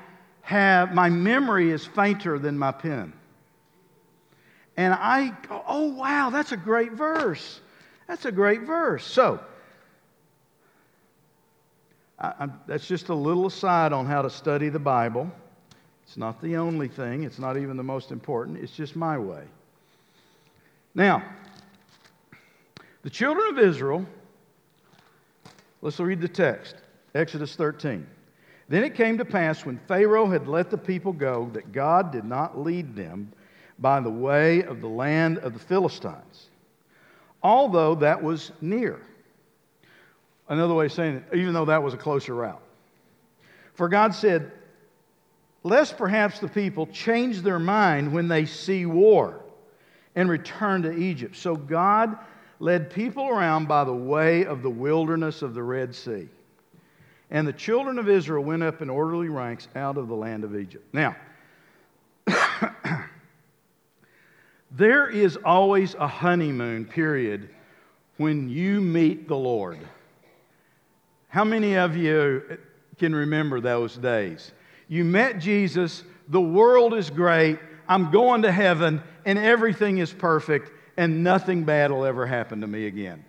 have, 0.49 0.95
my 0.95 1.11
memory 1.11 1.71
is 1.71 1.85
fainter 1.85 2.39
than 2.39 2.59
my 2.59 2.73
pen. 2.73 3.13
And 4.79 4.95
I 4.95 5.37
go, 5.47 5.63
oh, 5.69 5.93
wow, 5.93 6.31
that's 6.31 6.53
a 6.53 6.57
great 6.57 6.93
verse. 6.93 7.61
That's 8.07 8.25
a 8.25 8.33
great 8.33 8.63
verse. 8.63 9.05
So, 9.05 9.41
I, 12.19 12.49
that's 12.67 12.89
just 12.89 13.11
a 13.11 13.15
little 13.15 13.47
aside 13.47 13.93
on 13.93 14.07
how 14.07 14.23
to 14.23 14.31
study 14.31 14.71
the 14.71 14.79
Bible. 14.79 15.31
It's 16.05 16.17
not 16.17 16.41
the 16.41 16.57
only 16.57 16.89
thing, 16.89 17.25
it's 17.25 17.39
not 17.39 17.59
even 17.59 17.77
the 17.77 17.83
most 17.83 18.11
important, 18.11 18.57
it's 18.57 18.73
just 18.73 18.97
my 18.97 19.19
way. 19.19 19.45
Now, 20.95 21.23
the 23.03 23.11
children 23.11 23.49
of 23.51 23.59
Israel, 23.59 24.07
let's 25.83 26.01
read 26.01 26.23
the 26.23 26.29
text 26.29 26.77
Exodus 27.15 27.55
13. 27.55 28.07
Then 28.69 28.85
it 28.85 28.95
came 28.95 29.17
to 29.19 29.25
pass 29.25 29.65
when 29.65 29.79
Pharaoh 29.89 30.27
had 30.27 30.47
let 30.47 30.71
the 30.71 30.79
people 30.79 31.13
go 31.13 31.49
that 31.55 31.73
God 31.73 32.13
did 32.13 32.25
not 32.25 32.59
lead 32.59 32.95
them 32.95 33.33
by 33.79 34.01
the 34.01 34.11
way 34.11 34.63
of 34.63 34.81
the 34.81 34.89
land 34.89 35.39
of 35.39 35.55
the 35.55 35.59
Philistines, 35.59 36.51
although 37.43 37.95
that 37.97 38.23
was 38.23 38.53
near. 38.61 39.01
Another 40.49 40.75
way 40.75 40.87
of 40.87 40.93
saying 40.93 41.17
it, 41.17 41.37
even 41.37 41.55
though 41.55 41.67
that 41.67 41.83
was 41.83 41.95
a 41.95 41.99
closer 41.99 42.35
route. 42.35 42.63
For 43.75 43.89
God 43.89 44.15
said, 44.15 44.53
Lest 45.63 45.97
perhaps 45.97 46.39
the 46.39 46.49
people 46.49 46.87
change 46.87 47.43
their 47.43 47.59
mind 47.59 48.13
when 48.13 48.29
they 48.29 48.45
see 48.45 48.87
war 48.87 49.41
and 50.15 50.29
return 50.31 50.83
to 50.83 50.93
Egypt. 50.97 51.37
So 51.37 51.57
God 51.57 52.17
led 52.61 52.91
people 52.91 53.29
around 53.29 53.67
by 53.67 53.85
the 53.85 53.93
way 53.93 54.45
of 54.45 54.63
the 54.63 54.71
wilderness 54.71 55.43
of 55.43 55.55
the 55.55 55.63
Red 55.63 55.95
Sea. 55.95 56.29
And 57.31 57.47
the 57.47 57.53
children 57.53 57.99
of 57.99 58.09
Israel 58.09 58.43
went 58.43 58.63
up 58.63 58.81
in 58.81 58.89
orderly 58.89 59.29
ranks 59.29 59.69
out 59.77 59.97
of 59.97 60.09
the 60.09 60.15
land 60.15 60.45
of 60.45 60.57
Egypt. 60.57 60.87
Now, 60.93 61.17
There 64.71 65.09
is 65.09 65.39
always 65.45 65.95
a 65.95 66.07
honeymoon 66.07 66.85
period 66.85 67.49
when 68.19 68.49
you 68.49 68.81
meet 68.81 69.27
the 69.27 69.37
Lord. 69.37 69.79
How 71.29 71.45
many 71.45 71.77
of 71.77 71.97
you 71.97 72.59
can 72.99 73.15
remember 73.15 73.61
those 73.61 73.97
days? 73.97 74.53
You 74.89 75.05
met 75.05 75.39
Jesus, 75.39 76.05
the 76.29 76.41
world 76.41 76.95
is 76.95 77.09
great, 77.09 77.59
I'm 77.89 78.11
going 78.11 78.43
to 78.43 78.53
heaven, 78.53 79.03
and 79.25 79.39
everything 79.39 79.99
is 79.99 80.13
perfect, 80.13 80.71
and 80.97 81.25
nothing 81.25 81.65
bad 81.65 81.91
will 81.91 82.05
ever 82.05 82.27
happen 82.27 82.61
to 82.61 82.67
me 82.67 82.87
again. 82.87 83.25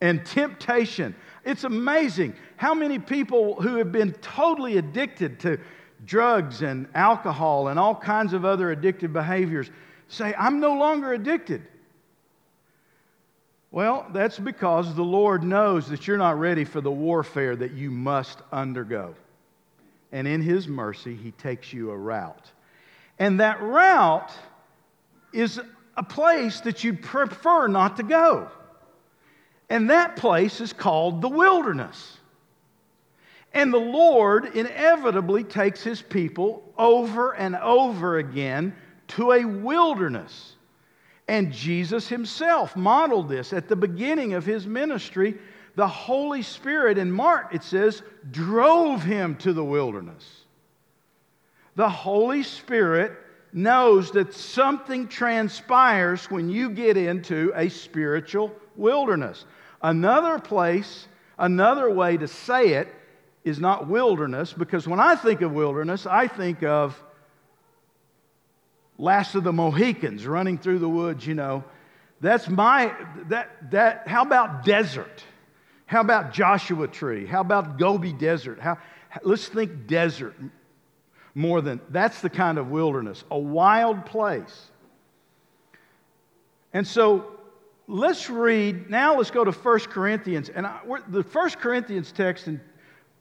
And 0.00 0.24
temptation. 0.24 1.14
It's 1.44 1.64
amazing 1.64 2.34
how 2.56 2.74
many 2.74 2.98
people 2.98 3.60
who 3.60 3.76
have 3.76 3.92
been 3.92 4.12
totally 4.14 4.78
addicted 4.78 5.40
to 5.40 5.58
drugs 6.06 6.62
and 6.62 6.88
alcohol 6.94 7.68
and 7.68 7.78
all 7.78 7.94
kinds 7.94 8.32
of 8.32 8.44
other 8.44 8.74
addictive 8.74 9.12
behaviors 9.12 9.70
say, 10.08 10.34
I'm 10.38 10.60
no 10.60 10.74
longer 10.74 11.12
addicted. 11.12 11.62
Well, 13.70 14.06
that's 14.12 14.38
because 14.38 14.94
the 14.94 15.02
Lord 15.02 15.42
knows 15.42 15.88
that 15.88 16.06
you're 16.06 16.16
not 16.16 16.38
ready 16.38 16.64
for 16.64 16.80
the 16.80 16.92
warfare 16.92 17.56
that 17.56 17.72
you 17.72 17.90
must 17.90 18.38
undergo. 18.52 19.14
And 20.12 20.28
in 20.28 20.42
His 20.42 20.68
mercy, 20.68 21.16
He 21.16 21.32
takes 21.32 21.72
you 21.72 21.90
a 21.90 21.96
route. 21.96 22.52
And 23.18 23.40
that 23.40 23.60
route 23.60 24.32
is 25.32 25.60
a 25.96 26.02
place 26.02 26.60
that 26.60 26.84
you'd 26.84 27.02
prefer 27.02 27.66
not 27.66 27.96
to 27.96 28.02
go. 28.04 28.48
And 29.70 29.90
that 29.90 30.16
place 30.16 30.60
is 30.60 30.72
called 30.72 31.22
the 31.22 31.28
wilderness. 31.28 32.18
And 33.52 33.72
the 33.72 33.78
Lord 33.78 34.56
inevitably 34.56 35.44
takes 35.44 35.82
his 35.82 36.02
people 36.02 36.72
over 36.76 37.32
and 37.32 37.56
over 37.56 38.18
again 38.18 38.74
to 39.08 39.32
a 39.32 39.44
wilderness. 39.44 40.56
And 41.28 41.52
Jesus 41.52 42.08
himself 42.08 42.76
modeled 42.76 43.28
this 43.28 43.52
at 43.52 43.68
the 43.68 43.76
beginning 43.76 44.34
of 44.34 44.44
his 44.44 44.66
ministry. 44.66 45.38
The 45.76 45.88
Holy 45.88 46.42
Spirit, 46.42 46.98
in 46.98 47.10
Mark, 47.10 47.54
it 47.54 47.62
says, 47.62 48.02
drove 48.30 49.02
him 49.02 49.36
to 49.36 49.52
the 49.52 49.64
wilderness. 49.64 50.42
The 51.76 51.88
Holy 51.88 52.42
Spirit 52.42 53.12
knows 53.52 54.10
that 54.10 54.34
something 54.34 55.08
transpires 55.08 56.30
when 56.30 56.48
you 56.48 56.70
get 56.70 56.96
into 56.96 57.52
a 57.54 57.68
spiritual 57.68 58.52
wilderness. 58.76 59.46
Another 59.84 60.38
place, 60.38 61.06
another 61.38 61.90
way 61.90 62.16
to 62.16 62.26
say 62.26 62.70
it, 62.70 62.88
is 63.44 63.60
not 63.60 63.86
wilderness 63.86 64.54
because 64.54 64.88
when 64.88 64.98
I 64.98 65.14
think 65.14 65.42
of 65.42 65.52
wilderness, 65.52 66.06
I 66.06 66.26
think 66.26 66.62
of 66.62 67.00
Last 68.96 69.34
of 69.34 69.44
the 69.44 69.52
Mohicans 69.52 70.26
running 70.26 70.56
through 70.56 70.78
the 70.78 70.88
woods, 70.88 71.26
you 71.26 71.34
know. 71.34 71.64
That's 72.22 72.48
my, 72.48 72.94
that, 73.28 73.70
that, 73.72 74.08
how 74.08 74.22
about 74.22 74.64
desert? 74.64 75.22
How 75.84 76.00
about 76.00 76.32
Joshua 76.32 76.88
Tree? 76.88 77.26
How 77.26 77.42
about 77.42 77.78
Gobi 77.78 78.14
Desert? 78.14 78.60
How, 78.60 78.78
let's 79.22 79.48
think 79.48 79.86
desert 79.86 80.34
more 81.34 81.60
than, 81.60 81.82
that's 81.90 82.22
the 82.22 82.30
kind 82.30 82.56
of 82.56 82.70
wilderness, 82.70 83.22
a 83.30 83.38
wild 83.38 84.06
place. 84.06 84.70
And 86.72 86.86
so 86.86 87.33
let's 87.86 88.30
read, 88.30 88.90
now 88.90 89.16
let's 89.16 89.30
go 89.30 89.44
to 89.44 89.52
1 89.52 89.80
Corinthians. 89.80 90.48
And 90.48 90.66
I, 90.66 90.80
the 91.08 91.22
1 91.22 91.50
Corinthians 91.50 92.12
text 92.12 92.48
in 92.48 92.60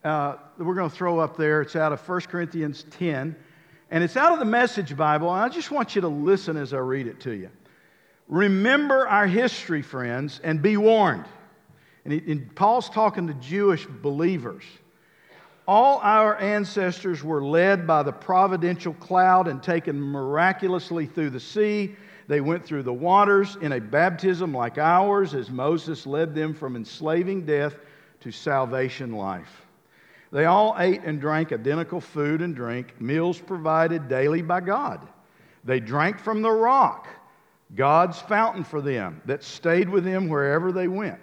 uh, 0.04 0.36
we're 0.58 0.76
going 0.76 0.90
to 0.90 0.96
throw 0.96 1.20
up 1.20 1.38
there. 1.38 1.62
It's 1.62 1.76
out 1.76 1.94
of 1.94 2.08
1 2.08 2.22
Corinthians 2.22 2.86
10, 2.92 3.36
and 3.90 4.04
it's 4.04 4.18
out 4.18 4.34
of 4.34 4.40
the 4.40 4.46
Message 4.46 4.98
Bible. 4.98 5.34
And 5.34 5.42
I 5.42 5.50
just 5.50 5.72
want 5.72 5.96
you 5.96 6.02
to 6.02 6.10
listen 6.10 6.58
as 6.58 6.74
I 6.74 6.80
read 6.80 7.08
it 7.08 7.22
to 7.22 7.32
you. 7.32 7.50
Remember 8.28 9.08
our 9.08 9.28
history, 9.28 9.82
friends, 9.82 10.42
and 10.44 10.62
be 10.62 10.76
warned. 10.78 11.26
And, 12.04 12.14
he, 12.14 12.32
and 12.32 12.54
Paul's 12.56 12.90
talking 12.90 13.28
to 13.28 13.34
Jewish 13.36 13.86
believers. 13.86 14.64
All 15.66 16.00
our 16.00 16.38
ancestors 16.38 17.24
were 17.24 17.42
led 17.42 17.88
by 17.88 18.04
the 18.04 18.12
providential 18.12 18.94
cloud 18.96 19.48
and 19.48 19.64
taken 19.64 20.02
miraculously 20.02 21.06
through 21.06 21.30
the 21.30 21.40
sea. 21.40 21.96
They 22.28 22.42
went 22.42 22.66
through 22.66 22.84
the 22.84 22.94
waters 22.94 23.58
in 23.62 23.74
a 23.74 23.82
baptism 23.82 24.54
like 24.54 24.78
ours, 24.78 25.34
as 25.34 25.50
Moses 25.50 26.06
led 26.06 26.34
them 26.34 26.54
from 26.54 26.76
enslaving 26.76 27.46
death 27.46 27.76
to 28.22 28.32
salvation 28.32 29.12
life. 29.14 29.66
They 30.32 30.46
all 30.46 30.76
ate 30.80 31.02
and 31.04 31.22
drank 31.22 31.52
identical 31.52 32.02
food 32.02 32.42
and 32.42 32.56
drink, 32.56 33.00
meals 33.00 33.40
provided 33.40 34.08
daily 34.08 34.42
by 34.42 34.62
God. 34.62 35.08
They 35.64 35.80
drank 35.80 36.20
from 36.20 36.42
the 36.42 36.52
rock, 36.52 37.08
God's 37.76 38.20
fountain 38.20 38.64
for 38.64 38.82
them, 38.82 39.22
that 39.26 39.44
stayed 39.44 39.90
with 39.90 40.04
them 40.04 40.30
wherever 40.30 40.72
they 40.72 40.88
went. 40.88 41.20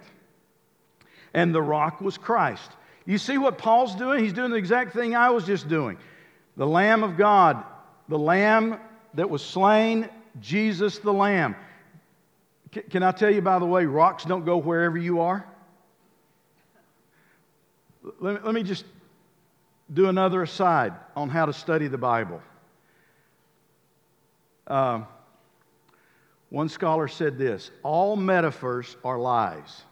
And 1.33 1.53
the 1.53 1.61
rock 1.61 2.01
was 2.01 2.17
Christ. 2.17 2.71
You 3.05 3.17
see 3.17 3.37
what 3.37 3.57
Paul's 3.57 3.95
doing? 3.95 4.23
He's 4.23 4.33
doing 4.33 4.51
the 4.51 4.57
exact 4.57 4.93
thing 4.93 5.15
I 5.15 5.31
was 5.31 5.45
just 5.45 5.67
doing. 5.67 5.97
The 6.55 6.67
Lamb 6.67 7.03
of 7.03 7.17
God, 7.17 7.63
the 8.07 8.19
Lamb 8.19 8.79
that 9.15 9.29
was 9.29 9.43
slain, 9.43 10.09
Jesus 10.39 10.99
the 10.99 11.11
Lamb. 11.11 11.55
C- 12.73 12.81
can 12.81 13.03
I 13.03 13.11
tell 13.11 13.31
you, 13.31 13.41
by 13.41 13.59
the 13.59 13.65
way, 13.65 13.85
rocks 13.85 14.23
don't 14.23 14.45
go 14.45 14.57
wherever 14.57 14.97
you 14.97 15.21
are? 15.21 15.45
Let 18.19 18.35
me, 18.35 18.39
let 18.43 18.53
me 18.53 18.63
just 18.63 18.85
do 19.93 20.07
another 20.07 20.41
aside 20.41 20.93
on 21.15 21.29
how 21.29 21.45
to 21.45 21.53
study 21.53 21.87
the 21.87 21.97
Bible. 21.97 22.41
Uh, 24.65 25.03
one 26.49 26.69
scholar 26.69 27.07
said 27.07 27.37
this 27.37 27.71
all 27.83 28.15
metaphors 28.15 28.95
are 29.03 29.19
lies. 29.19 29.83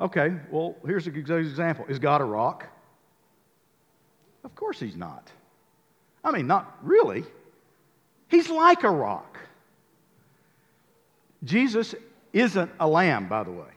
Okay, 0.00 0.36
well, 0.50 0.76
here's 0.86 1.08
an 1.08 1.16
example. 1.16 1.84
Is 1.88 1.98
God 1.98 2.20
a 2.20 2.24
rock? 2.24 2.68
Of 4.48 4.54
course 4.54 4.80
he's 4.80 4.96
not. 4.96 5.30
I 6.24 6.30
mean, 6.30 6.46
not 6.46 6.78
really. 6.82 7.22
He's 8.28 8.48
like 8.48 8.82
a 8.82 8.90
rock. 8.90 9.38
Jesus 11.44 11.94
isn't 12.32 12.70
a 12.80 12.88
lamb, 12.88 13.28
by 13.28 13.44
the 13.44 13.50
way. 13.50 13.68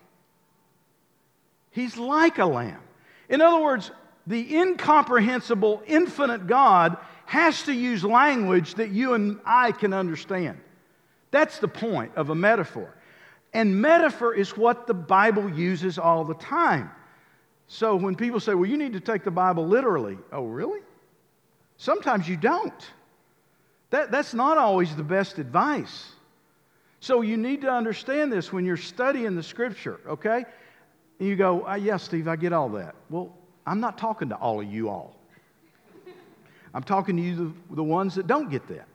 He's 1.71 1.97
like 1.97 2.37
a 2.37 2.45
lamb. 2.45 2.79
In 3.27 3.41
other 3.41 3.61
words, 3.61 3.91
the 4.25 4.55
incomprehensible, 4.55 5.83
infinite 5.87 6.47
God 6.47 6.95
has 7.25 7.63
to 7.63 7.73
use 7.73 8.05
language 8.05 8.75
that 8.75 8.91
you 8.91 9.13
and 9.13 9.41
I 9.45 9.73
can 9.73 9.91
understand. 9.93 10.57
That's 11.31 11.59
the 11.59 11.67
point 11.67 12.13
of 12.15 12.29
a 12.29 12.35
metaphor. 12.35 12.95
And 13.53 13.81
metaphor 13.81 14.33
is 14.33 14.55
what 14.55 14.87
the 14.87 14.93
Bible 14.93 15.49
uses 15.49 15.99
all 15.99 16.23
the 16.23 16.35
time. 16.35 16.91
So 17.73 17.95
when 17.95 18.17
people 18.17 18.41
say, 18.41 18.53
well, 18.53 18.69
you 18.69 18.75
need 18.75 18.91
to 18.93 18.99
take 18.99 19.23
the 19.23 19.31
Bible 19.31 19.65
literally, 19.65 20.17
oh, 20.33 20.43
really? 20.43 20.81
Sometimes 21.77 22.27
you 22.27 22.35
don't. 22.35 22.73
That, 23.91 24.11
that's 24.11 24.33
not 24.33 24.57
always 24.57 24.93
the 24.93 25.03
best 25.03 25.39
advice. 25.39 26.09
So 26.99 27.21
you 27.21 27.37
need 27.37 27.61
to 27.61 27.71
understand 27.71 28.29
this 28.29 28.51
when 28.51 28.65
you're 28.65 28.75
studying 28.75 29.37
the 29.37 29.41
scripture, 29.41 30.01
okay? 30.05 30.43
And 31.19 31.29
you 31.29 31.37
go, 31.37 31.65
uh, 31.65 31.75
yeah, 31.75 31.95
Steve, 31.95 32.27
I 32.27 32.35
get 32.35 32.51
all 32.51 32.67
that. 32.71 32.93
Well, 33.09 33.33
I'm 33.65 33.79
not 33.79 33.97
talking 33.97 34.27
to 34.29 34.35
all 34.35 34.59
of 34.59 34.69
you 34.69 34.89
all. 34.89 35.15
I'm 36.73 36.83
talking 36.83 37.15
to 37.15 37.23
you, 37.23 37.35
the, 37.69 37.75
the 37.75 37.83
ones 37.83 38.15
that 38.15 38.27
don't 38.27 38.49
get 38.51 38.67
that, 38.67 38.85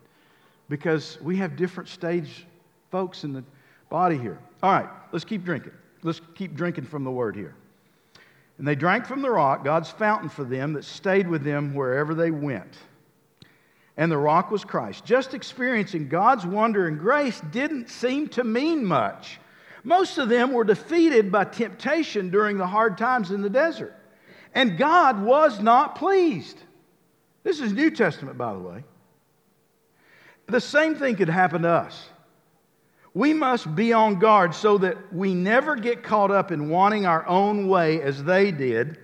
because 0.69 1.19
we 1.19 1.35
have 1.37 1.55
different 1.55 1.89
stage 1.89 2.45
folks 2.91 3.23
in 3.23 3.33
the 3.33 3.43
body 3.89 4.19
here. 4.19 4.37
All 4.61 4.71
right, 4.71 4.89
let's 5.11 5.25
keep 5.25 5.43
drinking. 5.43 5.73
Let's 6.03 6.21
keep 6.35 6.53
drinking 6.53 6.85
from 6.85 7.03
the 7.03 7.11
word 7.11 7.35
here. 7.35 7.55
And 8.57 8.67
they 8.67 8.75
drank 8.75 9.05
from 9.05 9.21
the 9.21 9.29
rock, 9.29 9.63
God's 9.63 9.89
fountain 9.89 10.29
for 10.29 10.43
them, 10.43 10.73
that 10.73 10.83
stayed 10.83 11.27
with 11.27 11.43
them 11.43 11.75
wherever 11.75 12.15
they 12.15 12.31
went. 12.31 12.77
And 13.97 14.11
the 14.11 14.17
rock 14.17 14.51
was 14.51 14.63
Christ. 14.63 15.05
Just 15.05 15.33
experiencing 15.33 16.07
God's 16.07 16.45
wonder 16.45 16.87
and 16.87 16.99
grace 16.99 17.41
didn't 17.51 17.89
seem 17.89 18.27
to 18.29 18.43
mean 18.43 18.85
much. 18.85 19.39
Most 19.83 20.17
of 20.17 20.29
them 20.29 20.51
were 20.51 20.63
defeated 20.63 21.31
by 21.31 21.45
temptation 21.45 22.29
during 22.29 22.57
the 22.57 22.67
hard 22.67 22.97
times 22.97 23.31
in 23.31 23.41
the 23.41 23.49
desert. 23.49 23.95
And 24.53 24.77
God 24.77 25.23
was 25.23 25.59
not 25.59 25.95
pleased. 25.95 26.59
This 27.43 27.59
is 27.59 27.73
New 27.73 27.91
Testament, 27.91 28.37
by 28.37 28.53
the 28.53 28.59
way. 28.59 28.83
The 30.47 30.61
same 30.61 30.95
thing 30.95 31.15
could 31.15 31.29
happen 31.29 31.61
to 31.63 31.69
us. 31.69 32.09
We 33.17 33.33
must 33.33 33.75
be 33.75 33.93
on 33.93 34.19
guard 34.19 34.53
so 34.53 34.77
that 34.77 35.11
we 35.11 35.33
never 35.33 35.75
get 35.75 36.03
caught 36.03 36.29
up 36.29 36.51
in 36.51 36.69
wanting 36.69 37.07
our 37.07 37.27
own 37.27 37.67
way 37.67 37.99
as 37.99 38.23
they 38.23 38.51
did. 38.51 38.99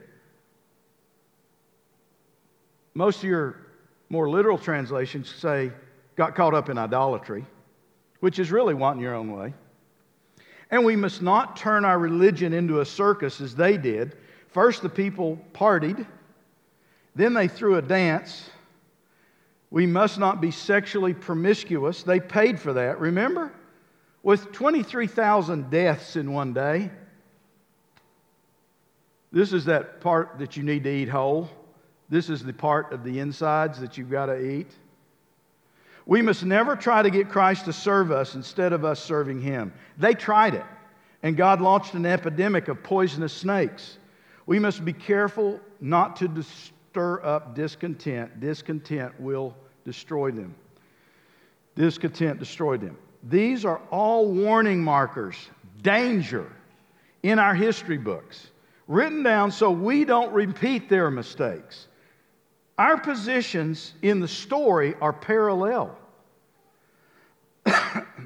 Most 2.93 3.17
of 3.17 3.23
your 3.23 3.55
more 4.09 4.29
literal 4.29 4.59
translations 4.59 5.33
say, 5.33 5.71
got 6.15 6.35
caught 6.35 6.53
up 6.53 6.69
in 6.69 6.77
idolatry, 6.77 7.43
which 8.19 8.37
is 8.37 8.51
really 8.51 8.75
wanting 8.75 9.01
your 9.01 9.15
own 9.15 9.31
way. 9.31 9.55
And 10.69 10.85
we 10.85 10.95
must 10.95 11.23
not 11.23 11.57
turn 11.57 11.83
our 11.83 11.97
religion 11.97 12.53
into 12.53 12.81
a 12.81 12.85
circus 12.85 13.41
as 13.41 13.55
they 13.55 13.77
did. 13.77 14.15
First, 14.49 14.83
the 14.83 14.89
people 14.89 15.43
partied, 15.53 16.05
then, 17.15 17.33
they 17.33 17.47
threw 17.47 17.77
a 17.77 17.81
dance. 17.81 18.47
We 19.71 19.87
must 19.87 20.19
not 20.19 20.39
be 20.39 20.51
sexually 20.51 21.15
promiscuous. 21.15 22.03
They 22.03 22.19
paid 22.19 22.59
for 22.59 22.73
that, 22.73 22.99
remember? 22.99 23.51
With 24.23 24.53
23,000 24.53 25.69
deaths 25.69 26.15
in 26.15 26.31
one 26.31 26.53
day. 26.53 26.89
This 29.31 29.51
is 29.51 29.65
that 29.65 29.99
part 29.99 30.39
that 30.39 30.55
you 30.55 30.63
need 30.63 30.85
to 30.85 30.89
eat 30.89 31.09
whole. 31.09 31.49
This 32.09 32.29
is 32.29 32.43
the 32.43 32.53
part 32.53 32.93
of 32.93 33.03
the 33.03 33.19
insides 33.19 33.79
that 33.81 33.97
you've 33.97 34.09
got 34.09 34.27
to 34.27 34.39
eat. 34.39 34.71
We 36.05 36.21
must 36.21 36.43
never 36.43 36.75
try 36.75 37.01
to 37.01 37.09
get 37.09 37.29
Christ 37.29 37.65
to 37.65 37.73
serve 37.73 38.11
us 38.11 38.35
instead 38.35 38.73
of 38.73 38.85
us 38.85 39.01
serving 39.03 39.41
him. 39.41 39.73
They 39.97 40.13
tried 40.13 40.53
it, 40.53 40.65
and 41.21 41.35
God 41.35 41.61
launched 41.61 41.93
an 41.93 42.05
epidemic 42.05 42.67
of 42.67 42.83
poisonous 42.83 43.33
snakes. 43.33 43.97
We 44.45 44.59
must 44.59 44.83
be 44.83 44.93
careful 44.93 45.59
not 45.79 46.17
to 46.17 46.43
stir 46.43 47.23
up 47.23 47.55
discontent. 47.55 48.39
Discontent 48.39 49.19
will 49.19 49.55
destroy 49.85 50.31
them. 50.31 50.53
Discontent 51.75 52.39
destroyed 52.39 52.81
them. 52.81 52.97
These 53.23 53.63
are 53.63 53.81
all 53.89 54.31
warning 54.31 54.83
markers, 54.83 55.35
danger 55.81 56.51
in 57.23 57.39
our 57.39 57.55
history 57.55 57.97
books, 57.97 58.47
written 58.87 59.23
down 59.23 59.51
so 59.51 59.71
we 59.71 60.03
don't 60.03 60.33
repeat 60.33 60.89
their 60.89 61.09
mistakes. 61.09 61.87
Our 62.77 62.99
positions 62.99 63.93
in 64.01 64.19
the 64.19 64.27
story 64.27 64.95
are 64.99 65.13
parallel. 65.13 65.97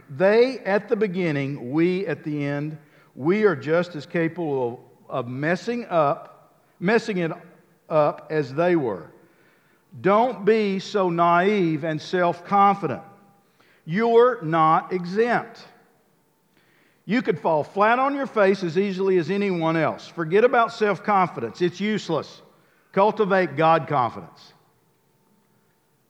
they 0.09 0.59
at 0.59 0.89
the 0.89 0.95
beginning, 0.95 1.71
we 1.71 2.07
at 2.07 2.23
the 2.23 2.43
end, 2.43 2.77
we 3.15 3.43
are 3.43 3.55
just 3.55 3.95
as 3.95 4.05
capable 4.05 4.83
of, 5.09 5.25
of 5.25 5.31
messing 5.31 5.85
up, 5.85 6.53
messing 6.79 7.17
it 7.17 7.31
up 7.89 8.27
as 8.31 8.53
they 8.53 8.75
were. 8.75 9.11
Don't 10.01 10.43
be 10.43 10.79
so 10.79 11.09
naive 11.09 11.83
and 11.83 12.01
self 12.01 12.43
confident. 12.45 13.03
You're 13.89 14.41
not 14.41 14.91
exempt. 14.91 15.63
You 17.05 17.21
could 17.21 17.39
fall 17.39 17.63
flat 17.63 17.99
on 17.99 18.15
your 18.15 18.27
face 18.27 18.61
as 18.61 18.77
easily 18.77 19.17
as 19.17 19.31
anyone 19.31 19.77
else. 19.77 20.05
Forget 20.05 20.43
about 20.43 20.73
self 20.73 21.03
confidence, 21.05 21.61
it's 21.61 21.79
useless. 21.79 22.41
Cultivate 22.91 23.55
God 23.55 23.87
confidence. 23.87 24.53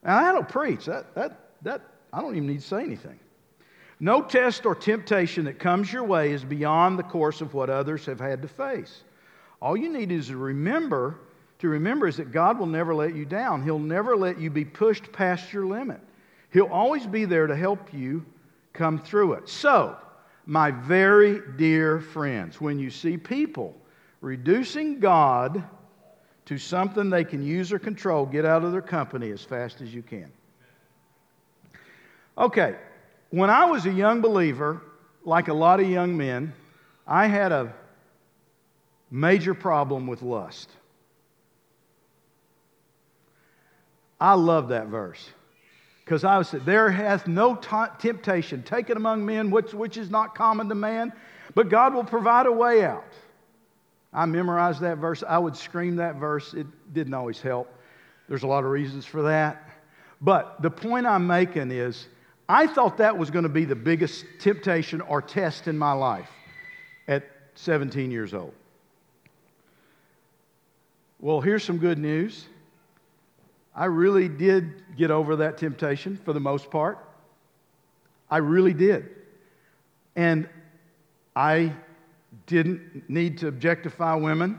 Now, 0.03 0.17
I 0.17 0.31
don't 0.31 0.49
preach. 0.49 0.85
That, 0.85 1.13
that, 1.13 1.39
that, 1.61 1.81
I 2.11 2.21
don't 2.21 2.35
even 2.35 2.47
need 2.47 2.61
to 2.61 2.67
say 2.67 2.81
anything. 2.81 3.19
No 3.99 4.23
test 4.23 4.65
or 4.65 4.73
temptation 4.73 5.45
that 5.45 5.59
comes 5.59 5.93
your 5.93 6.03
way 6.03 6.31
is 6.31 6.43
beyond 6.43 6.97
the 6.97 7.03
course 7.03 7.41
of 7.41 7.53
what 7.53 7.69
others 7.69 8.07
have 8.07 8.19
had 8.19 8.41
to 8.41 8.47
face. 8.47 9.03
All 9.61 9.77
you 9.77 9.89
need 9.89 10.11
is 10.11 10.27
to 10.27 10.37
remember, 10.37 11.19
to 11.59 11.67
remember 11.67 12.07
is 12.07 12.17
that 12.17 12.31
God 12.31 12.57
will 12.57 12.65
never 12.65 12.95
let 12.95 13.15
you 13.15 13.25
down. 13.25 13.63
He'll 13.63 13.77
never 13.77 14.17
let 14.17 14.39
you 14.39 14.49
be 14.49 14.65
pushed 14.65 15.11
past 15.11 15.53
your 15.53 15.65
limit. 15.67 15.99
He'll 16.51 16.67
always 16.67 17.05
be 17.05 17.25
there 17.25 17.47
to 17.47 17.55
help 17.55 17.93
you 17.93 18.25
come 18.73 18.99
through 18.99 19.33
it. 19.33 19.49
So, 19.49 19.97
my 20.45 20.71
very 20.71 21.41
dear 21.57 21.99
friends, 21.99 22.62
when 22.62 22.79
you 22.79 22.89
see 22.89 23.17
people 23.17 23.75
reducing 24.21 24.99
God 24.99 25.63
to 26.45 26.57
something 26.57 27.10
they 27.10 27.25
can 27.25 27.43
use 27.43 27.73
or 27.73 27.79
control, 27.79 28.25
get 28.25 28.45
out 28.45 28.63
of 28.63 28.71
their 28.71 28.81
company 28.81 29.31
as 29.31 29.43
fast 29.43 29.81
as 29.81 29.93
you 29.93 30.01
can. 30.01 30.31
Okay, 32.38 32.75
when 33.31 33.49
I 33.49 33.65
was 33.65 33.86
a 33.86 33.91
young 33.91 34.21
believer, 34.21 34.81
like 35.25 35.49
a 35.49 35.53
lot 35.53 35.81
of 35.81 35.89
young 35.89 36.15
men, 36.15 36.53
I 37.05 37.27
had 37.27 37.51
a 37.51 37.73
major 39.12 39.53
problem 39.53 40.07
with 40.07 40.21
lust. 40.21 40.69
I 44.19 44.33
love 44.33 44.69
that 44.69 44.88
verse. 44.88 45.29
Because 46.07 46.23
I 46.23 46.37
was, 46.37 46.51
there 46.51 46.89
hath 46.89 47.27
no 47.27 47.53
temptation 47.53 48.63
taken 48.63 48.95
among 48.95 49.25
men 49.25 49.51
which, 49.51 49.73
which 49.73 49.97
is 49.97 50.09
not 50.09 50.35
common 50.35 50.69
to 50.69 50.75
man, 50.75 51.11
but 51.53 51.67
God 51.67 51.93
will 51.93 52.05
provide 52.05 52.45
a 52.45 52.51
way 52.51 52.85
out. 52.85 53.11
I 54.13 54.25
memorized 54.25 54.79
that 54.79 54.99
verse. 54.99 55.21
I 55.27 55.37
would 55.37 55.57
scream 55.57 55.97
that 55.97 56.15
verse. 56.15 56.53
It 56.53 56.65
didn't 56.93 57.13
always 57.13 57.41
help. 57.41 57.77
There's 58.29 58.43
a 58.43 58.47
lot 58.47 58.63
of 58.63 58.69
reasons 58.69 59.05
for 59.05 59.23
that. 59.23 59.69
But 60.21 60.61
the 60.61 60.69
point 60.71 61.05
I'm 61.05 61.27
making 61.27 61.71
is, 61.71 62.07
I 62.47 62.67
thought 62.67 62.99
that 62.99 63.17
was 63.17 63.29
going 63.29 63.43
to 63.43 63.49
be 63.49 63.65
the 63.65 63.75
biggest 63.75 64.23
temptation 64.39 65.01
or 65.01 65.21
test 65.21 65.67
in 65.67 65.77
my 65.77 65.91
life 65.91 66.29
at 67.10 67.25
17 67.55 68.12
years 68.12 68.33
old. 68.33 68.53
Well, 71.19 71.41
here's 71.41 71.65
some 71.65 71.79
good 71.79 71.97
news. 71.97 72.45
I 73.78 73.86
really 73.86 74.28
did 74.28 74.84
get 74.98 75.12
over 75.12 75.36
that 75.36 75.60
temptation 75.60 76.19
for 76.25 76.34
the 76.34 76.40
most 76.40 76.71
part. 76.71 76.98
I 78.30 78.38
really 78.38 78.73
did. 78.73 79.10
And 80.15 80.50
I 81.36 81.71
didn't 82.48 83.08
need 83.08 83.38
to 83.38 83.48
objectify 83.48 84.15
women. 84.15 84.58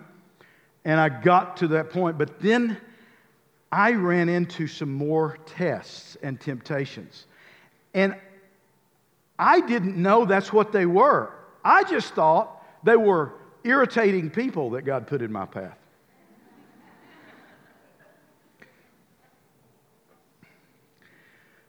And 0.84 1.00
I 1.00 1.08
got 1.08 1.56
to 1.58 1.68
that 1.68 1.90
point. 1.90 2.16
But 2.16 2.38
then 2.38 2.76
I 3.72 3.92
ran 3.92 4.28
into 4.28 4.68
some 4.68 4.92
more 4.92 5.36
tests 5.46 6.16
and 6.22 6.40
temptations. 6.40 7.26
And 7.94 8.14
I 9.36 9.60
didn't 9.62 9.96
know 9.96 10.26
that's 10.26 10.52
what 10.52 10.70
they 10.70 10.86
were. 10.86 11.32
I 11.64 11.82
just 11.82 12.14
thought 12.14 12.64
they 12.84 12.96
were 12.96 13.32
irritating 13.64 14.30
people 14.30 14.70
that 14.70 14.82
God 14.82 15.08
put 15.08 15.22
in 15.22 15.32
my 15.32 15.44
path. 15.44 15.77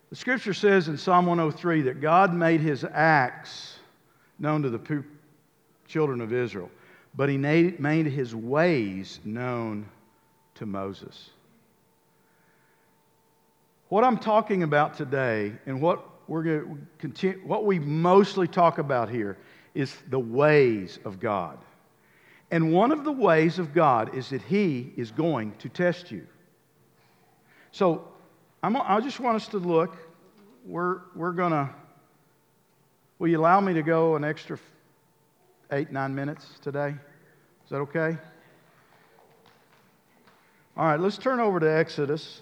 The 0.09 0.15
scripture 0.15 0.53
says 0.55 0.87
in 0.87 0.97
Psalm 0.97 1.27
103 1.27 1.83
that 1.83 2.01
God 2.01 2.33
made 2.33 2.61
his 2.61 2.83
acts 2.83 3.77
known 4.39 4.63
to 4.63 4.69
the 4.69 5.03
children 5.87 6.21
of 6.21 6.33
Israel. 6.33 6.69
but 7.15 7.27
he 7.27 7.37
made 7.37 8.05
his 8.05 8.35
ways 8.35 9.19
known 9.23 9.87
to 10.55 10.65
Moses. 10.65 11.31
What 13.89 14.03
I'm 14.03 14.17
talking 14.19 14.61
about 14.61 14.95
today 14.95 15.53
and 15.65 15.81
what 15.81 16.05
we're 16.27 16.43
going 16.43 16.61
to 16.61 16.77
continue, 16.99 17.39
what 17.45 17.65
we 17.65 17.79
mostly 17.79 18.47
talk 18.47 18.77
about 18.77 19.09
here 19.09 19.37
is 19.73 19.95
the 20.09 20.19
ways 20.19 20.99
of 21.03 21.19
God. 21.19 21.57
And 22.51 22.71
one 22.71 22.91
of 22.91 23.03
the 23.03 23.11
ways 23.11 23.57
of 23.57 23.73
God 23.73 24.15
is 24.15 24.29
that 24.29 24.43
He 24.43 24.93
is 24.95 25.09
going 25.11 25.55
to 25.57 25.69
test 25.69 26.11
you. 26.11 26.27
So 27.71 28.08
I'm, 28.61 28.75
I 28.75 28.99
just 28.99 29.21
want 29.21 29.37
us 29.37 29.47
to 29.49 29.57
look. 29.57 29.95
We're, 30.65 30.99
we're 31.15 31.31
going 31.31 31.51
to, 31.51 31.69
will 33.17 33.29
you 33.29 33.39
allow 33.39 33.61
me 33.61 33.73
to 33.73 33.81
go 33.81 34.17
an 34.17 34.25
extra 34.25 34.59
eight, 35.71 35.91
nine 35.91 36.13
minutes 36.13 36.45
today? 36.61 36.89
Is 37.63 37.69
that 37.69 37.77
okay? 37.77 38.17
All 40.75 40.85
right, 40.85 40.99
let's 40.99 41.17
turn 41.17 41.39
over 41.39 41.59
to 41.59 41.71
Exodus. 41.71 42.41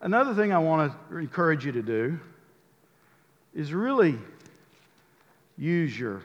Another 0.00 0.34
thing 0.34 0.52
I 0.52 0.58
want 0.58 0.92
to 1.10 1.16
encourage 1.16 1.66
you 1.66 1.72
to 1.72 1.82
do 1.82 2.18
is 3.54 3.74
really 3.74 4.18
use 5.58 5.98
your 5.98 6.22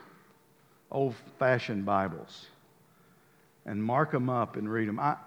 old 0.89 1.15
fashioned 1.37 1.85
Bibles 1.85 2.45
and 3.65 3.83
mark 3.83 4.11
them 4.11 4.29
up 4.29 4.55
and 4.55 4.71
read 4.71 4.87
them. 4.87 4.99
I, 4.99 5.17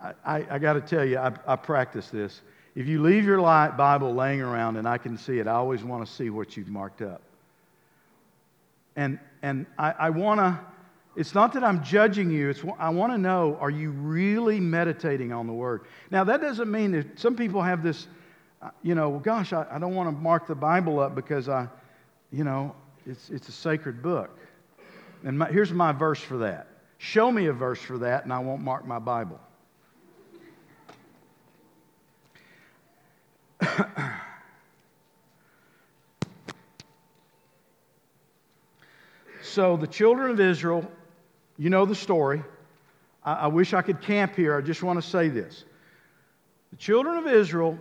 I, 0.00 0.44
I 0.50 0.58
got 0.58 0.72
to 0.72 0.80
tell 0.80 1.04
you, 1.04 1.18
I, 1.18 1.32
I 1.46 1.54
practice 1.54 2.08
this. 2.08 2.40
If 2.74 2.86
you 2.86 3.02
leave 3.02 3.24
your 3.24 3.40
Bible 3.40 4.14
laying 4.14 4.40
around 4.40 4.76
and 4.76 4.86
I 4.86 4.98
can 4.98 5.16
see 5.16 5.38
it, 5.38 5.46
I 5.46 5.52
always 5.52 5.82
want 5.82 6.06
to 6.06 6.12
see 6.12 6.30
what 6.30 6.56
you've 6.56 6.68
marked 6.68 7.02
up. 7.02 7.22
And, 8.96 9.18
and 9.42 9.66
I, 9.78 9.92
I 9.92 10.10
want 10.10 10.40
to, 10.40 10.58
it's 11.16 11.34
not 11.34 11.52
that 11.54 11.64
I'm 11.64 11.82
judging 11.82 12.30
you, 12.30 12.50
it's, 12.50 12.62
I 12.78 12.90
want 12.90 13.12
to 13.12 13.18
know 13.18 13.56
are 13.60 13.70
you 13.70 13.90
really 13.90 14.60
meditating 14.60 15.32
on 15.32 15.46
the 15.46 15.52
Word? 15.52 15.82
Now, 16.10 16.24
that 16.24 16.40
doesn't 16.40 16.70
mean 16.70 16.92
that 16.92 17.18
some 17.18 17.36
people 17.36 17.62
have 17.62 17.82
this, 17.82 18.08
uh, 18.60 18.70
you 18.82 18.94
know, 18.94 19.18
gosh, 19.18 19.52
I, 19.52 19.66
I 19.70 19.78
don't 19.78 19.94
want 19.94 20.08
to 20.08 20.12
mark 20.12 20.46
the 20.46 20.54
Bible 20.54 21.00
up 21.00 21.14
because 21.14 21.48
I, 21.48 21.68
you 22.32 22.44
know, 22.44 22.74
it's, 23.06 23.30
it's 23.30 23.48
a 23.48 23.52
sacred 23.52 24.02
book. 24.02 24.36
And 25.24 25.38
my, 25.38 25.50
here's 25.50 25.72
my 25.72 25.92
verse 25.92 26.20
for 26.20 26.38
that. 26.38 26.66
Show 26.98 27.30
me 27.30 27.46
a 27.46 27.52
verse 27.52 27.80
for 27.80 27.98
that, 27.98 28.24
and 28.24 28.32
I 28.32 28.40
won't 28.40 28.62
mark 28.62 28.86
my 28.86 28.98
Bible. 28.98 29.40
so 39.42 39.76
the 39.76 39.86
children 39.86 40.30
of 40.30 40.40
Israel, 40.40 40.90
you 41.56 41.70
know 41.70 41.86
the 41.86 41.94
story. 41.94 42.42
I, 43.24 43.34
I 43.34 43.46
wish 43.46 43.74
I 43.74 43.82
could 43.82 44.00
camp 44.00 44.34
here. 44.36 44.56
I 44.56 44.60
just 44.60 44.82
want 44.82 45.00
to 45.00 45.08
say 45.08 45.28
this. 45.28 45.64
The 46.70 46.76
children 46.76 47.16
of 47.16 47.26
Israel 47.26 47.78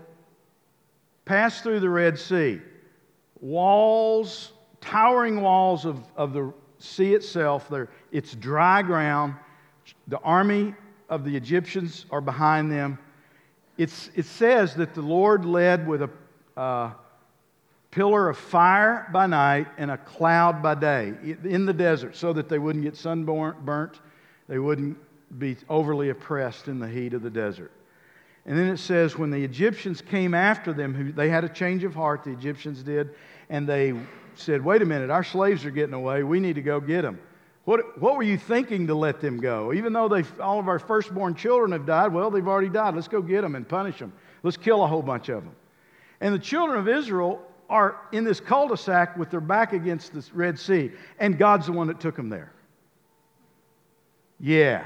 passed 1.26 1.64
through 1.64 1.80
the 1.80 1.90
Red 1.90 2.20
Sea. 2.20 2.62
Walls, 3.40 4.52
towering 4.82 5.42
walls 5.42 5.86
of, 5.86 6.04
of 6.16 6.34
the 6.34 6.54
sea 6.80 7.14
itself, 7.14 7.72
it's 8.12 8.34
dry 8.34 8.82
ground. 8.82 9.36
The 10.08 10.20
army 10.20 10.74
of 11.10 11.24
the 11.24 11.36
Egyptians 11.36 12.06
are 12.12 12.22
behind 12.22 12.72
them. 12.72 13.00
It's, 13.78 14.10
it 14.16 14.26
says 14.26 14.76
that 14.76 14.94
the 14.94 15.02
Lord 15.02 15.46
led 15.46 15.88
with 15.88 16.02
a 16.04 16.10
uh, 16.56 16.92
pillar 17.92 18.30
of 18.30 18.38
fire 18.38 19.08
by 19.12 19.28
night 19.28 19.68
and 19.78 19.92
a 19.92 19.98
cloud 19.98 20.62
by 20.62 20.76
day 20.76 21.14
in 21.44 21.66
the 21.66 21.74
desert 21.74 22.16
so 22.16 22.34
that 22.34 22.50
they 22.50 22.60
wouldn't 22.60 22.84
get 22.84 22.96
sunburnt, 22.96 24.00
they 24.48 24.60
wouldn't 24.60 24.98
be 25.40 25.58
overly 25.70 26.10
oppressed 26.10 26.68
in 26.68 26.80
the 26.80 26.88
heat 26.88 27.14
of 27.14 27.22
the 27.22 27.30
desert. 27.30 27.72
And 28.46 28.58
then 28.58 28.68
it 28.68 28.78
says, 28.78 29.18
when 29.18 29.30
the 29.30 29.44
Egyptians 29.44 30.02
came 30.02 30.34
after 30.34 30.72
them, 30.72 30.94
who, 30.94 31.12
they 31.12 31.28
had 31.28 31.44
a 31.44 31.50
change 31.50 31.84
of 31.84 31.94
heart, 31.94 32.24
the 32.24 32.32
Egyptians 32.32 32.82
did, 32.82 33.14
and 33.50 33.68
they 33.68 33.94
said, 34.36 34.64
Wait 34.64 34.82
a 34.82 34.86
minute, 34.86 35.10
our 35.10 35.24
slaves 35.24 35.66
are 35.66 35.72
getting 35.72 35.94
away. 35.94 36.24
We 36.24 36.40
need 36.40 36.56
to 36.56 36.62
go 36.62 36.80
get 36.80 37.02
them. 37.02 37.20
What, 37.68 38.00
what 38.02 38.16
were 38.16 38.24
you 38.24 38.38
thinking 38.38 38.88
to 38.88 38.96
let 38.96 39.20
them 39.20 39.42
go? 39.42 39.74
Even 39.74 39.92
though 39.92 40.08
they, 40.08 40.24
all 40.40 40.58
of 40.58 40.70
our 40.70 40.80
firstborn 40.80 41.36
children 41.36 41.74
have 41.74 41.86
died, 41.86 42.14
well, 42.14 42.32
they've 42.32 42.48
already 42.48 42.70
died. 42.70 42.96
Let's 42.96 43.10
go 43.10 43.22
get 43.22 43.42
them 43.42 43.56
and 43.56 43.68
punish 43.68 44.00
them. 44.00 44.14
Let's 44.42 44.56
kill 44.56 44.86
a 44.86 44.88
whole 44.88 45.02
bunch 45.02 45.28
of 45.28 45.44
them. 45.44 45.54
And 46.22 46.34
the 46.34 46.40
children 46.40 46.80
of 46.80 46.88
Israel 46.88 47.46
are 47.70 48.00
in 48.14 48.24
this 48.24 48.40
cul 48.40 48.70
de 48.70 48.78
sac 48.78 49.18
with 49.18 49.30
their 49.30 49.42
back 49.42 49.74
against 49.74 50.14
the 50.14 50.26
Red 50.34 50.58
Sea, 50.58 50.94
and 51.20 51.38
God's 51.38 51.66
the 51.66 51.74
one 51.74 51.88
that 51.88 52.00
took 52.00 52.16
them 52.16 52.30
there. 52.30 52.54
Yeah, 54.40 54.86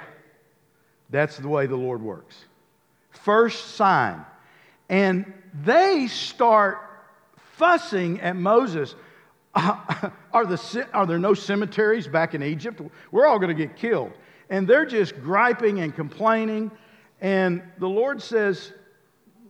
that's 1.12 1.38
the 1.38 1.50
way 1.50 1.68
the 1.68 1.76
Lord 1.76 2.02
works. 2.02 2.36
First 3.12 3.76
sign. 3.76 4.26
And 4.90 5.32
they 5.64 6.08
start 6.08 6.80
fussing 7.58 8.22
at 8.22 8.36
Moses 8.36 8.96
are, 9.56 10.46
the, 10.46 10.88
are 10.94 11.06
there 11.06 11.20
no 11.20 11.34
cemeteries 11.34 12.08
back 12.08 12.34
in 12.34 12.42
Egypt? 12.42 12.82
We're 13.12 13.26
all 13.26 13.38
going 13.38 13.56
to 13.56 13.68
get 13.68 13.76
killed. 13.76 14.14
And 14.50 14.68
they're 14.68 14.86
just 14.86 15.22
griping 15.22 15.82
and 15.82 15.94
complaining. 15.94 16.72
And 17.20 17.62
the 17.78 17.88
Lord 17.88 18.22
says, 18.22 18.72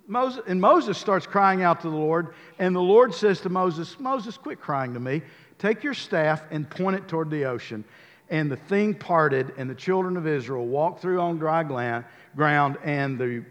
Moses, 0.07 0.41
and 0.47 0.59
Moses 0.59 0.97
starts 0.97 1.27
crying 1.27 1.61
out 1.61 1.81
to 1.81 1.89
the 1.89 1.95
Lord. 1.95 2.33
And 2.57 2.75
the 2.75 2.81
Lord 2.81 3.13
says 3.13 3.41
to 3.41 3.49
Moses, 3.49 3.99
Moses, 3.99 4.37
quit 4.37 4.59
crying 4.59 4.93
to 4.95 4.99
me. 4.99 5.21
Take 5.59 5.83
your 5.83 5.93
staff 5.93 6.43
and 6.49 6.67
point 6.67 6.95
it 6.95 7.07
toward 7.07 7.29
the 7.29 7.45
ocean. 7.45 7.83
And 8.29 8.49
the 8.49 8.57
thing 8.57 8.95
parted, 8.95 9.53
and 9.57 9.69
the 9.69 9.75
children 9.75 10.17
of 10.17 10.25
Israel 10.25 10.65
walked 10.65 11.01
through 11.01 11.19
on 11.19 11.37
dry 11.37 11.63
ground. 11.63 12.77
And 12.83 13.19
the, 13.19 13.43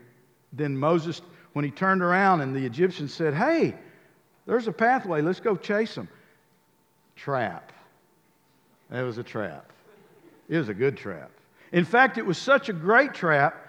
then 0.52 0.76
Moses, 0.76 1.22
when 1.52 1.64
he 1.64 1.70
turned 1.70 2.02
around, 2.02 2.40
and 2.40 2.56
the 2.56 2.64
Egyptians 2.64 3.14
said, 3.14 3.34
Hey, 3.34 3.76
there's 4.46 4.66
a 4.66 4.72
pathway. 4.72 5.22
Let's 5.22 5.38
go 5.38 5.54
chase 5.54 5.94
them 5.94 6.08
trap. 7.20 7.70
It 8.90 9.02
was 9.02 9.18
a 9.18 9.22
trap. 9.22 9.70
It 10.48 10.56
was 10.56 10.70
a 10.70 10.74
good 10.74 10.96
trap. 10.96 11.30
In 11.70 11.84
fact, 11.84 12.16
it 12.16 12.24
was 12.24 12.38
such 12.38 12.70
a 12.70 12.72
great 12.72 13.12
trap 13.12 13.66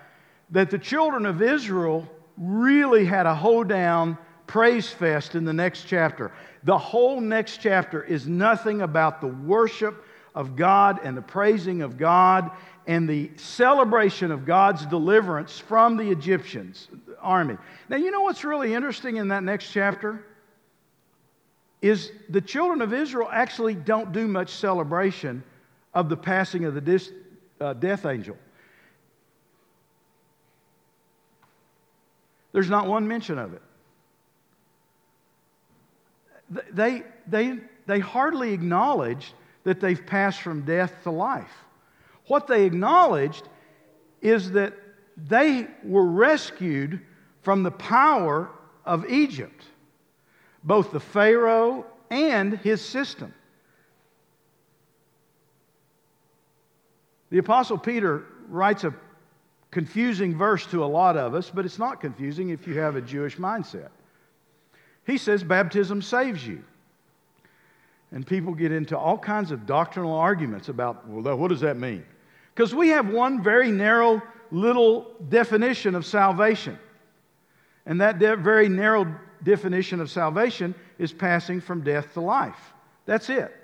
that 0.51 0.69
the 0.69 0.77
children 0.77 1.25
of 1.25 1.41
Israel 1.41 2.07
really 2.37 3.03
had 3.05 3.25
a 3.25 3.35
hoedown 3.35 4.17
praise 4.47 4.89
fest 4.89 5.35
in 5.35 5.43
the 5.43 5.53
next 5.53 5.83
chapter. 5.83 6.31
The 6.63 6.77
whole 6.77 7.19
next 7.19 7.57
chapter 7.57 8.01
is 8.01 8.25
nothing 8.25 8.81
about 8.81 9.19
the 9.19 9.27
worship 9.27 10.05
of 10.33 10.55
God 10.55 11.01
and 11.03 11.15
the 11.15 11.21
praising 11.21 11.81
of 11.81 11.97
God 11.97 12.51
and 12.87 13.07
the 13.07 13.31
celebration 13.35 14.31
of 14.31 14.45
God's 14.45 14.85
deliverance 14.85 15.59
from 15.59 15.97
the 15.97 16.09
Egyptians 16.09 16.87
army. 17.19 17.57
Now, 17.89 17.97
you 17.97 18.11
know 18.11 18.21
what's 18.21 18.45
really 18.45 18.73
interesting 18.73 19.17
in 19.17 19.27
that 19.27 19.43
next 19.43 19.71
chapter? 19.71 20.25
Is 21.81 22.11
the 22.29 22.41
children 22.41 22.81
of 22.81 22.93
Israel 22.93 23.27
actually 23.31 23.73
don't 23.73 24.11
do 24.11 24.27
much 24.27 24.49
celebration 24.49 25.43
of 25.93 26.09
the 26.09 26.17
passing 26.17 26.65
of 26.65 26.73
the 26.73 26.81
dis, 26.81 27.11
uh, 27.59 27.73
death 27.73 28.05
angel. 28.05 28.37
There's 32.51 32.69
not 32.69 32.87
one 32.87 33.07
mention 33.07 33.39
of 33.39 33.53
it. 33.53 33.61
They, 36.73 37.03
they, 37.27 37.59
they 37.87 37.99
hardly 37.99 38.53
acknowledged 38.53 39.33
that 39.63 39.79
they've 39.79 40.05
passed 40.05 40.41
from 40.41 40.63
death 40.63 40.93
to 41.03 41.11
life. 41.11 41.51
What 42.27 42.47
they 42.47 42.65
acknowledged 42.65 43.47
is 44.21 44.51
that 44.51 44.73
they 45.17 45.67
were 45.83 46.05
rescued 46.05 46.99
from 47.41 47.63
the 47.63 47.71
power 47.71 48.49
of 48.85 49.09
Egypt 49.09 49.65
both 50.63 50.91
the 50.91 50.99
Pharaoh 50.99 51.85
and 52.09 52.57
his 52.59 52.81
system. 52.81 53.33
The 57.29 57.37
Apostle 57.37 57.77
Peter 57.77 58.25
writes 58.49 58.83
a 58.83 58.93
confusing 59.71 60.37
verse 60.37 60.65
to 60.67 60.83
a 60.83 60.85
lot 60.85 61.15
of 61.17 61.33
us, 61.33 61.49
but 61.49 61.65
it's 61.65 61.79
not 61.79 62.01
confusing 62.01 62.49
if 62.49 62.67
you 62.67 62.77
have 62.77 62.97
a 62.97 63.01
Jewish 63.01 63.37
mindset. 63.37 63.89
He 65.07 65.17
says 65.17 65.43
baptism 65.43 66.01
saves 66.01 66.45
you. 66.45 66.63
And 68.11 68.27
people 68.27 68.53
get 68.53 68.73
into 68.73 68.97
all 68.97 69.17
kinds 69.17 69.51
of 69.51 69.65
doctrinal 69.65 70.13
arguments 70.13 70.67
about, 70.67 71.07
well, 71.07 71.37
what 71.37 71.47
does 71.47 71.61
that 71.61 71.77
mean? 71.77 72.03
Because 72.53 72.75
we 72.75 72.89
have 72.89 73.07
one 73.07 73.41
very 73.41 73.71
narrow 73.71 74.21
little 74.51 75.11
definition 75.29 75.95
of 75.95 76.05
salvation. 76.05 76.77
And 77.85 78.01
that 78.01 78.19
de- 78.19 78.35
very 78.35 78.67
narrow 78.67 79.15
definition 79.43 79.99
of 79.99 80.09
salvation 80.09 80.75
is 80.97 81.11
passing 81.11 81.61
from 81.61 81.81
death 81.81 82.13
to 82.13 82.21
life. 82.21 82.73
That's 83.05 83.29
it. 83.29 83.55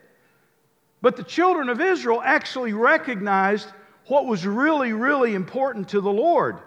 But 1.02 1.16
the 1.16 1.24
children 1.24 1.70
of 1.70 1.80
Israel 1.80 2.22
actually 2.24 2.74
recognized 2.74 3.68
what 4.08 4.26
was 4.26 4.46
really, 4.46 4.94
really 4.94 5.36
important 5.36 5.90
to 5.90 6.02
the 6.02 6.12
Lord, 6.12 6.58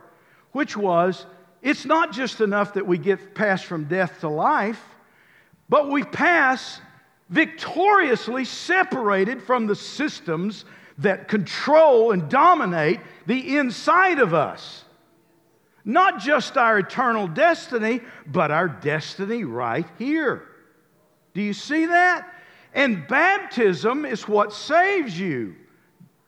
which 0.53 0.77
was 0.77 1.27
it's 1.63 1.85
not 1.85 2.13
just 2.13 2.41
enough 2.41 2.75
that 2.75 2.87
we 2.87 2.97
get 2.97 3.35
passed 3.35 3.67
from 3.67 3.85
death 3.85 4.21
to 4.21 4.29
life, 4.29 4.83
but 5.69 5.91
we 5.91 6.05
pass 6.05 6.81
victoriously 7.29 8.45
separated 8.45 9.43
from 9.43 9.67
the 9.67 9.77
systems, 9.77 10.65
that 11.01 11.29
control 11.29 12.13
and 12.13 12.29
dominate 12.29 13.01
the 13.27 13.57
inside 13.57 14.19
of 14.19 14.35
us. 14.35 14.85
Not 15.85 16.20
just 16.20 16.57
our 16.57 16.78
eternal 16.78 17.26
destiny, 17.26 18.01
but 18.26 18.51
our 18.51 18.68
destiny 18.68 19.45
right 19.45 19.87
here. 19.99 20.47
Do 21.35 21.43
you 21.43 21.53
see 21.53 21.87
that? 21.87 22.33
And 22.74 23.07
baptism 23.09 24.05
is 24.05 24.28
what 24.28 24.53
saves 24.53 25.18
you, 25.18 25.57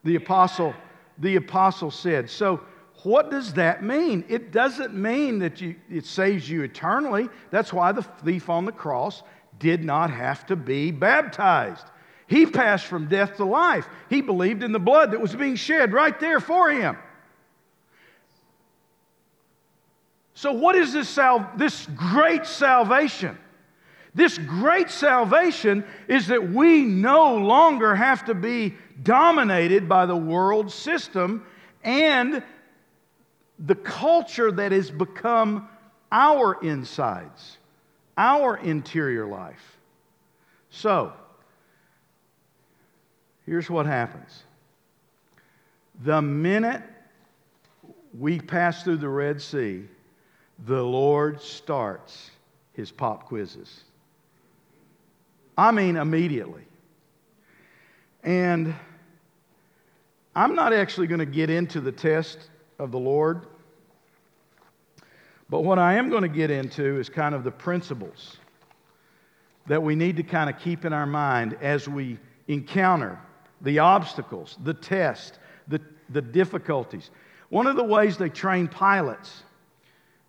the 0.04 0.16
apostle, 0.16 0.74
the 1.18 1.36
apostle 1.36 1.90
said. 1.90 2.28
So, 2.30 2.60
what 3.04 3.30
does 3.30 3.54
that 3.54 3.82
mean? 3.82 4.24
It 4.28 4.52
doesn't 4.52 4.94
mean 4.94 5.40
that 5.40 5.60
you, 5.60 5.74
it 5.90 6.06
saves 6.06 6.48
you 6.48 6.62
eternally. 6.62 7.28
That's 7.50 7.72
why 7.72 7.90
the 7.92 8.02
thief 8.02 8.48
on 8.48 8.64
the 8.64 8.72
cross 8.72 9.22
did 9.58 9.84
not 9.84 10.10
have 10.10 10.46
to 10.46 10.56
be 10.56 10.92
baptized. 10.92 11.86
He 12.28 12.46
passed 12.46 12.86
from 12.86 13.08
death 13.08 13.36
to 13.36 13.44
life. 13.44 13.88
He 14.08 14.20
believed 14.20 14.62
in 14.62 14.72
the 14.72 14.78
blood 14.78 15.10
that 15.10 15.20
was 15.20 15.34
being 15.34 15.56
shed 15.56 15.92
right 15.92 16.18
there 16.18 16.40
for 16.40 16.70
him. 16.70 16.96
So, 20.42 20.50
what 20.50 20.74
is 20.74 20.92
this, 20.92 21.08
sal- 21.08 21.48
this 21.56 21.86
great 21.94 22.46
salvation? 22.46 23.38
This 24.12 24.38
great 24.38 24.90
salvation 24.90 25.84
is 26.08 26.26
that 26.26 26.50
we 26.50 26.82
no 26.82 27.36
longer 27.36 27.94
have 27.94 28.24
to 28.24 28.34
be 28.34 28.74
dominated 29.04 29.88
by 29.88 30.04
the 30.04 30.16
world 30.16 30.72
system 30.72 31.46
and 31.84 32.42
the 33.60 33.76
culture 33.76 34.50
that 34.50 34.72
has 34.72 34.90
become 34.90 35.68
our 36.10 36.54
insides, 36.60 37.58
our 38.18 38.56
interior 38.56 39.28
life. 39.28 39.78
So, 40.70 41.12
here's 43.46 43.70
what 43.70 43.86
happens 43.86 44.42
the 46.02 46.20
minute 46.20 46.82
we 48.18 48.40
pass 48.40 48.82
through 48.82 48.96
the 48.96 49.08
Red 49.08 49.40
Sea, 49.40 49.84
the 50.66 50.82
Lord 50.82 51.40
starts 51.40 52.30
his 52.72 52.90
pop 52.90 53.26
quizzes. 53.26 53.82
I 55.56 55.70
mean, 55.70 55.96
immediately. 55.96 56.62
And 58.22 58.74
I'm 60.34 60.54
not 60.54 60.72
actually 60.72 61.08
going 61.08 61.18
to 61.18 61.26
get 61.26 61.50
into 61.50 61.80
the 61.80 61.92
test 61.92 62.38
of 62.78 62.90
the 62.90 62.98
Lord, 62.98 63.46
but 65.50 65.60
what 65.60 65.78
I 65.78 65.94
am 65.94 66.08
going 66.08 66.22
to 66.22 66.28
get 66.28 66.50
into 66.50 66.98
is 66.98 67.08
kind 67.08 67.34
of 67.34 67.44
the 67.44 67.50
principles 67.50 68.38
that 69.66 69.82
we 69.82 69.94
need 69.94 70.16
to 70.16 70.22
kind 70.22 70.48
of 70.48 70.58
keep 70.58 70.84
in 70.84 70.92
our 70.92 71.06
mind 71.06 71.58
as 71.60 71.88
we 71.88 72.18
encounter 72.48 73.20
the 73.60 73.78
obstacles, 73.78 74.56
the 74.64 74.74
test, 74.74 75.38
the, 75.68 75.80
the 76.08 76.22
difficulties. 76.22 77.10
One 77.50 77.66
of 77.66 77.76
the 77.76 77.84
ways 77.84 78.16
they 78.16 78.28
train 78.28 78.66
pilots. 78.66 79.42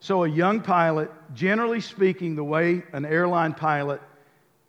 So, 0.04 0.26
a 0.26 0.28
young 0.28 0.60
pilot, 0.60 1.10
generally 1.34 1.80
speaking, 1.80 2.36
the 2.36 2.44
way 2.44 2.84
an 2.92 3.06
airline 3.06 3.54
pilot 3.54 4.02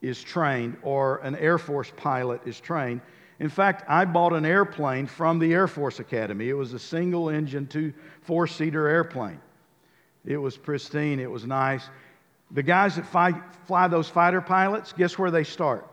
is 0.00 0.22
trained 0.22 0.76
or 0.84 1.16
an 1.24 1.34
Air 1.34 1.58
Force 1.58 1.90
pilot 1.96 2.40
is 2.46 2.60
trained. 2.60 3.00
In 3.40 3.48
fact, 3.48 3.82
I 3.88 4.04
bought 4.04 4.32
an 4.32 4.46
airplane 4.46 5.08
from 5.08 5.40
the 5.40 5.52
Air 5.52 5.66
Force 5.66 5.98
Academy. 5.98 6.50
It 6.50 6.52
was 6.52 6.72
a 6.72 6.78
single 6.78 7.30
engine, 7.30 7.66
two, 7.66 7.92
four 8.22 8.46
seater 8.46 8.86
airplane. 8.86 9.40
It 10.24 10.36
was 10.36 10.56
pristine, 10.56 11.18
it 11.18 11.28
was 11.28 11.44
nice. 11.44 11.84
The 12.52 12.62
guys 12.62 12.94
that 12.94 13.04
fly, 13.04 13.32
fly 13.66 13.88
those 13.88 14.08
fighter 14.08 14.40
pilots, 14.40 14.92
guess 14.92 15.18
where 15.18 15.32
they 15.32 15.42
start? 15.42 15.84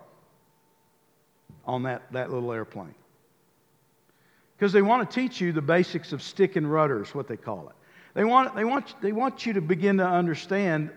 On 1.65 1.81
that, 1.81 2.03
that 2.11 2.29
little 2.29 2.53
airplane. 2.53 2.93
Because 4.55 4.71
they 4.71 4.83
want 4.83 5.09
to 5.09 5.19
teach 5.19 5.41
you 5.41 5.51
the 5.51 5.63
basics 5.63 6.13
of 6.13 6.21
stick 6.21 6.57
and 6.57 6.71
rudders, 6.71 7.15
what 7.15 7.27
they 7.27 7.37
call 7.37 7.69
it. 7.69 7.75
They 8.13 8.23
want, 8.23 8.55
they, 8.55 8.65
want, 8.65 8.93
they 9.01 9.11
want 9.11 9.45
you 9.45 9.53
to 9.53 9.61
begin 9.61 9.97
to 9.97 10.07
understand 10.07 10.91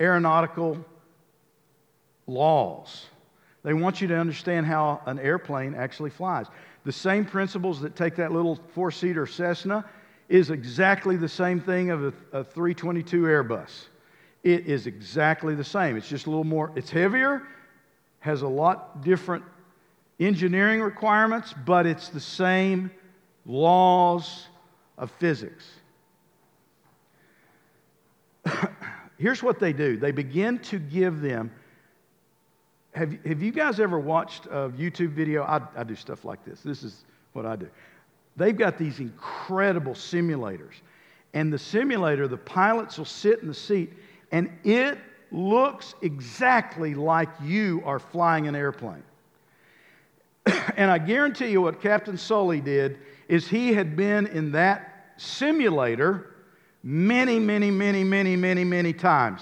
aeronautical 0.00 0.84
laws. 2.26 3.06
They 3.62 3.74
want 3.74 4.00
you 4.00 4.08
to 4.08 4.16
understand 4.16 4.66
how 4.66 5.02
an 5.06 5.18
airplane 5.18 5.74
actually 5.74 6.10
flies. 6.10 6.46
The 6.84 6.92
same 6.92 7.24
principles 7.24 7.80
that 7.80 7.96
take 7.96 8.16
that 8.16 8.32
little 8.32 8.58
four 8.74 8.90
seater 8.90 9.26
Cessna 9.26 9.84
is 10.28 10.50
exactly 10.50 11.16
the 11.16 11.28
same 11.28 11.60
thing 11.60 11.90
of 11.90 12.04
a, 12.04 12.38
a 12.38 12.44
322 12.44 13.22
Airbus. 13.22 13.86
It 14.42 14.66
is 14.66 14.86
exactly 14.86 15.54
the 15.54 15.64
same. 15.64 15.96
It's 15.96 16.08
just 16.08 16.26
a 16.26 16.30
little 16.30 16.44
more, 16.44 16.70
it's 16.74 16.90
heavier, 16.90 17.42
has 18.20 18.42
a 18.42 18.48
lot 18.48 19.02
different 19.02 19.44
engineering 20.20 20.80
requirements, 20.80 21.54
but 21.64 21.86
it's 21.86 22.08
the 22.08 22.20
same 22.20 22.90
laws 23.46 24.46
of 24.96 25.10
physics. 25.12 25.64
Here's 29.18 29.42
what 29.42 29.58
they 29.58 29.72
do 29.72 29.96
they 29.96 30.10
begin 30.12 30.58
to 30.60 30.78
give 30.78 31.20
them 31.20 31.50
have, 32.94 33.12
have 33.24 33.42
you 33.42 33.50
guys 33.50 33.80
ever 33.80 33.98
watched 33.98 34.46
a 34.46 34.70
YouTube 34.70 35.10
video? 35.10 35.42
I, 35.42 35.60
I 35.76 35.82
do 35.82 35.96
stuff 35.96 36.24
like 36.24 36.44
this. 36.44 36.60
This 36.60 36.84
is 36.84 37.04
what 37.32 37.44
I 37.44 37.56
do. 37.56 37.68
They've 38.36 38.56
got 38.56 38.78
these 38.78 39.00
incredible 39.00 39.94
simulators. 39.94 40.74
And 41.34 41.52
the 41.52 41.58
simulator, 41.58 42.28
the 42.28 42.36
pilots 42.36 42.96
will 42.96 43.04
sit 43.04 43.40
in 43.40 43.48
the 43.48 43.54
seat, 43.54 43.92
and 44.30 44.48
it 44.62 44.98
looks 45.32 45.96
exactly 46.02 46.94
like 46.94 47.28
you 47.42 47.82
are 47.84 47.98
flying 47.98 48.46
an 48.46 48.54
airplane. 48.54 49.02
and 50.76 50.88
I 50.88 50.98
guarantee 50.98 51.48
you 51.48 51.60
what 51.60 51.80
Captain 51.80 52.16
Sully 52.16 52.60
did 52.60 52.98
is 53.26 53.48
he 53.48 53.72
had 53.72 53.96
been 53.96 54.28
in 54.28 54.52
that 54.52 55.14
simulator 55.16 56.33
many, 56.84 57.38
many, 57.40 57.70
many, 57.70 58.04
many, 58.04 58.36
many, 58.36 58.62
many 58.62 58.92
times. 58.92 59.40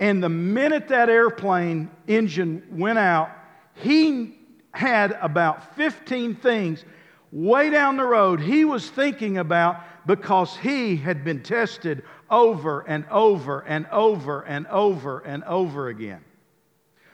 And 0.00 0.22
the 0.22 0.28
minute 0.28 0.88
that 0.88 1.08
airplane 1.08 1.88
engine 2.08 2.66
went 2.70 2.98
out, 2.98 3.30
he 3.74 4.36
had 4.72 5.12
about 5.22 5.76
15 5.76 6.34
things 6.34 6.84
way 7.32 7.70
down 7.70 7.96
the 7.96 8.04
road 8.04 8.40
he 8.40 8.64
was 8.64 8.90
thinking 8.90 9.38
about 9.38 9.80
because 10.06 10.56
he 10.56 10.96
had 10.96 11.22
been 11.22 11.42
tested 11.42 12.02
over 12.28 12.80
and 12.80 13.04
over 13.10 13.60
and 13.60 13.86
over 13.92 14.42
and 14.42 14.66
over 14.66 15.20
and 15.20 15.44
over 15.44 15.88
again. 15.88 16.24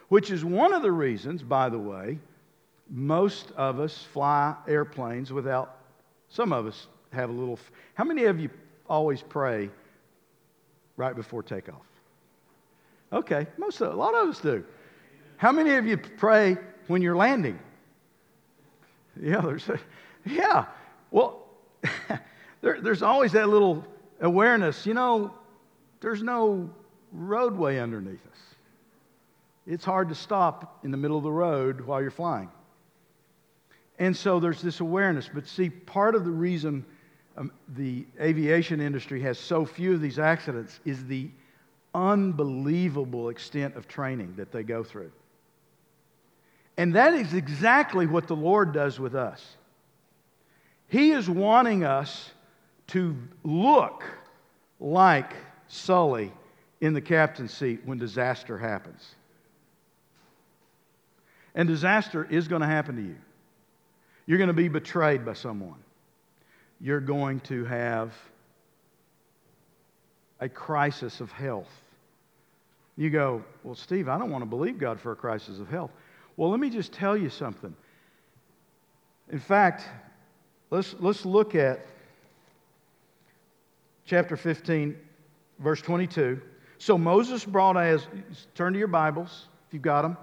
Which 0.08 0.30
is 0.30 0.44
one 0.44 0.72
of 0.72 0.82
the 0.82 0.92
reasons, 0.92 1.42
by 1.42 1.68
the 1.68 1.78
way, 1.78 2.18
most 2.88 3.50
of 3.56 3.80
us 3.80 4.06
fly 4.12 4.54
airplanes 4.68 5.32
without, 5.32 5.78
some 6.28 6.52
of 6.52 6.66
us 6.66 6.86
have 7.12 7.28
a 7.28 7.32
little. 7.32 7.58
How 7.94 8.04
many 8.04 8.24
of 8.24 8.38
you 8.38 8.48
always 8.88 9.22
pray 9.22 9.70
right 10.96 11.14
before 11.14 11.42
takeoff? 11.42 11.82
Okay, 13.12 13.46
most 13.56 13.80
of, 13.80 13.92
a 13.92 13.96
lot 13.96 14.14
of 14.14 14.28
us 14.28 14.40
do. 14.40 14.64
How 15.36 15.52
many 15.52 15.74
of 15.74 15.86
you 15.86 15.96
pray 15.96 16.56
when 16.86 17.02
you're 17.02 17.16
landing? 17.16 17.58
Yeah, 19.20 19.40
there's, 19.40 19.68
a, 19.68 19.78
yeah. 20.26 20.66
Well, 21.10 21.44
there, 22.60 22.80
there's 22.80 23.02
always 23.02 23.32
that 23.32 23.48
little 23.48 23.84
awareness. 24.20 24.86
You 24.86 24.94
know, 24.94 25.34
there's 26.00 26.22
no 26.22 26.70
roadway 27.12 27.78
underneath 27.78 28.24
us. 28.26 28.38
It's 29.66 29.84
hard 29.84 30.08
to 30.10 30.14
stop 30.14 30.78
in 30.84 30.90
the 30.90 30.96
middle 30.96 31.16
of 31.16 31.24
the 31.24 31.32
road 31.32 31.80
while 31.80 32.00
you're 32.00 32.10
flying. 32.10 32.50
And 33.98 34.16
so 34.16 34.38
there's 34.38 34.62
this 34.62 34.80
awareness. 34.80 35.28
But 35.32 35.48
see, 35.48 35.70
part 35.70 36.14
of 36.14 36.24
the 36.24 36.30
reason 36.30 36.84
um, 37.36 37.52
the 37.76 38.06
aviation 38.20 38.80
industry 38.80 39.20
has 39.22 39.38
so 39.38 39.64
few 39.66 39.94
of 39.94 40.00
these 40.00 40.18
accidents 40.18 40.80
is 40.84 41.04
the 41.06 41.28
unbelievable 41.94 43.28
extent 43.28 43.76
of 43.76 43.88
training 43.88 44.34
that 44.36 44.52
they 44.52 44.62
go 44.62 44.82
through. 44.82 45.10
And 46.76 46.94
that 46.94 47.14
is 47.14 47.34
exactly 47.34 48.06
what 48.06 48.26
the 48.26 48.36
Lord 48.36 48.72
does 48.72 49.00
with 49.00 49.14
us. 49.14 49.56
He 50.88 51.10
is 51.10 51.28
wanting 51.28 51.84
us 51.84 52.30
to 52.88 53.16
look 53.44 54.04
like 54.78 55.34
Sully 55.68 56.32
in 56.80 56.92
the 56.92 57.00
captain's 57.00 57.52
seat 57.52 57.80
when 57.84 57.98
disaster 57.98 58.58
happens. 58.58 59.14
And 61.54 61.66
disaster 61.66 62.26
is 62.28 62.46
going 62.46 62.60
to 62.60 62.68
happen 62.68 62.96
to 62.96 63.02
you. 63.02 63.16
You're 64.26 64.38
going 64.38 64.48
to 64.48 64.54
be 64.54 64.68
betrayed 64.68 65.24
by 65.24 65.32
someone. 65.32 65.78
You're 66.80 67.00
going 67.00 67.40
to 67.40 67.64
have 67.64 68.12
a 70.40 70.48
crisis 70.48 71.20
of 71.20 71.32
health. 71.32 71.70
You 72.96 73.10
go, 73.10 73.42
Well, 73.64 73.74
Steve, 73.74 74.08
I 74.08 74.18
don't 74.18 74.30
want 74.30 74.42
to 74.42 74.46
believe 74.46 74.78
God 74.78 75.00
for 75.00 75.12
a 75.12 75.16
crisis 75.16 75.58
of 75.58 75.68
health. 75.68 75.90
Well, 76.36 76.50
let 76.50 76.60
me 76.60 76.70
just 76.70 76.92
tell 76.92 77.16
you 77.16 77.30
something. 77.30 77.74
In 79.30 79.38
fact, 79.38 79.88
let's, 80.70 80.94
let's 81.00 81.24
look 81.24 81.54
at 81.54 81.86
chapter 84.04 84.36
15, 84.36 84.96
verse 85.58 85.80
22. 85.82 86.40
So 86.78 86.98
Moses 86.98 87.44
brought 87.44 87.76
as, 87.76 88.06
turn 88.54 88.72
to 88.74 88.78
your 88.78 88.88
Bibles 88.88 89.48
if 89.66 89.74
you've 89.74 89.82
got 89.82 90.02
them. 90.02 90.16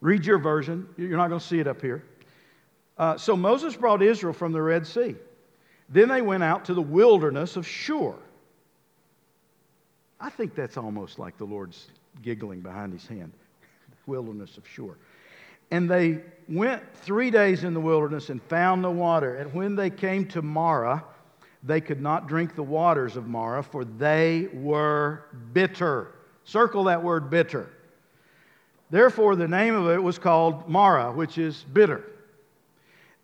Read 0.00 0.26
your 0.26 0.38
version. 0.38 0.88
You're 0.96 1.16
not 1.16 1.28
going 1.28 1.40
to 1.40 1.46
see 1.46 1.60
it 1.60 1.66
up 1.66 1.80
here. 1.80 2.04
Uh, 2.98 3.16
so 3.16 3.36
Moses 3.36 3.76
brought 3.76 4.02
Israel 4.02 4.32
from 4.32 4.52
the 4.52 4.62
Red 4.62 4.86
Sea. 4.86 5.14
Then 5.88 6.08
they 6.08 6.22
went 6.22 6.42
out 6.42 6.64
to 6.66 6.74
the 6.74 6.82
wilderness 6.82 7.56
of 7.56 7.66
Shur. 7.66 8.14
I 10.18 10.30
think 10.30 10.54
that's 10.54 10.76
almost 10.76 11.18
like 11.18 11.36
the 11.36 11.44
Lord's 11.44 11.88
giggling 12.22 12.60
behind 12.60 12.92
his 12.92 13.06
hand. 13.06 13.32
wilderness 14.06 14.56
of 14.56 14.66
Shur. 14.66 14.96
And 15.70 15.90
they 15.90 16.20
went 16.48 16.82
three 16.94 17.30
days 17.30 17.64
in 17.64 17.74
the 17.74 17.80
wilderness 17.80 18.30
and 18.30 18.42
found 18.42 18.82
no 18.82 18.90
water. 18.90 19.36
And 19.36 19.52
when 19.52 19.76
they 19.76 19.90
came 19.90 20.26
to 20.28 20.42
Marah, 20.42 21.04
they 21.62 21.80
could 21.80 22.00
not 22.00 22.28
drink 22.28 22.54
the 22.54 22.62
waters 22.62 23.16
of 23.16 23.26
Marah, 23.26 23.62
for 23.62 23.84
they 23.84 24.48
were 24.52 25.24
bitter. 25.52 26.12
Circle 26.44 26.84
that 26.84 27.02
word 27.02 27.28
bitter. 27.28 27.68
Therefore, 28.90 29.34
the 29.34 29.48
name 29.48 29.74
of 29.74 29.88
it 29.90 30.00
was 30.00 30.18
called 30.18 30.68
Marah, 30.68 31.12
which 31.12 31.38
is 31.38 31.64
bitter. 31.72 32.04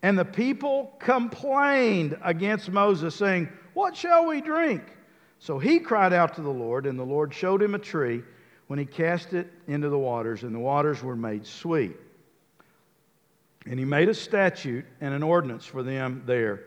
And 0.03 0.19
the 0.19 0.25
people 0.25 0.93
complained 0.99 2.17
against 2.21 2.69
Moses, 2.69 3.15
saying, 3.15 3.47
What 3.73 3.95
shall 3.95 4.27
we 4.27 4.41
drink? 4.41 4.83
So 5.39 5.57
he 5.57 5.79
cried 5.79 6.13
out 6.13 6.35
to 6.35 6.41
the 6.41 6.49
Lord, 6.49 6.85
and 6.85 6.99
the 6.99 7.05
Lord 7.05 7.33
showed 7.33 7.63
him 7.63 7.73
a 7.73 7.79
tree 7.79 8.21
when 8.67 8.77
he 8.77 8.85
cast 8.85 9.33
it 9.33 9.51
into 9.67 9.89
the 9.89 9.97
waters, 9.97 10.43
and 10.43 10.53
the 10.53 10.59
waters 10.59 11.01
were 11.01 11.15
made 11.15 11.45
sweet. 11.45 11.95
And 13.65 13.79
he 13.79 13.85
made 13.85 14.09
a 14.09 14.13
statute 14.13 14.85
and 14.99 15.13
an 15.13 15.23
ordinance 15.23 15.65
for 15.65 15.83
them 15.83 16.23
there, 16.25 16.65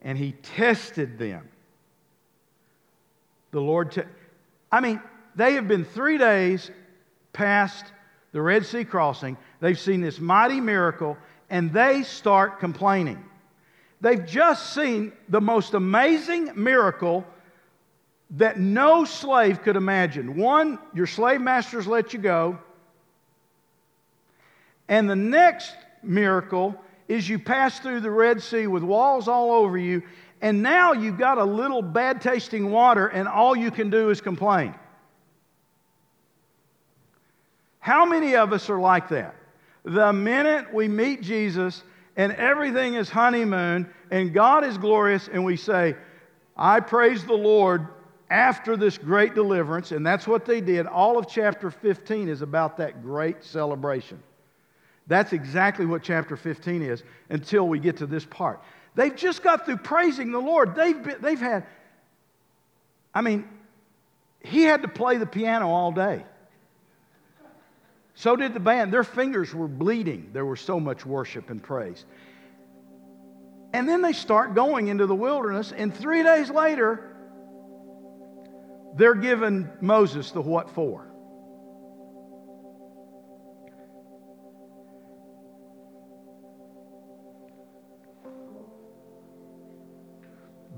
and 0.00 0.16
he 0.16 0.32
tested 0.32 1.18
them. 1.18 1.46
The 3.50 3.60
Lord, 3.60 3.92
te- 3.92 4.02
I 4.72 4.80
mean, 4.80 5.00
they 5.34 5.54
have 5.54 5.68
been 5.68 5.84
three 5.84 6.16
days 6.16 6.70
past 7.34 7.84
the 8.32 8.40
Red 8.40 8.64
Sea 8.64 8.84
crossing. 8.84 9.36
They've 9.60 9.78
seen 9.78 10.00
this 10.00 10.20
mighty 10.20 10.60
miracle, 10.60 11.18
and 11.50 11.72
they 11.72 12.02
start 12.02 12.60
complaining. 12.60 13.22
They've 14.00 14.24
just 14.24 14.74
seen 14.74 15.12
the 15.28 15.40
most 15.40 15.74
amazing 15.74 16.52
miracle 16.54 17.26
that 18.30 18.58
no 18.58 19.04
slave 19.04 19.62
could 19.62 19.76
imagine. 19.76 20.36
One, 20.36 20.78
your 20.92 21.06
slave 21.06 21.40
masters 21.40 21.86
let 21.86 22.12
you 22.12 22.18
go. 22.18 22.58
And 24.88 25.08
the 25.08 25.16
next 25.16 25.74
miracle 26.02 26.80
is 27.08 27.28
you 27.28 27.38
pass 27.38 27.78
through 27.78 28.00
the 28.00 28.10
Red 28.10 28.42
Sea 28.42 28.66
with 28.66 28.82
walls 28.82 29.28
all 29.28 29.52
over 29.52 29.78
you, 29.78 30.02
and 30.42 30.62
now 30.62 30.92
you've 30.92 31.18
got 31.18 31.38
a 31.38 31.44
little 31.44 31.82
bad 31.82 32.20
tasting 32.20 32.70
water, 32.70 33.06
and 33.06 33.26
all 33.28 33.56
you 33.56 33.70
can 33.70 33.90
do 33.90 34.10
is 34.10 34.20
complain. 34.20 34.74
How 37.78 38.04
many 38.04 38.34
of 38.34 38.52
us 38.52 38.68
are 38.68 38.80
like 38.80 39.08
that? 39.10 39.36
The 39.86 40.12
minute 40.12 40.74
we 40.74 40.88
meet 40.88 41.22
Jesus 41.22 41.84
and 42.16 42.32
everything 42.32 42.94
is 42.94 43.08
honeymoon 43.08 43.88
and 44.10 44.34
God 44.34 44.64
is 44.64 44.76
glorious, 44.76 45.28
and 45.32 45.44
we 45.44 45.56
say, 45.56 45.94
I 46.56 46.80
praise 46.80 47.24
the 47.24 47.34
Lord 47.34 47.86
after 48.28 48.76
this 48.76 48.98
great 48.98 49.34
deliverance, 49.34 49.92
and 49.92 50.04
that's 50.04 50.26
what 50.26 50.44
they 50.44 50.60
did. 50.60 50.86
All 50.86 51.18
of 51.18 51.28
chapter 51.28 51.70
15 51.70 52.28
is 52.28 52.42
about 52.42 52.76
that 52.78 53.02
great 53.02 53.44
celebration. 53.44 54.20
That's 55.06 55.32
exactly 55.32 55.86
what 55.86 56.02
chapter 56.02 56.36
15 56.36 56.82
is 56.82 57.04
until 57.30 57.68
we 57.68 57.78
get 57.78 57.98
to 57.98 58.06
this 58.06 58.24
part. 58.24 58.60
They've 58.96 59.14
just 59.14 59.42
got 59.42 59.66
through 59.66 59.78
praising 59.78 60.32
the 60.32 60.40
Lord. 60.40 60.74
They've, 60.74 61.00
been, 61.00 61.16
they've 61.20 61.38
had, 61.38 61.64
I 63.14 63.20
mean, 63.20 63.48
he 64.40 64.62
had 64.62 64.82
to 64.82 64.88
play 64.88 65.18
the 65.18 65.26
piano 65.26 65.68
all 65.70 65.92
day. 65.92 66.24
So 68.18 68.34
did 68.34 68.54
the 68.54 68.60
band. 68.60 68.94
Their 68.94 69.04
fingers 69.04 69.54
were 69.54 69.68
bleeding. 69.68 70.30
There 70.32 70.46
was 70.46 70.58
so 70.58 70.80
much 70.80 71.04
worship 71.04 71.50
and 71.50 71.62
praise. 71.62 72.06
And 73.74 73.86
then 73.86 74.00
they 74.00 74.14
start 74.14 74.54
going 74.54 74.88
into 74.88 75.06
the 75.06 75.14
wilderness, 75.14 75.70
and 75.70 75.94
three 75.94 76.22
days 76.22 76.48
later, 76.48 77.14
they're 78.96 79.14
giving 79.14 79.68
Moses 79.82 80.30
the 80.30 80.40
what 80.40 80.70
for. 80.70 81.06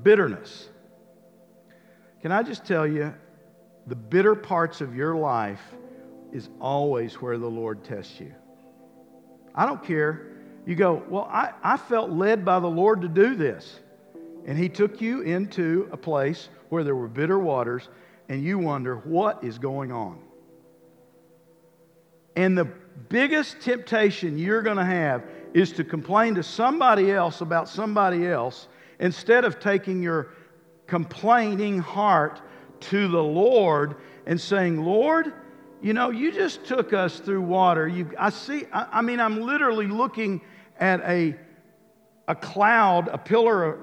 Bitterness. 0.03 0.68
Can 2.20 2.32
I 2.32 2.43
just 2.43 2.64
tell 2.64 2.84
you, 2.84 3.14
the 3.86 3.95
bitter 3.95 4.34
parts 4.34 4.80
of 4.80 4.97
your 4.97 5.14
life 5.14 5.62
is 6.33 6.49
always 6.61 7.14
where 7.14 7.39
the 7.39 7.49
Lord 7.49 7.85
tests 7.85 8.20
you. 8.20 8.35
I 9.55 9.66
don't 9.66 9.83
care. 9.83 10.26
You 10.66 10.74
go, 10.74 11.03
well, 11.09 11.29
I, 11.31 11.53
I 11.62 11.76
felt 11.76 12.11
led 12.11 12.45
by 12.45 12.61
the 12.61 12.68
Lord 12.68 13.03
to 13.03 13.09
do 13.09 13.35
this. 13.35 13.81
And 14.47 14.57
He 14.57 14.68
took 14.68 15.01
you 15.01 15.22
into 15.22 15.89
a 15.93 15.97
place 15.97 16.49
where 16.68 16.85
there 16.85 16.95
were 16.95 17.09
bitter 17.09 17.39
waters, 17.39 17.89
and 18.29 18.43
you 18.43 18.59
wonder, 18.59 18.97
what 18.97 19.43
is 19.43 19.59
going 19.59 19.91
on? 19.91 20.18
And 22.37 22.57
the 22.57 22.68
biggest 23.09 23.61
temptation 23.61 24.39
you're 24.39 24.62
going 24.62 24.76
to 24.76 24.85
have 24.85 25.24
is 25.55 25.72
to 25.72 25.85
complain 25.85 26.35
to 26.37 26.43
somebody 26.43 27.11
else 27.11 27.41
about 27.41 27.68
somebody 27.68 28.26
else 28.26 28.68
instead 29.01 29.45
of 29.45 29.59
taking 29.59 30.03
your 30.03 30.29
complaining 30.87 31.79
heart 31.79 32.41
to 32.81 33.09
the 33.09 33.22
Lord 33.22 33.97
and 34.26 34.41
saying, 34.41 34.83
Lord, 34.83 35.33
you 35.81 35.93
know, 35.93 36.11
you 36.11 36.33
just 36.33 36.64
took 36.64 36.93
us 36.93 37.20
through 37.20 37.43
water. 37.43 37.87
You, 37.87 38.11
I 38.18 38.31
see, 38.31 38.64
I, 38.72 38.99
I 38.99 39.03
mean, 39.03 39.20
I'm 39.20 39.41
literally 39.41 39.87
looking 39.87 40.41
at 40.79 41.01
a, 41.03 41.37
a 42.26 42.35
cloud, 42.35 43.09
a 43.09 43.18
pillar 43.18 43.79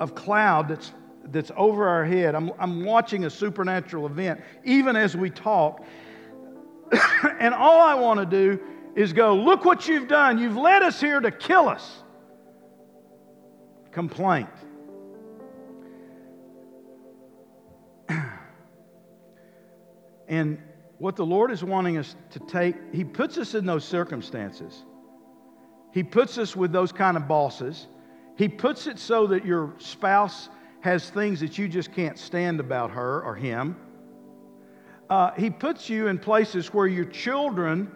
of 0.00 0.14
cloud 0.14 0.68
that's, 0.68 0.92
that's 1.26 1.50
over 1.56 1.86
our 1.86 2.04
head. 2.06 2.34
I'm, 2.34 2.52
I'm 2.58 2.84
watching 2.84 3.26
a 3.26 3.30
supernatural 3.30 4.06
event, 4.06 4.40
even 4.64 4.96
as 4.96 5.14
we 5.14 5.28
talk. 5.28 5.84
and 7.38 7.52
all 7.54 7.80
I 7.80 7.94
want 7.94 8.20
to 8.20 8.26
do 8.26 8.58
is 8.94 9.12
go, 9.12 9.36
look 9.36 9.66
what 9.66 9.86
you've 9.86 10.08
done. 10.08 10.38
You've 10.38 10.56
led 10.56 10.82
us 10.82 10.98
here 11.00 11.20
to 11.20 11.30
kill 11.30 11.68
us. 11.68 12.02
Complaint. 13.92 14.48
and 20.28 20.62
what 20.98 21.16
the 21.16 21.24
Lord 21.24 21.50
is 21.50 21.62
wanting 21.62 21.96
us 21.96 22.16
to 22.30 22.40
take, 22.40 22.76
He 22.92 23.04
puts 23.04 23.38
us 23.38 23.54
in 23.54 23.66
those 23.66 23.84
circumstances. 23.84 24.84
He 25.92 26.02
puts 26.02 26.38
us 26.38 26.54
with 26.54 26.72
those 26.72 26.92
kind 26.92 27.16
of 27.16 27.26
bosses. 27.26 27.86
He 28.36 28.48
puts 28.48 28.86
it 28.86 28.98
so 28.98 29.26
that 29.28 29.44
your 29.44 29.74
spouse 29.78 30.48
has 30.80 31.10
things 31.10 31.40
that 31.40 31.58
you 31.58 31.68
just 31.68 31.92
can't 31.92 32.18
stand 32.18 32.60
about 32.60 32.90
her 32.92 33.22
or 33.22 33.34
him. 33.34 33.76
Uh, 35.10 35.32
he 35.32 35.50
puts 35.50 35.88
you 35.88 36.06
in 36.06 36.18
places 36.18 36.72
where 36.72 36.86
your 36.86 37.06
children 37.06 37.90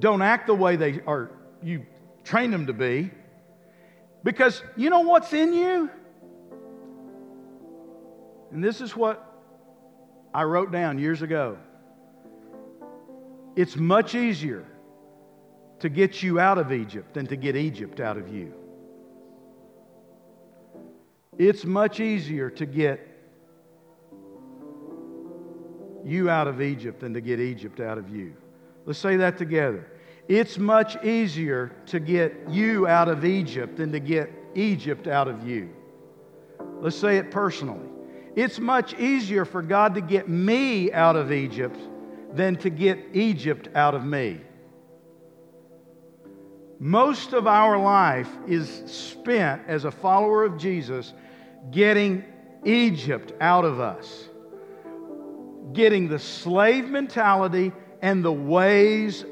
don't 0.00 0.22
act 0.22 0.46
the 0.46 0.54
way 0.54 0.76
they 0.76 1.00
are, 1.06 1.30
you 1.62 1.84
train 2.24 2.50
them 2.50 2.66
to 2.66 2.72
be. 2.72 3.10
Because 4.24 4.62
you 4.76 4.90
know 4.90 5.00
what's 5.00 5.32
in 5.32 5.52
you? 5.52 5.90
And 8.50 8.64
this 8.64 8.80
is 8.80 8.96
what 8.96 9.35
I 10.36 10.42
wrote 10.42 10.70
down 10.70 10.98
years 10.98 11.22
ago. 11.22 11.56
It's 13.56 13.74
much 13.74 14.14
easier 14.14 14.66
to 15.78 15.88
get 15.88 16.22
you 16.22 16.38
out 16.38 16.58
of 16.58 16.74
Egypt 16.74 17.14
than 17.14 17.26
to 17.28 17.36
get 17.36 17.56
Egypt 17.56 18.00
out 18.00 18.18
of 18.18 18.28
you. 18.28 18.52
It's 21.38 21.64
much 21.64 22.00
easier 22.00 22.50
to 22.50 22.66
get 22.66 23.00
you 26.04 26.28
out 26.28 26.48
of 26.48 26.60
Egypt 26.60 27.00
than 27.00 27.14
to 27.14 27.22
get 27.22 27.40
Egypt 27.40 27.80
out 27.80 27.96
of 27.96 28.14
you. 28.14 28.36
Let's 28.84 28.98
say 28.98 29.16
that 29.16 29.38
together. 29.38 29.90
It's 30.28 30.58
much 30.58 31.02
easier 31.02 31.72
to 31.86 31.98
get 31.98 32.34
you 32.50 32.86
out 32.86 33.08
of 33.08 33.24
Egypt 33.24 33.78
than 33.78 33.90
to 33.90 34.00
get 34.00 34.30
Egypt 34.54 35.06
out 35.06 35.28
of 35.28 35.48
you. 35.48 35.70
Let's 36.82 36.96
say 36.96 37.16
it 37.16 37.30
personally. 37.30 37.88
It's 38.36 38.58
much 38.58 38.92
easier 38.98 39.46
for 39.46 39.62
God 39.62 39.94
to 39.94 40.02
get 40.02 40.28
me 40.28 40.92
out 40.92 41.16
of 41.16 41.32
Egypt 41.32 41.80
than 42.34 42.56
to 42.56 42.68
get 42.68 42.98
Egypt 43.14 43.68
out 43.74 43.94
of 43.94 44.04
me. 44.04 44.42
Most 46.78 47.32
of 47.32 47.46
our 47.46 47.78
life 47.78 48.28
is 48.46 48.82
spent 48.84 49.62
as 49.66 49.86
a 49.86 49.90
follower 49.90 50.44
of 50.44 50.58
Jesus 50.58 51.14
getting 51.70 52.24
Egypt 52.66 53.32
out 53.40 53.64
of 53.64 53.80
us, 53.80 54.28
getting 55.72 56.06
the 56.06 56.18
slave 56.18 56.90
mentality 56.90 57.72
and 58.02 58.22
the 58.22 58.32
ways 58.32 59.24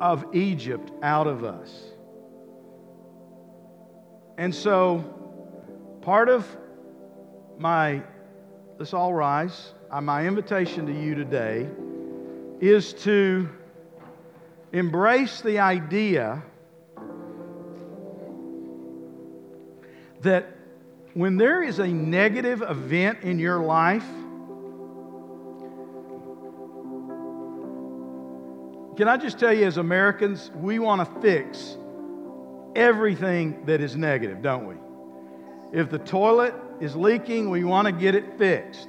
of 0.00 0.24
Egypt 0.34 0.90
out 1.04 1.28
of 1.28 1.44
us. 1.44 1.70
And 4.36 4.52
so, 4.52 5.04
part 6.00 6.28
of 6.28 6.44
my 7.56 8.02
let's 8.78 8.94
all 8.94 9.12
rise. 9.12 9.72
Uh, 9.90 10.00
my 10.00 10.26
invitation 10.26 10.86
to 10.86 10.92
you 10.92 11.14
today 11.14 11.68
is 12.60 12.92
to 12.94 13.48
embrace 14.72 15.40
the 15.42 15.58
idea 15.58 16.42
that 20.22 20.56
when 21.14 21.36
there 21.36 21.62
is 21.62 21.78
a 21.78 21.86
negative 21.86 22.62
event 22.62 23.18
in 23.22 23.38
your 23.38 23.58
life, 23.58 24.06
can 28.96 29.08
I 29.08 29.16
just 29.18 29.38
tell 29.38 29.52
you, 29.52 29.66
as 29.66 29.76
Americans, 29.76 30.50
we 30.54 30.78
want 30.78 31.06
to 31.06 31.20
fix 31.20 31.76
everything 32.74 33.66
that 33.66 33.80
is 33.82 33.96
negative, 33.96 34.40
don't 34.40 34.66
we? 34.66 35.78
If 35.78 35.90
the 35.90 35.98
toilet 35.98 36.54
is 36.80 36.96
leaking, 36.96 37.50
we 37.50 37.64
want 37.64 37.86
to 37.86 37.92
get 37.92 38.14
it 38.14 38.38
fixed. 38.38 38.88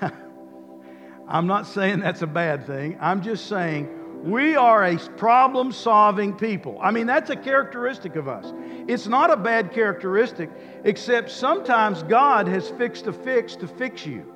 I'm 1.28 1.46
not 1.46 1.66
saying 1.66 2.00
that's 2.00 2.22
a 2.22 2.26
bad 2.26 2.66
thing. 2.66 2.96
I'm 3.00 3.22
just 3.22 3.46
saying 3.46 3.88
we 4.22 4.56
are 4.56 4.84
a 4.84 4.98
problem 5.16 5.70
solving 5.72 6.34
people. 6.36 6.78
I 6.82 6.90
mean, 6.90 7.06
that's 7.06 7.30
a 7.30 7.36
characteristic 7.36 8.16
of 8.16 8.26
us. 8.28 8.52
It's 8.88 9.06
not 9.06 9.30
a 9.30 9.36
bad 9.36 9.72
characteristic, 9.72 10.50
except 10.84 11.30
sometimes 11.30 12.02
God 12.02 12.48
has 12.48 12.68
fixed 12.70 13.06
a 13.06 13.12
fix 13.12 13.54
to 13.56 13.68
fix 13.68 14.06
you. 14.06 14.34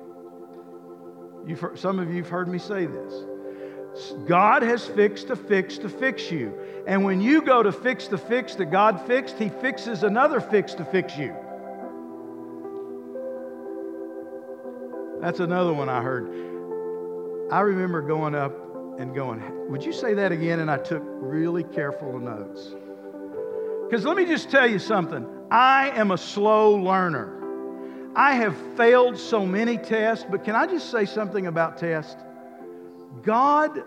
You've 1.45 1.59
heard, 1.59 1.77
some 1.77 1.99
of 1.99 2.09
you 2.09 2.21
have 2.21 2.29
heard 2.29 2.47
me 2.47 2.59
say 2.59 2.85
this. 2.85 3.13
God 4.25 4.63
has 4.63 4.85
fixed 4.85 5.29
a 5.29 5.35
fix 5.35 5.77
to 5.79 5.89
fix 5.89 6.31
you. 6.31 6.53
And 6.87 7.03
when 7.03 7.21
you 7.21 7.41
go 7.41 7.61
to 7.61 7.71
fix 7.71 8.07
the 8.07 8.17
fix 8.17 8.55
that 8.55 8.71
God 8.71 9.05
fixed, 9.05 9.37
He 9.37 9.49
fixes 9.49 10.03
another 10.03 10.39
fix 10.39 10.73
to 10.75 10.85
fix 10.85 11.17
you. 11.17 11.33
That's 15.21 15.39
another 15.39 15.73
one 15.73 15.89
I 15.89 16.01
heard. 16.01 16.27
I 17.51 17.61
remember 17.61 18.01
going 18.01 18.35
up 18.35 18.53
and 18.99 19.13
going, 19.13 19.69
Would 19.69 19.83
you 19.83 19.93
say 19.93 20.15
that 20.15 20.31
again? 20.31 20.59
And 20.59 20.69
I 20.69 20.77
took 20.77 21.03
really 21.05 21.63
careful 21.63 22.19
notes. 22.19 22.73
Because 23.85 24.05
let 24.05 24.17
me 24.17 24.25
just 24.25 24.49
tell 24.49 24.69
you 24.69 24.79
something 24.79 25.27
I 25.51 25.91
am 25.91 26.11
a 26.11 26.17
slow 26.17 26.75
learner. 26.75 27.39
I 28.15 28.33
have 28.35 28.55
failed 28.75 29.17
so 29.17 29.45
many 29.45 29.77
tests, 29.77 30.25
but 30.29 30.43
can 30.43 30.55
I 30.55 30.65
just 30.65 30.89
say 30.91 31.05
something 31.05 31.47
about 31.47 31.77
tests? 31.77 32.21
God 33.21 33.83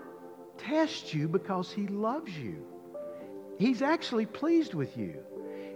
tests 0.57 1.13
you 1.13 1.27
because 1.27 1.71
He 1.71 1.87
loves 1.87 2.35
you. 2.37 2.65
He's 3.57 3.81
actually 3.81 4.25
pleased 4.25 4.73
with 4.73 4.97
you. 4.97 5.15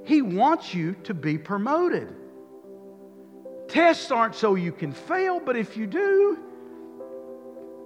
He 0.05 0.21
wants 0.21 0.73
you 0.73 0.95
to 1.03 1.13
be 1.13 1.37
promoted. 1.37 2.15
Tests 3.67 4.11
aren't 4.11 4.35
so 4.35 4.55
you 4.55 4.71
can 4.71 4.91
fail, 4.91 5.39
but 5.39 5.55
if 5.55 5.77
you 5.77 5.87
do, 5.87 6.37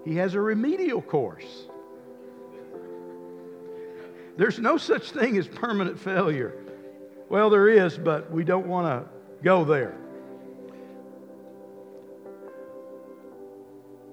He 0.04 0.16
has 0.16 0.34
a 0.34 0.42
remedial 0.42 1.02
course. 1.02 1.68
There's 4.38 4.60
no 4.60 4.78
such 4.78 5.12
thing 5.12 5.38
as 5.38 5.48
permanent 5.48 6.00
failure. 6.00 6.58
Well, 7.30 7.50
there 7.50 7.70
is, 7.70 7.98
but 7.98 8.32
we 8.32 8.44
don't 8.44 8.68
want 8.68 8.88
to 8.88 9.10
go 9.44 9.64
there. 9.64 9.98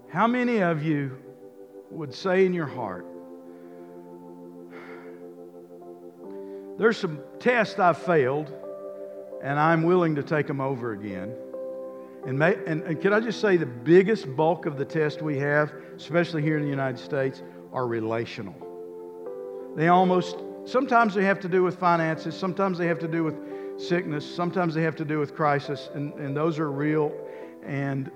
How 0.08 0.26
many 0.26 0.58
of 0.58 0.82
you 0.82 1.16
would 1.92 2.14
say 2.14 2.44
in 2.46 2.52
your 2.52 2.66
heart, 2.66 3.06
There's 6.78 6.96
some 6.96 7.20
tests 7.38 7.78
I've 7.78 7.98
failed, 7.98 8.52
and 9.42 9.58
I'm 9.58 9.82
willing 9.82 10.14
to 10.16 10.22
take 10.22 10.46
them 10.46 10.60
over 10.60 10.92
again. 10.92 11.32
And, 12.26 12.38
may, 12.38 12.56
and, 12.66 12.82
and 12.82 13.00
can 13.00 13.12
I 13.12 13.20
just 13.20 13.40
say 13.40 13.56
the 13.56 13.66
biggest 13.66 14.34
bulk 14.34 14.66
of 14.66 14.78
the 14.78 14.84
tests 14.84 15.20
we 15.20 15.38
have, 15.38 15.72
especially 15.96 16.42
here 16.42 16.56
in 16.56 16.64
the 16.64 16.70
United 16.70 16.98
States, 16.98 17.42
are 17.72 17.86
relational. 17.86 18.54
They 19.76 19.88
almost, 19.88 20.36
sometimes 20.64 21.14
they 21.14 21.24
have 21.24 21.40
to 21.40 21.48
do 21.48 21.62
with 21.62 21.78
finances, 21.78 22.36
sometimes 22.36 22.78
they 22.78 22.86
have 22.86 22.98
to 23.00 23.08
do 23.08 23.22
with 23.22 23.36
sickness, 23.80 24.24
sometimes 24.28 24.74
they 24.74 24.82
have 24.82 24.96
to 24.96 25.04
do 25.04 25.18
with 25.18 25.34
crisis, 25.34 25.90
and, 25.94 26.12
and 26.14 26.36
those 26.36 26.58
are 26.58 26.70
real. 26.70 27.12
And, 27.64 28.10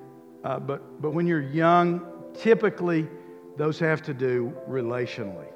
uh, 0.45 0.61
but, 0.61 1.01
but 1.03 1.11
when 1.11 1.27
you're 1.27 1.41
young, 1.41 2.05
typically 2.35 3.07
those 3.57 3.79
have 3.79 4.03
to 4.03 4.15
do 4.15 4.55
relationally. 4.69 5.49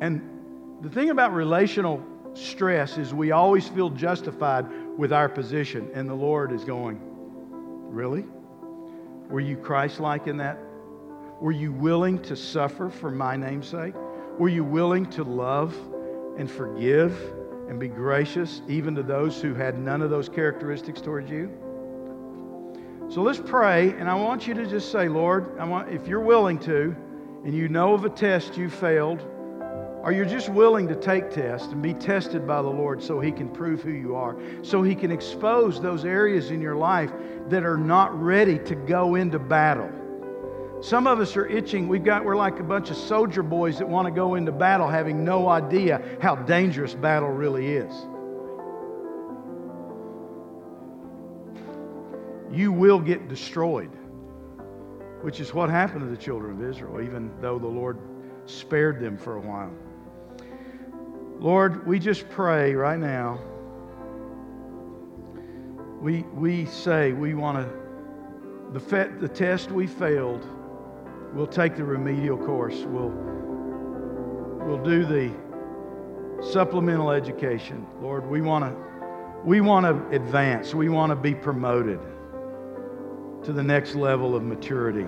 And 0.00 0.80
the 0.82 0.90
thing 0.90 1.10
about 1.10 1.32
relational 1.32 2.04
stress 2.34 2.98
is 2.98 3.14
we 3.14 3.30
always 3.30 3.68
feel 3.68 3.90
justified 3.90 4.66
with 4.98 5.12
our 5.12 5.28
position, 5.28 5.90
and 5.94 6.08
the 6.08 6.14
Lord 6.14 6.52
is 6.52 6.64
going, 6.64 7.00
Really? 7.94 8.24
Were 9.28 9.40
you 9.40 9.56
Christ 9.56 10.00
like 10.00 10.26
in 10.26 10.36
that? 10.38 10.58
Were 11.40 11.52
you 11.52 11.72
willing 11.72 12.20
to 12.22 12.36
suffer 12.36 12.90
for 12.90 13.10
my 13.10 13.36
name's 13.36 13.68
sake? 13.68 13.94
Were 14.38 14.48
you 14.48 14.64
willing 14.64 15.06
to 15.10 15.22
love 15.22 15.74
and 16.36 16.50
forgive 16.50 17.16
and 17.68 17.78
be 17.78 17.88
gracious 17.88 18.62
even 18.68 18.94
to 18.96 19.02
those 19.02 19.40
who 19.40 19.54
had 19.54 19.78
none 19.78 20.02
of 20.02 20.10
those 20.10 20.28
characteristics 20.28 21.00
towards 21.00 21.30
you? 21.30 21.50
So 23.10 23.22
let's 23.22 23.38
pray, 23.38 23.90
and 23.90 24.08
I 24.08 24.14
want 24.14 24.46
you 24.46 24.54
to 24.54 24.66
just 24.66 24.90
say, 24.90 25.08
Lord, 25.08 25.58
I 25.58 25.64
want, 25.64 25.90
if 25.90 26.08
you're 26.08 26.20
willing 26.20 26.58
to, 26.60 26.96
and 27.44 27.54
you 27.54 27.68
know 27.68 27.92
of 27.92 28.04
a 28.04 28.08
test 28.08 28.56
you 28.56 28.70
failed, 28.70 29.20
or 30.02 30.10
you're 30.10 30.24
just 30.24 30.48
willing 30.48 30.88
to 30.88 30.96
take 30.96 31.30
tests 31.30 31.68
and 31.68 31.82
be 31.82 31.94
tested 31.94 32.46
by 32.46 32.60
the 32.62 32.68
Lord 32.68 33.02
so 33.02 33.20
He 33.20 33.30
can 33.30 33.48
prove 33.48 33.82
who 33.82 33.92
you 33.92 34.16
are, 34.16 34.36
so 34.62 34.82
He 34.82 34.94
can 34.94 35.12
expose 35.12 35.80
those 35.80 36.04
areas 36.04 36.50
in 36.50 36.60
your 36.60 36.76
life 36.76 37.12
that 37.50 37.64
are 37.64 37.76
not 37.76 38.18
ready 38.20 38.58
to 38.60 38.74
go 38.74 39.14
into 39.14 39.38
battle. 39.38 39.90
Some 40.80 41.06
of 41.06 41.20
us 41.20 41.36
are 41.36 41.46
itching. 41.46 41.88
We've 41.88 42.04
got, 42.04 42.24
we're 42.24 42.36
like 42.36 42.58
a 42.58 42.64
bunch 42.64 42.90
of 42.90 42.96
soldier 42.96 43.42
boys 43.42 43.78
that 43.78 43.88
want 43.88 44.06
to 44.06 44.12
go 44.12 44.34
into 44.34 44.50
battle 44.50 44.88
having 44.88 45.24
no 45.24 45.48
idea 45.48 46.02
how 46.20 46.36
dangerous 46.36 46.94
battle 46.94 47.30
really 47.30 47.68
is. 47.68 48.06
You 52.52 52.72
will 52.72 53.00
get 53.00 53.28
destroyed, 53.28 53.90
which 55.22 55.40
is 55.40 55.54
what 55.54 55.70
happened 55.70 56.02
to 56.02 56.06
the 56.06 56.16
children 56.16 56.62
of 56.62 56.70
Israel, 56.70 57.00
even 57.00 57.30
though 57.40 57.58
the 57.58 57.66
Lord 57.66 57.98
spared 58.46 59.00
them 59.00 59.16
for 59.16 59.36
a 59.36 59.40
while. 59.40 59.72
Lord, 61.38 61.86
we 61.86 61.98
just 61.98 62.28
pray 62.28 62.74
right 62.74 62.98
now. 62.98 63.40
We, 66.00 66.22
we 66.34 66.66
say 66.66 67.12
we 67.12 67.34
want 67.34 67.58
to, 67.58 68.72
the, 68.72 68.80
fe- 68.80 69.10
the 69.18 69.28
test 69.28 69.70
we 69.70 69.86
failed, 69.86 70.46
we'll 71.32 71.46
take 71.46 71.76
the 71.76 71.84
remedial 71.84 72.36
course. 72.36 72.84
We'll, 72.86 73.12
we'll 74.64 74.82
do 74.82 75.04
the 75.04 75.32
supplemental 76.52 77.10
education. 77.10 77.86
Lord, 78.00 78.26
we 78.26 78.40
want 78.40 78.64
to 78.64 78.84
we 79.44 79.60
want 79.60 79.84
to 79.84 80.16
advance. 80.16 80.74
We 80.74 80.88
want 80.88 81.10
to 81.10 81.16
be 81.16 81.34
promoted 81.34 82.00
to 83.44 83.52
the 83.52 83.62
next 83.62 83.94
level 83.94 84.34
of 84.34 84.42
maturity. 84.42 85.06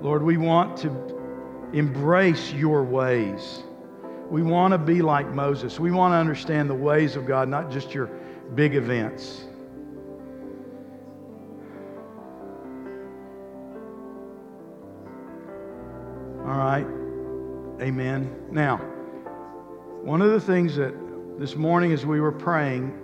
Lord, 0.00 0.22
we 0.22 0.36
want 0.36 0.76
to 0.78 0.90
embrace 1.72 2.52
your 2.52 2.82
ways. 2.84 3.62
We 4.30 4.42
want 4.42 4.72
to 4.72 4.78
be 4.78 5.00
like 5.00 5.32
Moses. 5.32 5.80
We 5.80 5.90
want 5.90 6.12
to 6.12 6.16
understand 6.16 6.68
the 6.68 6.74
ways 6.74 7.16
of 7.16 7.26
God, 7.26 7.48
not 7.48 7.70
just 7.70 7.94
your 7.94 8.06
big 8.54 8.74
events. 8.74 9.44
All 16.40 16.56
right. 16.56 16.86
Amen. 17.80 18.34
Now, 18.50 18.78
one 20.02 20.20
of 20.20 20.30
the 20.32 20.40
things 20.40 20.76
that 20.76 20.94
this 21.38 21.54
morning 21.54 21.92
as 21.92 22.04
we 22.04 22.20
were 22.20 22.32
praying, 22.32 22.98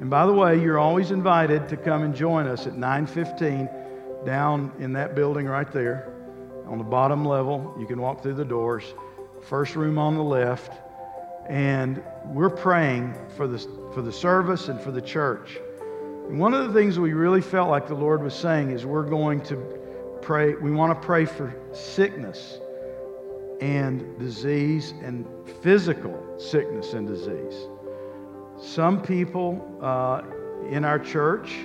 and 0.00 0.08
by 0.08 0.26
the 0.26 0.32
way, 0.32 0.60
you're 0.60 0.78
always 0.78 1.10
invited 1.10 1.68
to 1.68 1.76
come 1.76 2.02
and 2.02 2.14
join 2.14 2.46
us 2.46 2.66
at 2.66 2.74
9:15 2.74 3.68
down 4.24 4.72
in 4.78 4.92
that 4.94 5.14
building 5.14 5.46
right 5.46 5.70
there 5.70 6.12
on 6.66 6.78
the 6.78 6.84
bottom 6.84 7.24
level. 7.24 7.74
You 7.78 7.86
can 7.86 8.00
walk 8.00 8.22
through 8.22 8.34
the 8.34 8.44
doors 8.44 8.94
first 9.42 9.76
room 9.76 9.98
on 9.98 10.16
the 10.16 10.22
left, 10.22 10.72
and 11.48 12.02
we're 12.26 12.50
praying 12.50 13.14
for 13.36 13.46
the, 13.46 13.58
for 13.92 14.02
the 14.02 14.12
service 14.12 14.68
and 14.68 14.80
for 14.80 14.90
the 14.90 15.00
church. 15.00 15.58
And 16.28 16.38
one 16.38 16.54
of 16.54 16.66
the 16.66 16.78
things 16.78 16.98
we 16.98 17.12
really 17.12 17.40
felt 17.40 17.70
like 17.70 17.88
the 17.88 17.94
Lord 17.94 18.22
was 18.22 18.34
saying 18.34 18.70
is 18.70 18.86
we're 18.86 19.02
going 19.02 19.40
to 19.42 19.56
pray, 20.22 20.54
we 20.54 20.70
want 20.70 20.98
to 20.98 21.06
pray 21.06 21.24
for 21.24 21.54
sickness 21.72 22.60
and 23.60 24.18
disease 24.18 24.94
and 25.02 25.26
physical 25.62 26.38
sickness 26.38 26.92
and 26.92 27.06
disease. 27.06 27.66
Some 28.60 29.00
people 29.00 29.78
uh, 29.80 30.22
in 30.68 30.84
our 30.84 30.98
church 30.98 31.56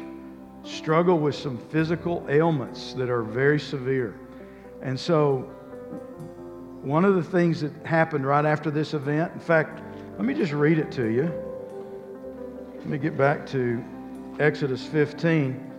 struggle 0.64 1.20
with 1.20 1.36
some 1.36 1.58
physical 1.58 2.26
ailments 2.30 2.94
that 2.94 3.10
are 3.10 3.22
very 3.22 3.60
severe. 3.60 4.18
And 4.82 5.00
so 5.00 5.50
one 6.82 7.04
of 7.04 7.16
the 7.16 7.24
things 7.24 7.62
that 7.62 7.74
happened 7.86 8.26
right 8.26 8.46
after 8.46 8.72
this 8.72 8.94
event, 8.94 9.34
in 9.34 9.40
fact, 9.40 9.82
let 10.18 10.24
me 10.24 10.34
just 10.34 10.54
read 10.54 10.78
it 10.80 10.92
to 10.94 11.08
you. 11.08 11.32
Let 12.78 12.86
me 12.86 12.98
get 12.98 13.18
back 13.18 13.46
to 13.48 13.84
Exodus 14.40 14.86
15. 14.86 15.72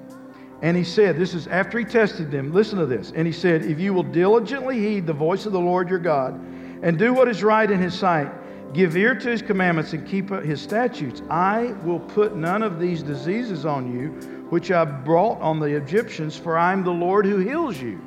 And 0.62 0.76
he 0.76 0.84
said, 0.84 1.16
This 1.16 1.32
is 1.32 1.46
after 1.46 1.78
he 1.78 1.84
tested 1.84 2.30
them. 2.30 2.52
Listen 2.52 2.78
to 2.78 2.86
this. 2.86 3.12
And 3.14 3.26
he 3.26 3.32
said, 3.32 3.62
If 3.62 3.78
you 3.78 3.94
will 3.94 4.02
diligently 4.02 4.78
heed 4.78 5.06
the 5.06 5.12
voice 5.12 5.46
of 5.46 5.52
the 5.52 5.60
Lord 5.60 5.88
your 5.88 5.98
God, 5.98 6.34
and 6.82 6.98
do 6.98 7.14
what 7.14 7.28
is 7.28 7.42
right 7.42 7.70
in 7.70 7.80
his 7.80 7.94
sight. 7.94 8.30
Give 8.76 8.94
ear 8.94 9.14
to 9.14 9.30
his 9.30 9.40
commandments 9.40 9.94
and 9.94 10.06
keep 10.06 10.28
his 10.28 10.60
statutes. 10.60 11.22
I 11.30 11.74
will 11.82 11.98
put 11.98 12.36
none 12.36 12.62
of 12.62 12.78
these 12.78 13.02
diseases 13.02 13.64
on 13.64 13.90
you, 13.90 14.08
which 14.50 14.70
I 14.70 14.84
brought 14.84 15.40
on 15.40 15.58
the 15.58 15.74
Egyptians, 15.74 16.36
for 16.36 16.58
I 16.58 16.74
am 16.74 16.84
the 16.84 16.90
Lord 16.90 17.24
who 17.24 17.38
heals 17.38 17.80
you. 17.80 17.98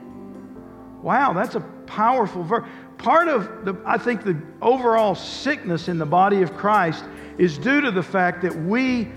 Wow, 1.02 1.34
that's 1.34 1.56
a 1.56 1.62
powerful 1.88 2.44
verse. 2.44 2.70
Part 3.00 3.30
of 3.30 3.66
the, 3.66 3.82
I 3.84 3.98
think, 3.98 4.24
the 4.24 4.40
overall 4.62 5.16
sickness 5.16 5.88
in 5.88 5.98
the 5.98 6.06
body 6.06 6.44
of 6.44 6.56
Christ 6.56 7.04
is 7.40 7.58
due 7.58 7.82
to 7.82 7.90
the 7.90 8.04
fact 8.04 8.44
that 8.44 8.56
we 8.56 9.08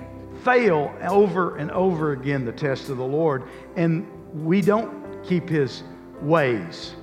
fail 0.44 0.94
over 1.02 1.58
and 1.58 1.70
over 1.72 2.12
again 2.12 2.46
the 2.46 2.52
test 2.52 2.88
of 2.88 2.96
the 2.96 3.04
Lord, 3.04 3.42
and 3.76 4.08
we 4.32 4.62
don't 4.62 5.22
keep 5.22 5.50
his 5.50 5.82
ways. 6.22 6.94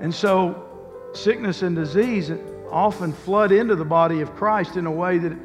And 0.00 0.14
so, 0.14 0.68
sickness 1.14 1.62
and 1.62 1.74
disease 1.74 2.30
often 2.70 3.12
flood 3.12 3.52
into 3.52 3.76
the 3.76 3.84
body 3.84 4.20
of 4.20 4.34
Christ 4.34 4.76
in 4.76 4.86
a 4.86 4.90
way 4.90 5.18
that 5.18 5.36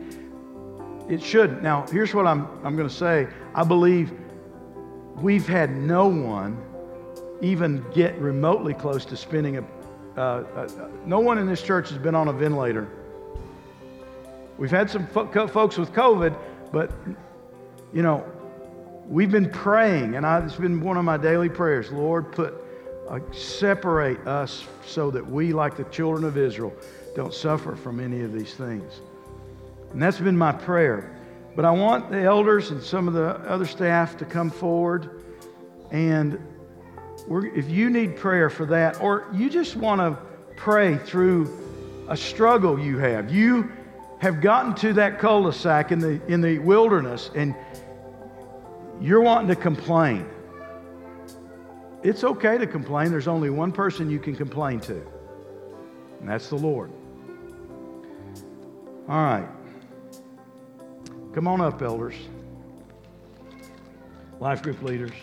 it 1.09 1.21
shouldn't. 1.21 1.63
Now, 1.63 1.85
here's 1.91 2.13
what 2.13 2.27
I'm, 2.27 2.47
I'm 2.63 2.75
going 2.75 2.87
to 2.87 2.93
say 2.93 3.27
I 3.55 3.63
believe 3.63 4.11
we've 5.15 5.47
had 5.47 5.75
no 5.75 6.07
one 6.07 6.61
even 7.41 7.83
get 7.93 8.17
remotely 8.19 8.73
close 8.73 9.05
to 9.05 9.17
spending 9.17 9.57
a. 9.57 9.63
Uh, 10.17 10.21
uh, 10.21 10.89
no 11.05 11.19
one 11.19 11.37
in 11.37 11.47
this 11.47 11.61
church 11.61 11.89
has 11.89 11.97
been 11.97 12.15
on 12.15 12.27
a 12.27 12.33
ventilator. 12.33 12.89
We've 14.57 14.71
had 14.71 14.89
some 14.89 15.07
fo- 15.07 15.47
folks 15.47 15.77
with 15.77 15.93
COVID, 15.93 16.37
but, 16.73 16.91
you 17.93 18.01
know, 18.01 18.25
we've 19.07 19.31
been 19.31 19.49
praying, 19.49 20.15
and 20.15 20.25
I, 20.25 20.43
it's 20.43 20.55
been 20.55 20.81
one 20.81 20.97
of 20.97 21.05
my 21.05 21.15
daily 21.15 21.47
prayers 21.47 21.91
Lord, 21.91 22.33
put, 22.33 22.55
uh, 23.07 23.19
separate 23.31 24.19
us 24.27 24.65
so 24.85 25.09
that 25.11 25.25
we, 25.25 25.53
like 25.53 25.77
the 25.77 25.85
children 25.85 26.25
of 26.25 26.37
Israel, 26.37 26.73
don't 27.19 27.33
suffer 27.33 27.75
from 27.75 27.99
any 27.99 28.21
of 28.21 28.31
these 28.31 28.53
things. 28.53 29.01
And 29.91 30.01
that's 30.01 30.19
been 30.19 30.37
my 30.37 30.53
prayer. 30.53 31.17
But 31.53 31.65
I 31.65 31.71
want 31.71 32.09
the 32.09 32.21
elders 32.21 32.71
and 32.71 32.81
some 32.81 33.09
of 33.09 33.13
the 33.13 33.31
other 33.39 33.65
staff 33.65 34.15
to 34.19 34.25
come 34.25 34.49
forward. 34.49 35.21
And 35.91 36.39
if 37.29 37.69
you 37.69 37.89
need 37.89 38.15
prayer 38.15 38.49
for 38.49 38.65
that, 38.67 39.01
or 39.01 39.27
you 39.33 39.49
just 39.49 39.75
want 39.75 39.99
to 39.99 40.17
pray 40.55 40.97
through 40.97 42.05
a 42.07 42.15
struggle 42.15 42.79
you 42.79 42.97
have, 42.99 43.29
you 43.29 43.69
have 44.19 44.39
gotten 44.39 44.73
to 44.75 44.93
that 44.93 45.19
cul-de-sac 45.19 45.91
in 45.91 45.99
the, 45.99 46.25
in 46.27 46.39
the 46.39 46.59
wilderness 46.59 47.31
and 47.35 47.53
you're 49.01 49.19
wanting 49.19 49.49
to 49.49 49.57
complain. 49.57 50.25
It's 52.01 52.23
okay 52.23 52.57
to 52.57 52.65
complain. 52.65 53.11
There's 53.11 53.27
only 53.27 53.49
one 53.49 53.73
person 53.73 54.09
you 54.09 54.19
can 54.19 54.37
complain 54.37 54.79
to, 54.81 55.05
and 56.21 56.29
that's 56.29 56.47
the 56.47 56.55
Lord. 56.55 56.91
All 59.09 59.23
right. 59.23 59.47
Come 61.33 61.47
on 61.47 61.61
up, 61.61 61.81
elders, 61.81 62.13
life 64.39 64.61
group 64.61 64.83
leaders. 64.83 65.15